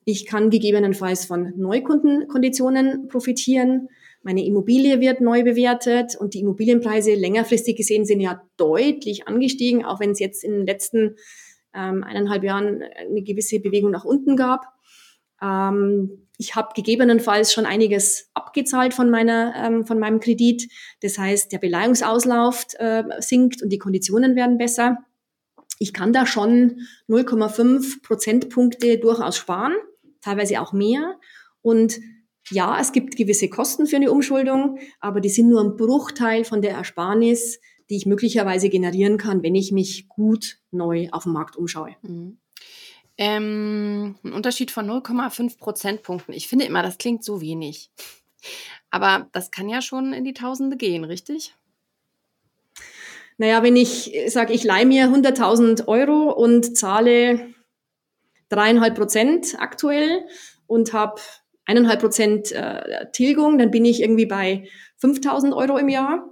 Ich 0.05 0.25
kann 0.25 0.49
gegebenenfalls 0.49 1.25
von 1.25 1.51
Neukundenkonditionen 1.57 3.09
profitieren. 3.09 3.89
Meine 4.23 4.45
Immobilie 4.45 5.01
wird 5.01 5.19
neu 5.19 5.43
bewertet 5.43 6.15
und 6.17 6.35
die 6.35 6.39
Immobilienpreise 6.39 7.15
längerfristig 7.15 7.75
gesehen 7.75 8.05
sind 8.05 8.21
ja 8.21 8.41
deutlich 8.55 9.27
angestiegen, 9.27 9.83
auch 9.83 9.99
wenn 9.99 10.11
es 10.11 10.19
jetzt 10.19 10.45
in 10.45 10.53
den 10.53 10.65
letzten 10.65 11.17
ähm, 11.73 12.01
eineinhalb 12.01 12.45
Jahren 12.45 12.81
eine 12.97 13.21
gewisse 13.21 13.59
Bewegung 13.59 13.91
nach 13.91 14.05
unten 14.05 14.37
gab. 14.37 14.67
Ähm, 15.41 16.29
ich 16.37 16.55
habe 16.55 16.69
gegebenenfalls 16.75 17.51
schon 17.51 17.65
einiges 17.65 18.29
abgezahlt 18.33 18.93
von 18.93 19.09
meiner 19.09 19.53
ähm, 19.57 19.85
von 19.85 19.99
meinem 19.99 20.21
Kredit. 20.21 20.69
Das 21.01 21.17
heißt, 21.17 21.51
der 21.51 21.57
Beleihungsauslauf 21.57 22.67
äh, 22.77 23.03
sinkt 23.19 23.61
und 23.61 23.67
die 23.67 23.79
Konditionen 23.79 24.37
werden 24.37 24.57
besser 24.57 24.99
ich 25.79 25.93
kann 25.93 26.13
da 26.13 26.25
schon 26.25 26.81
0,5 27.07 28.01
Prozentpunkte 28.01 28.97
durchaus 28.97 29.37
sparen, 29.37 29.75
teilweise 30.21 30.61
auch 30.61 30.73
mehr. 30.73 31.19
Und 31.61 31.99
ja, 32.49 32.79
es 32.79 32.91
gibt 32.91 33.15
gewisse 33.15 33.49
Kosten 33.49 33.87
für 33.87 33.97
eine 33.97 34.11
Umschuldung, 34.11 34.79
aber 34.99 35.19
die 35.21 35.29
sind 35.29 35.49
nur 35.49 35.61
ein 35.61 35.75
Bruchteil 35.75 36.45
von 36.45 36.61
der 36.61 36.71
Ersparnis, 36.71 37.59
die 37.89 37.97
ich 37.97 38.05
möglicherweise 38.05 38.69
generieren 38.69 39.17
kann, 39.17 39.43
wenn 39.43 39.55
ich 39.55 39.71
mich 39.71 40.07
gut 40.07 40.59
neu 40.71 41.09
auf 41.11 41.23
dem 41.23 41.33
Markt 41.33 41.55
umschaue. 41.55 41.95
Mhm. 42.01 42.37
Ähm, 43.19 44.15
ein 44.23 44.33
Unterschied 44.33 44.69
von 44.69 44.87
0,5 44.87 45.57
Prozentpunkten. 45.57 46.33
Ich 46.33 46.47
finde 46.47 46.65
immer, 46.65 46.83
das 46.83 46.97
klingt 46.97 47.23
so 47.23 47.41
wenig. 47.41 47.89
Aber 48.91 49.27
das 49.31 49.51
kann 49.51 49.69
ja 49.69 49.81
schon 49.81 50.13
in 50.13 50.23
die 50.23 50.33
Tausende 50.33 50.77
gehen, 50.77 51.03
richtig? 51.03 51.55
Naja, 53.37 53.61
wenn 53.63 53.75
ich 53.75 54.11
sage, 54.27 54.53
ich 54.53 54.63
leihe 54.63 54.85
mir 54.85 55.05
100.000 55.05 55.87
Euro 55.87 56.31
und 56.31 56.77
zahle 56.77 57.53
dreieinhalb 58.49 58.95
Prozent 58.95 59.55
aktuell 59.59 60.25
und 60.65 60.93
habe 60.93 61.21
eineinhalb 61.65 61.99
Prozent 61.99 62.51
äh, 62.51 63.11
Tilgung, 63.11 63.57
dann 63.57 63.71
bin 63.71 63.85
ich 63.85 64.01
irgendwie 64.01 64.25
bei 64.25 64.67
5000 64.97 65.53
Euro 65.53 65.77
im 65.77 65.89
Jahr. 65.89 66.29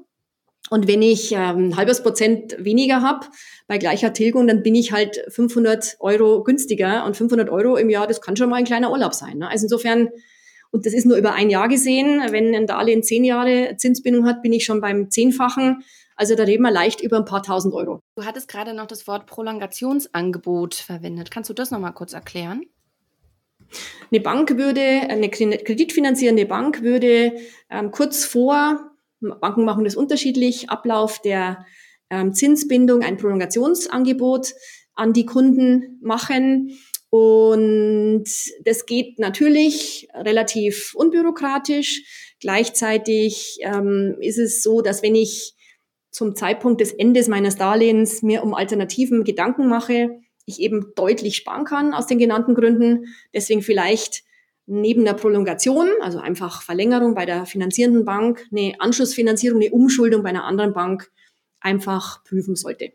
Und 0.71 0.87
wenn 0.87 1.03
ich 1.03 1.31
ähm, 1.31 1.69
ein 1.69 1.77
halbes 1.77 2.01
Prozent 2.01 2.55
weniger 2.57 3.01
habe 3.01 3.27
bei 3.67 3.77
gleicher 3.77 4.13
Tilgung, 4.13 4.47
dann 4.47 4.63
bin 4.63 4.73
ich 4.73 4.91
halt 4.91 5.23
500 5.27 5.97
Euro 5.99 6.43
günstiger. 6.43 7.05
Und 7.05 7.15
500 7.15 7.49
Euro 7.49 7.75
im 7.75 7.89
Jahr, 7.89 8.07
das 8.07 8.21
kann 8.21 8.35
schon 8.35 8.49
mal 8.49 8.55
ein 8.55 8.65
kleiner 8.65 8.91
Urlaub 8.91 9.13
sein. 9.13 9.37
Ne? 9.37 9.47
Also 9.47 9.65
insofern, 9.65 10.09
und 10.71 10.87
das 10.87 10.93
ist 10.93 11.05
nur 11.05 11.17
über 11.17 11.33
ein 11.33 11.51
Jahr 11.51 11.67
gesehen, 11.67 12.19
wenn 12.31 12.55
ein 12.55 12.65
Darlehen 12.65 13.03
zehn 13.03 13.23
Jahre 13.23 13.75
Zinsbindung 13.77 14.25
hat, 14.25 14.41
bin 14.41 14.53
ich 14.53 14.65
schon 14.65 14.81
beim 14.81 15.11
Zehnfachen. 15.11 15.83
Also 16.15 16.35
da 16.35 16.43
reden 16.43 16.63
wir 16.63 16.71
leicht 16.71 17.01
über 17.01 17.17
ein 17.17 17.25
paar 17.25 17.43
tausend 17.43 17.73
Euro. 17.73 17.99
Du 18.15 18.25
hattest 18.25 18.47
gerade 18.47 18.73
noch 18.73 18.87
das 18.87 19.05
Wort 19.07 19.25
Prolongationsangebot 19.25 20.75
verwendet. 20.75 21.29
Kannst 21.29 21.49
du 21.49 21.53
das 21.53 21.71
nochmal 21.71 21.93
kurz 21.93 22.13
erklären? 22.13 22.63
Eine 24.11 24.21
Bank 24.21 24.57
würde, 24.57 24.81
eine 24.81 25.29
kreditfinanzierende 25.29 26.45
Bank 26.45 26.81
würde 26.81 27.33
ähm, 27.69 27.91
kurz 27.91 28.23
vor, 28.23 28.91
Banken 29.19 29.65
machen 29.65 29.83
das 29.83 29.95
unterschiedlich, 29.95 30.69
Ablauf 30.69 31.21
der 31.21 31.65
ähm, 32.09 32.33
Zinsbindung 32.33 33.01
ein 33.01 33.17
Prolongationsangebot 33.17 34.53
an 34.93 35.13
die 35.13 35.25
Kunden 35.25 35.99
machen. 36.01 36.77
Und 37.09 38.25
das 38.63 38.85
geht 38.85 39.19
natürlich 39.19 40.07
relativ 40.13 40.93
unbürokratisch. 40.95 42.35
Gleichzeitig 42.39 43.57
ähm, 43.61 44.17
ist 44.19 44.37
es 44.37 44.61
so, 44.61 44.81
dass 44.81 45.01
wenn 45.01 45.15
ich 45.15 45.54
zum 46.15 46.33
Zeitpunkt 46.33 46.79
des 46.79 46.93
Endes 46.93 47.27
meines 47.27 47.57
Darlehens 47.57 48.21
mir 48.21 48.41
um 48.41 48.53
Alternativen 48.53 49.25
Gedanken 49.25 49.67
mache, 49.67 50.21
ich 50.45 50.61
eben 50.61 50.93
deutlich 50.95 51.35
sparen 51.35 51.65
kann 51.65 51.93
aus 51.93 52.07
den 52.07 52.19
genannten 52.19 52.55
Gründen. 52.55 53.13
Deswegen 53.33 53.61
vielleicht 53.61 54.23
neben 54.65 55.03
der 55.03 55.13
Prolongation, 55.13 55.89
also 56.01 56.19
einfach 56.19 56.61
Verlängerung 56.61 57.15
bei 57.15 57.25
der 57.25 57.45
finanzierenden 57.45 58.05
Bank, 58.05 58.47
eine 58.49 58.75
Anschlussfinanzierung, 58.79 59.61
eine 59.61 59.71
Umschuldung 59.71 60.23
bei 60.23 60.29
einer 60.29 60.45
anderen 60.45 60.73
Bank 60.73 61.11
einfach 61.59 62.23
prüfen 62.23 62.55
sollte. 62.55 62.93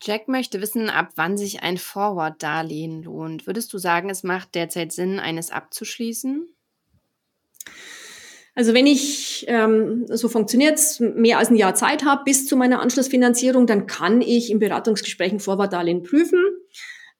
Jack 0.00 0.28
möchte 0.28 0.60
wissen, 0.60 0.90
ab 0.90 1.08
wann 1.16 1.36
sich 1.36 1.64
ein 1.64 1.78
Forward-Darlehen 1.78 3.02
lohnt. 3.02 3.48
Würdest 3.48 3.72
du 3.72 3.78
sagen, 3.78 4.08
es 4.08 4.22
macht 4.22 4.54
derzeit 4.54 4.92
Sinn, 4.92 5.18
eines 5.18 5.50
abzuschließen? 5.50 6.46
Also 8.56 8.72
wenn 8.72 8.86
ich, 8.86 9.44
ähm, 9.48 10.06
so 10.08 10.28
funktioniert's, 10.28 11.00
mehr 11.00 11.38
als 11.38 11.50
ein 11.50 11.56
Jahr 11.56 11.74
Zeit 11.74 12.04
habe 12.04 12.22
bis 12.24 12.46
zu 12.46 12.56
meiner 12.56 12.80
Anschlussfinanzierung, 12.80 13.66
dann 13.66 13.86
kann 13.86 14.20
ich 14.20 14.50
im 14.50 14.60
Beratungsgespräch 14.60 15.32
ein 15.32 15.40
Vorwartdarlehen 15.40 16.02
prüfen. 16.02 16.40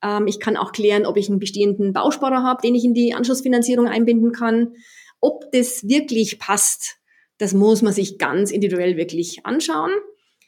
Ähm, 0.02 0.28
ich 0.28 0.38
kann 0.38 0.56
auch 0.56 0.70
klären, 0.70 1.06
ob 1.06 1.16
ich 1.16 1.28
einen 1.28 1.40
bestehenden 1.40 1.92
Bausparer 1.92 2.44
habe, 2.44 2.62
den 2.62 2.76
ich 2.76 2.84
in 2.84 2.94
die 2.94 3.14
Anschlussfinanzierung 3.14 3.88
einbinden 3.88 4.30
kann. 4.30 4.74
Ob 5.20 5.50
das 5.50 5.88
wirklich 5.88 6.38
passt, 6.38 6.98
das 7.38 7.52
muss 7.52 7.82
man 7.82 7.92
sich 7.92 8.18
ganz 8.18 8.52
individuell 8.52 8.96
wirklich 8.96 9.44
anschauen. 9.44 9.90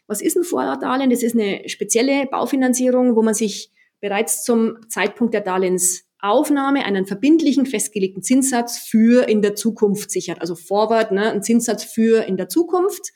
Was 0.07 0.23
ist 0.23 0.37
ein 0.37 0.45
Vorwartdarlehen? 0.45 1.11
Das 1.11 1.25
ist 1.25 1.35
eine 1.35 1.69
spezielle 1.69 2.27
Baufinanzierung, 2.27 3.17
wo 3.17 3.23
man 3.23 3.35
sich 3.35 3.73
bereits 4.01 4.45
zum 4.45 4.89
Zeitpunkt 4.89 5.35
der 5.35 5.41
Darlehens 5.41 6.06
Aufnahme 6.29 6.85
einen 6.85 7.07
verbindlichen 7.07 7.67
festgelegten 7.67 8.23
Zinssatz 8.23 8.79
für 8.79 9.29
in 9.29 9.43
der 9.43 9.55
Zukunft 9.55 10.11
sichert. 10.11 10.41
Also 10.41 10.55
Forward, 10.55 11.13
ne, 11.13 11.31
ein 11.33 11.43
Zinssatz 11.43 11.85
für 11.85 12.25
in 12.25 12.37
der 12.37 12.49
Zukunft. 12.49 13.13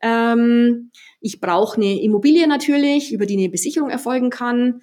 Ähm, 0.00 0.90
ich 1.20 1.40
brauche 1.40 1.76
eine 1.76 2.00
Immobilie 2.00 2.46
natürlich, 2.46 3.12
über 3.12 3.26
die 3.26 3.36
eine 3.36 3.48
Besicherung 3.48 3.90
erfolgen 3.90 4.30
kann. 4.30 4.80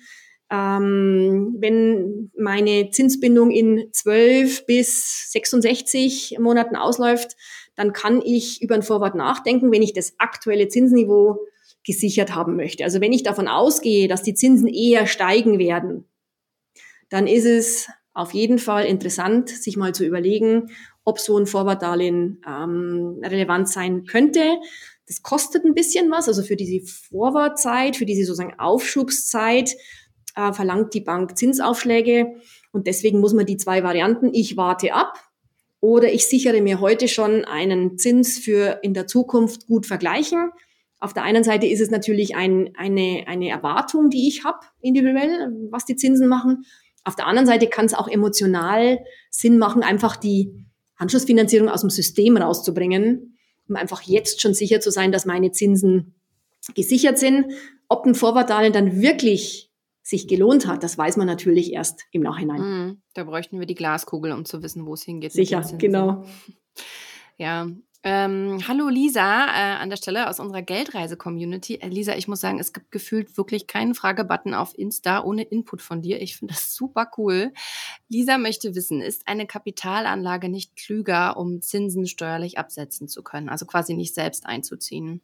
Ähm, 0.50 1.56
wenn 1.60 2.32
meine 2.38 2.90
Zinsbindung 2.92 3.52
in 3.52 3.90
12 3.92 4.66
bis 4.66 5.32
66 5.32 6.38
Monaten 6.40 6.76
ausläuft, 6.76 7.36
dann 7.76 7.94
kann 7.94 8.22
ich 8.24 8.62
über 8.62 8.76
ein 8.76 8.84
Forward 8.84 9.16
nachdenken, 9.16 9.72
wenn 9.72 9.82
ich 9.82 9.94
das 9.94 10.14
aktuelle 10.20 10.68
Zinsniveau 10.68 11.38
gesichert 11.86 12.36
haben 12.36 12.56
möchte. 12.56 12.84
Also 12.84 13.02
wenn 13.02 13.14
ich 13.14 13.24
davon 13.24 13.48
ausgehe, 13.48 14.08
dass 14.08 14.24
die 14.24 14.34
Zinsen 14.34 14.68
eher 14.68 15.08
steigen 15.08 15.60
werden, 15.60 16.06
dann 17.10 17.28
ist 17.28 17.46
es 17.46 17.88
auf 18.14 18.34
jeden 18.34 18.58
Fall 18.58 18.86
interessant, 18.86 19.50
sich 19.50 19.78
mal 19.78 19.94
zu 19.94 20.06
überlegen, 20.06 20.72
ob 21.04 21.20
so 21.20 21.38
ein 21.38 21.46
Vorwartdarlehen 21.46 22.42
ähm, 22.48 23.22
relevant 23.24 23.70
sein 23.70 24.06
könnte. 24.06 24.58
Das 25.06 25.22
kostet 25.22 25.64
ein 25.64 25.74
bisschen 25.74 26.12
was, 26.12 26.28
also 26.28 26.44
für 26.44 26.56
diese 26.56 26.86
Vorwartzeit, 26.86 27.96
für 27.96 28.06
diese 28.06 28.26
sozusagen 28.26 28.60
Aufschubszeit 28.60 29.76
äh, 30.36 30.52
verlangt 30.52 30.94
die 30.94 31.02
Bank 31.02 31.38
Zinsaufschläge 31.38 32.36
und 32.72 32.88
deswegen 32.88 33.20
muss 33.20 33.34
man 33.34 33.46
die 33.46 33.58
zwei 33.58 33.84
Varianten, 33.84 34.34
ich 34.34 34.58
warte 34.58 34.94
ab 34.94 35.14
oder 35.80 36.12
ich 36.12 36.26
sichere 36.26 36.62
mir 36.62 36.80
heute 36.80 37.08
schon 37.08 37.46
einen 37.46 37.98
Zins 37.98 38.38
für 38.38 38.80
in 38.82 38.94
der 38.94 39.08
Zukunft 39.08 39.68
gut 39.68 39.86
vergleichen. 39.86 40.52
Auf 41.00 41.14
der 41.14 41.24
einen 41.24 41.44
Seite 41.44 41.68
ist 41.68 41.80
es 41.80 41.92
natürlich 41.92 42.36
ein, 42.36 42.74
eine, 42.76 43.26
eine 43.28 43.50
Erwartung, 43.50 44.10
die 44.10 44.28
ich 44.28 44.44
habe 44.44 44.60
individuell, 44.82 45.52
was 45.70 45.86
die 45.86 45.96
Zinsen 45.96 46.28
machen. 46.28 46.66
Auf 47.08 47.16
der 47.16 47.26
anderen 47.26 47.48
Seite 47.48 47.68
kann 47.68 47.86
es 47.86 47.94
auch 47.94 48.10
emotional 48.10 49.00
Sinn 49.30 49.58
machen, 49.58 49.82
einfach 49.82 50.18
die 50.18 50.66
Anschlussfinanzierung 50.98 51.70
aus 51.70 51.80
dem 51.80 51.90
System 51.90 52.36
rauszubringen, 52.36 53.38
um 53.70 53.78
einfach 53.78 54.02
jetzt 54.02 54.42
schon 54.42 54.54
sicher 54.54 54.82
zu 54.82 54.92
sein, 54.92 55.14
dass 55.14 55.26
meine 55.26 55.54
Zinsen 55.54 56.16
gesichert 56.76 57.18
sind. 57.18 57.54
Ob 57.88 58.06
ein 58.06 58.14
Vorwartdarlehen 58.14 58.74
dann 58.74 59.02
wirklich 59.02 59.72
sich 60.02 60.28
gelohnt 60.28 60.68
hat, 60.68 60.84
das 60.84 60.98
weiß 60.98 61.16
man 61.16 61.28
natürlich 61.28 61.72
erst 61.72 62.06
im 62.12 62.24
Nachhinein. 62.24 62.60
Mm, 62.60 63.02
da 63.14 63.24
bräuchten 63.24 63.58
wir 63.60 63.68
die 63.68 63.76
Glaskugel, 63.76 64.34
um 64.34 64.44
zu 64.44 64.62
wissen, 64.62 64.86
wo 64.86 64.94
es 64.94 65.04
hingeht. 65.04 65.32
Sicher, 65.32 65.62
genau. 65.78 66.26
Ja, 67.38 67.70
ähm, 68.04 68.60
hallo 68.68 68.90
Lisa 68.90 69.46
äh, 69.46 69.82
an 69.82 69.90
der 69.90 69.98
Stelle 69.98 70.30
aus 70.30 70.40
unserer 70.40 70.62
Geldreise-Community. 70.62 71.76
Äh, 71.76 71.88
Lisa, 71.88 72.16
ich 72.16 72.28
muss 72.28 72.42
sagen, 72.42 72.60
es 72.60 72.72
gibt 72.72 72.92
gefühlt 72.92 73.38
wirklich 73.38 73.68
keinen 73.68 73.96
Fragebutton 73.96 74.54
auf 74.54 74.78
Insta 74.78 75.24
ohne 75.24 75.44
Input 75.44 75.82
von 75.82 76.02
dir. 76.02 76.22
Ich 76.22 76.38
finde 76.38 76.54
das 76.54 76.74
super 76.76 77.10
cool. 77.18 77.52
Lisa 78.08 78.38
möchte 78.38 78.76
wissen, 78.76 79.02
ist 79.02 79.28
eine 79.28 79.48
Kapitalanlage 79.48 80.50
nicht 80.50 80.76
klüger, 80.76 81.38
um 81.38 81.62
Zinsen 81.62 82.08
steuerlich 82.08 82.58
absetzen 82.58 83.08
zu 83.08 83.24
können, 83.24 83.50
also 83.50 83.66
quasi 83.66 83.94
nicht 83.94 84.14
selbst 84.14 84.46
einzuziehen? 84.46 85.22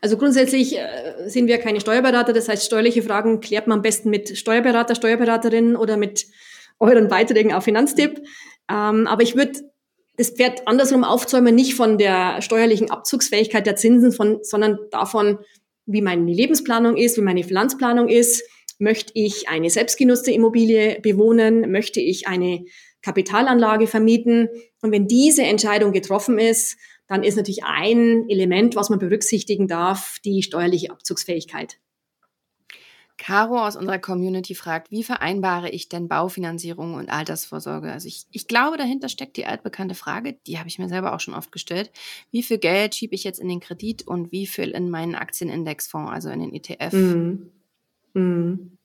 Also 0.00 0.16
grundsätzlich 0.16 0.78
äh, 0.78 1.28
sind 1.28 1.46
wir 1.46 1.58
keine 1.58 1.80
Steuerberater, 1.80 2.32
das 2.32 2.48
heißt, 2.48 2.64
steuerliche 2.64 3.02
Fragen 3.02 3.40
klärt 3.40 3.66
man 3.66 3.78
am 3.78 3.82
besten 3.82 4.10
mit 4.10 4.36
Steuerberater, 4.36 4.94
Steuerberaterinnen 4.94 5.76
oder 5.76 5.96
mit 5.96 6.26
euren 6.78 7.08
Beiträgen 7.08 7.52
auf 7.52 7.64
Finanztipp. 7.64 8.22
Ähm, 8.70 9.06
aber 9.06 9.22
ich 9.22 9.36
würde 9.36 9.60
das 10.18 10.30
Pferd 10.30 10.66
andersrum 10.66 11.04
aufzäumen, 11.04 11.54
nicht 11.54 11.74
von 11.74 11.96
der 11.96 12.42
steuerlichen 12.42 12.90
Abzugsfähigkeit 12.90 13.66
der 13.66 13.76
Zinsen, 13.76 14.12
von, 14.12 14.40
sondern 14.42 14.78
davon, 14.90 15.38
wie 15.86 16.02
meine 16.02 16.30
Lebensplanung 16.30 16.96
ist, 16.96 17.16
wie 17.16 17.22
meine 17.22 17.44
Finanzplanung 17.44 18.08
ist. 18.08 18.42
Möchte 18.80 19.12
ich 19.14 19.48
eine 19.48 19.70
selbstgenutzte 19.70 20.32
Immobilie 20.32 21.00
bewohnen? 21.00 21.70
Möchte 21.70 22.00
ich 22.00 22.26
eine 22.26 22.64
Kapitalanlage 23.00 23.86
vermieten? 23.86 24.48
Und 24.82 24.92
wenn 24.92 25.06
diese 25.06 25.44
Entscheidung 25.44 25.92
getroffen 25.92 26.38
ist, 26.38 26.76
dann 27.06 27.22
ist 27.22 27.36
natürlich 27.36 27.64
ein 27.64 28.28
Element, 28.28 28.76
was 28.76 28.90
man 28.90 28.98
berücksichtigen 28.98 29.68
darf, 29.68 30.18
die 30.24 30.42
steuerliche 30.42 30.90
Abzugsfähigkeit. 30.90 31.78
Caro 33.18 33.66
aus 33.66 33.76
unserer 33.76 33.98
Community 33.98 34.54
fragt, 34.54 34.90
wie 34.90 35.02
vereinbare 35.02 35.68
ich 35.68 35.88
denn 35.88 36.08
Baufinanzierung 36.08 36.94
und 36.94 37.10
Altersvorsorge? 37.10 37.92
Also 37.92 38.06
ich, 38.08 38.26
ich 38.30 38.46
glaube, 38.46 38.76
dahinter 38.78 39.08
steckt 39.08 39.36
die 39.36 39.44
altbekannte 39.44 39.94
Frage, 39.94 40.38
die 40.46 40.58
habe 40.58 40.68
ich 40.68 40.78
mir 40.78 40.88
selber 40.88 41.14
auch 41.14 41.20
schon 41.20 41.34
oft 41.34 41.52
gestellt. 41.52 41.90
Wie 42.30 42.42
viel 42.42 42.58
Geld 42.58 42.94
schiebe 42.94 43.14
ich 43.14 43.24
jetzt 43.24 43.40
in 43.40 43.48
den 43.48 43.60
Kredit 43.60 44.06
und 44.06 44.32
wie 44.32 44.46
viel 44.46 44.70
in 44.70 44.88
meinen 44.88 45.16
Aktienindexfonds, 45.16 46.12
also 46.12 46.30
in 46.30 46.40
den 46.40 46.54
ETF? 46.54 46.92
Mhm. 46.92 47.50
Mhm. 48.14 48.78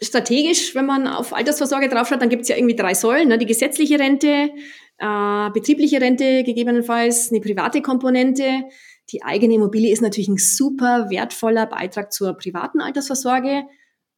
Strategisch, 0.00 0.74
wenn 0.74 0.86
man 0.86 1.06
auf 1.06 1.32
Altersvorsorge 1.32 1.88
draufschaut, 1.88 2.20
dann 2.20 2.28
gibt 2.28 2.42
es 2.42 2.48
ja 2.48 2.56
irgendwie 2.56 2.76
drei 2.76 2.94
Säulen. 2.94 3.28
Ne? 3.28 3.38
Die 3.38 3.46
gesetzliche 3.46 3.98
Rente, 3.98 4.50
äh, 4.98 5.50
betriebliche 5.50 6.00
Rente 6.00 6.42
gegebenenfalls, 6.42 7.30
eine 7.30 7.40
private 7.40 7.82
Komponente 7.82 8.64
die 9.10 9.22
eigene 9.22 9.54
Immobilie 9.54 9.92
ist 9.92 10.02
natürlich 10.02 10.28
ein 10.28 10.38
super 10.38 11.10
wertvoller 11.10 11.66
Beitrag 11.66 12.12
zur 12.12 12.34
privaten 12.34 12.80
Altersvorsorge. 12.80 13.64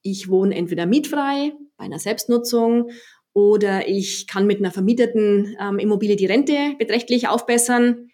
Ich 0.03 0.29
wohne 0.29 0.55
entweder 0.55 0.87
mietfrei 0.87 1.53
bei 1.77 1.85
einer 1.85 1.99
Selbstnutzung 1.99 2.91
oder 3.35 3.89
ich 3.89 4.27
kann 4.27 4.47
mit 4.47 4.59
einer 4.59 4.71
vermieteten 4.71 5.57
ähm, 5.61 5.79
Immobilie 5.79 6.17
die 6.17 6.27
Rente 6.27 6.75
beträchtlich 6.79 7.29
aufbessern. 7.29 8.11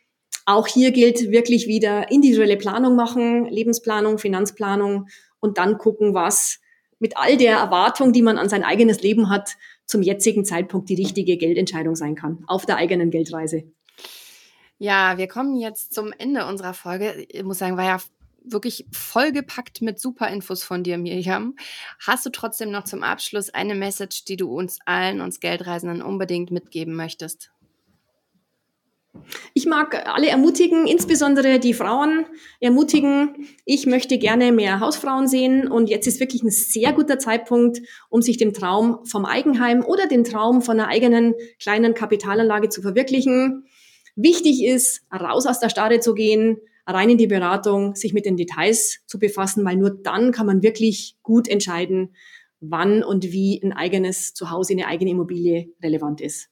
Auch 0.47 0.67
hier 0.67 0.91
gilt 0.91 1.31
wirklich 1.31 1.67
wieder 1.69 2.11
individuelle 2.11 2.57
Planung 2.57 2.97
machen, 2.97 3.47
Lebensplanung, 3.47 4.19
Finanzplanung 4.19 5.07
und 5.41 5.59
dann 5.59 5.79
gucken, 5.79 6.13
was 6.13 6.61
mit 6.99 7.17
all 7.17 7.37
der 7.37 7.57
Erwartung, 7.57 8.13
die 8.13 8.23
man 8.23 8.37
an 8.37 8.49
sein 8.49 8.65
eigenes 8.65 9.03
Leben 9.03 9.31
hat, 9.31 9.57
zum 9.87 10.03
jetzigen 10.03 10.45
Zeitpunkt 10.45 10.89
die 10.89 10.95
richtige 10.95 11.37
Geldentscheidung 11.37 11.95
sein 11.95 12.15
kann 12.15 12.43
auf 12.47 12.67
der 12.67 12.77
eigenen 12.77 13.11
Geldreise. 13.11 13.65
Ja, 14.79 15.19
wir 15.19 15.29
kommen 15.29 15.57
jetzt 15.57 15.95
zum 15.95 16.13
Ende 16.13 16.47
unserer 16.47 16.75
Folge. 16.75 17.27
Ich 17.29 17.45
muss 17.45 17.59
sagen, 17.59 17.77
war 17.77 17.85
ja 17.85 17.99
wirklich 18.45 18.87
vollgepackt 18.93 19.81
mit 19.83 19.99
super 19.99 20.29
Infos 20.29 20.63
von 20.63 20.83
dir, 20.83 20.99
Mirjam. 20.99 21.57
Hast 22.01 22.27
du 22.27 22.31
trotzdem 22.31 22.71
noch 22.71 22.85
zum 22.85 23.03
Abschluss 23.03 23.51
eine 23.51 23.75
Message, 23.75 24.25
die 24.25 24.37
du 24.37 24.55
uns 24.55 24.79
allen, 24.85 25.21
uns 25.21 25.41
Geldreisenden 25.41 26.03
unbedingt 26.03 26.51
mitgeben 26.51 26.95
möchtest? 26.95 27.51
Ich 29.55 29.65
mag 29.65 30.09
alle 30.09 30.29
ermutigen, 30.29 30.89
insbesondere 30.89 31.61
die 31.61 31.73
Frauen 31.73 32.27
ermutigen. 32.61 33.47
Ich 33.65 33.87
möchte 33.87 34.19
gerne 34.19 34.51
mehr 34.51 34.81
Hausfrauen 34.81 35.29
sehen 35.29 35.69
und 35.69 35.89
jetzt 35.89 36.09
ist 36.09 36.19
wirklich 36.19 36.43
ein 36.43 36.51
sehr 36.51 36.93
guter 36.93 37.21
Zeitpunkt, 37.21 37.81
um 38.11 38.23
sich 38.23 38.39
den 38.39 38.53
Traum 38.53 39.07
vom 39.07 39.25
Eigenheim 39.25 39.85
oder 39.85 40.09
den 40.09 40.25
Traum 40.25 40.63
von 40.63 40.81
einer 40.81 40.89
eigenen 40.89 41.35
kleinen 41.61 41.95
Kapitalanlage 41.95 42.69
zu 42.69 42.83
verwirklichen. 42.83 43.67
Wichtig 44.17 44.65
ist, 44.65 45.03
raus 45.13 45.47
aus 45.47 45.61
der 45.61 45.71
Starre 45.71 46.01
zu 46.01 46.15
gehen, 46.15 46.59
rein 46.87 47.11
in 47.11 47.19
die 47.19 47.27
Beratung, 47.27 47.95
sich 47.95 48.13
mit 48.13 48.27
den 48.27 48.37
Details 48.37 49.01
zu 49.07 49.19
befassen, 49.19 49.65
weil 49.65 49.77
nur 49.77 49.91
dann 49.91 50.33
kann 50.33 50.47
man 50.47 50.63
wirklich 50.63 51.17
gut 51.23 51.49
entscheiden, 51.49 52.15
wann 52.61 53.03
und 53.03 53.25
wie 53.25 53.61
ein 53.63 53.73
eigenes 53.73 54.35
Zuhause, 54.35 54.73
eine 54.73 54.87
eigene 54.87 55.11
Immobilie 55.11 55.71
relevant 55.83 56.21
ist. 56.21 56.49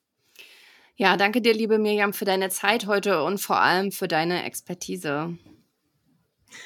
Ja, 0.97 1.17
danke 1.17 1.41
dir, 1.41 1.55
liebe 1.55 1.79
Mirjam, 1.79 2.13
für 2.13 2.25
deine 2.25 2.51
Zeit 2.51 2.87
heute 2.87 3.23
und 3.25 3.39
vor 3.39 3.61
allem 3.61 3.93
für 3.93 4.09
deine 4.09 4.45
Expertise. 4.45 5.37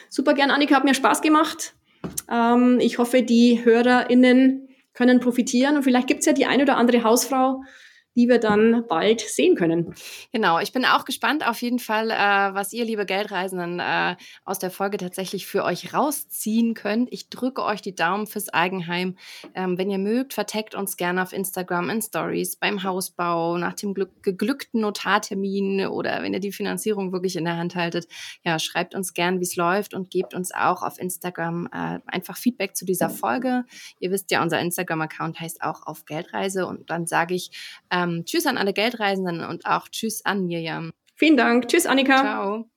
Super 0.08 0.34
gern, 0.34 0.50
Annika, 0.50 0.74
hat 0.74 0.84
mir 0.84 0.94
Spaß 0.94 1.22
gemacht. 1.22 1.74
Ähm, 2.30 2.78
ich 2.80 2.98
hoffe, 2.98 3.22
die 3.22 3.64
HörerInnen 3.64 4.68
können 4.94 5.20
profitieren 5.20 5.76
und 5.76 5.82
vielleicht 5.82 6.08
gibt 6.08 6.20
es 6.20 6.26
ja 6.26 6.32
die 6.32 6.46
eine 6.46 6.64
oder 6.64 6.76
andere 6.76 7.04
Hausfrau, 7.04 7.62
die 8.16 8.28
wir 8.28 8.38
dann 8.38 8.84
bald 8.88 9.20
sehen 9.20 9.54
können. 9.54 9.94
Genau, 10.32 10.58
ich 10.58 10.72
bin 10.72 10.84
auch 10.86 11.04
gespannt 11.04 11.46
auf 11.46 11.60
jeden 11.60 11.78
Fall, 11.78 12.10
äh, 12.10 12.54
was 12.54 12.72
ihr, 12.72 12.84
liebe 12.84 13.04
Geldreisenden, 13.04 13.78
äh, 13.78 14.16
aus 14.44 14.58
der 14.58 14.70
Folge 14.70 14.96
tatsächlich 14.96 15.46
für 15.46 15.64
euch 15.64 15.92
rausziehen 15.92 16.74
könnt. 16.74 17.12
Ich 17.12 17.28
drücke 17.28 17.62
euch 17.62 17.82
die 17.82 17.94
Daumen 17.94 18.26
fürs 18.26 18.48
Eigenheim. 18.48 19.16
Ähm, 19.54 19.76
wenn 19.76 19.90
ihr 19.90 19.98
mögt, 19.98 20.32
verteckt 20.32 20.74
uns 20.74 20.96
gerne 20.96 21.22
auf 21.22 21.34
Instagram 21.34 21.90
in 21.90 22.00
Stories 22.00 22.56
beim 22.56 22.82
Hausbau, 22.82 23.58
nach 23.58 23.74
dem 23.74 23.94
geglückten 24.22 24.80
Notartermin 24.80 25.86
oder 25.86 26.22
wenn 26.22 26.32
ihr 26.32 26.40
die 26.40 26.52
Finanzierung 26.52 27.12
wirklich 27.12 27.36
in 27.36 27.44
der 27.44 27.58
Hand 27.58 27.74
haltet. 27.74 28.08
Ja, 28.44 28.58
schreibt 28.58 28.94
uns 28.94 29.12
gern, 29.12 29.40
wie 29.40 29.44
es 29.44 29.56
läuft 29.56 29.92
und 29.92 30.10
gebt 30.10 30.32
uns 30.32 30.52
auch 30.54 30.82
auf 30.82 30.98
Instagram 30.98 31.68
äh, 31.70 31.98
einfach 32.06 32.38
Feedback 32.38 32.76
zu 32.76 32.86
dieser 32.86 33.10
Folge. 33.10 33.64
Ihr 34.00 34.10
wisst 34.10 34.30
ja, 34.30 34.42
unser 34.42 34.58
Instagram-Account 34.60 35.38
heißt 35.38 35.60
auch 35.60 35.86
auf 35.86 36.06
Geldreise 36.06 36.66
und 36.66 36.88
dann 36.88 37.06
sage 37.06 37.34
ich, 37.34 37.50
ähm, 37.90 38.05
ähm, 38.06 38.24
tschüss 38.24 38.46
an 38.46 38.58
alle 38.58 38.72
Geldreisenden 38.72 39.44
und 39.44 39.66
auch 39.66 39.88
Tschüss 39.88 40.24
an 40.24 40.46
Mirjam. 40.46 40.92
Vielen 41.14 41.36
Dank. 41.36 41.68
Tschüss, 41.68 41.86
Annika. 41.86 42.18
Ciao. 42.18 42.70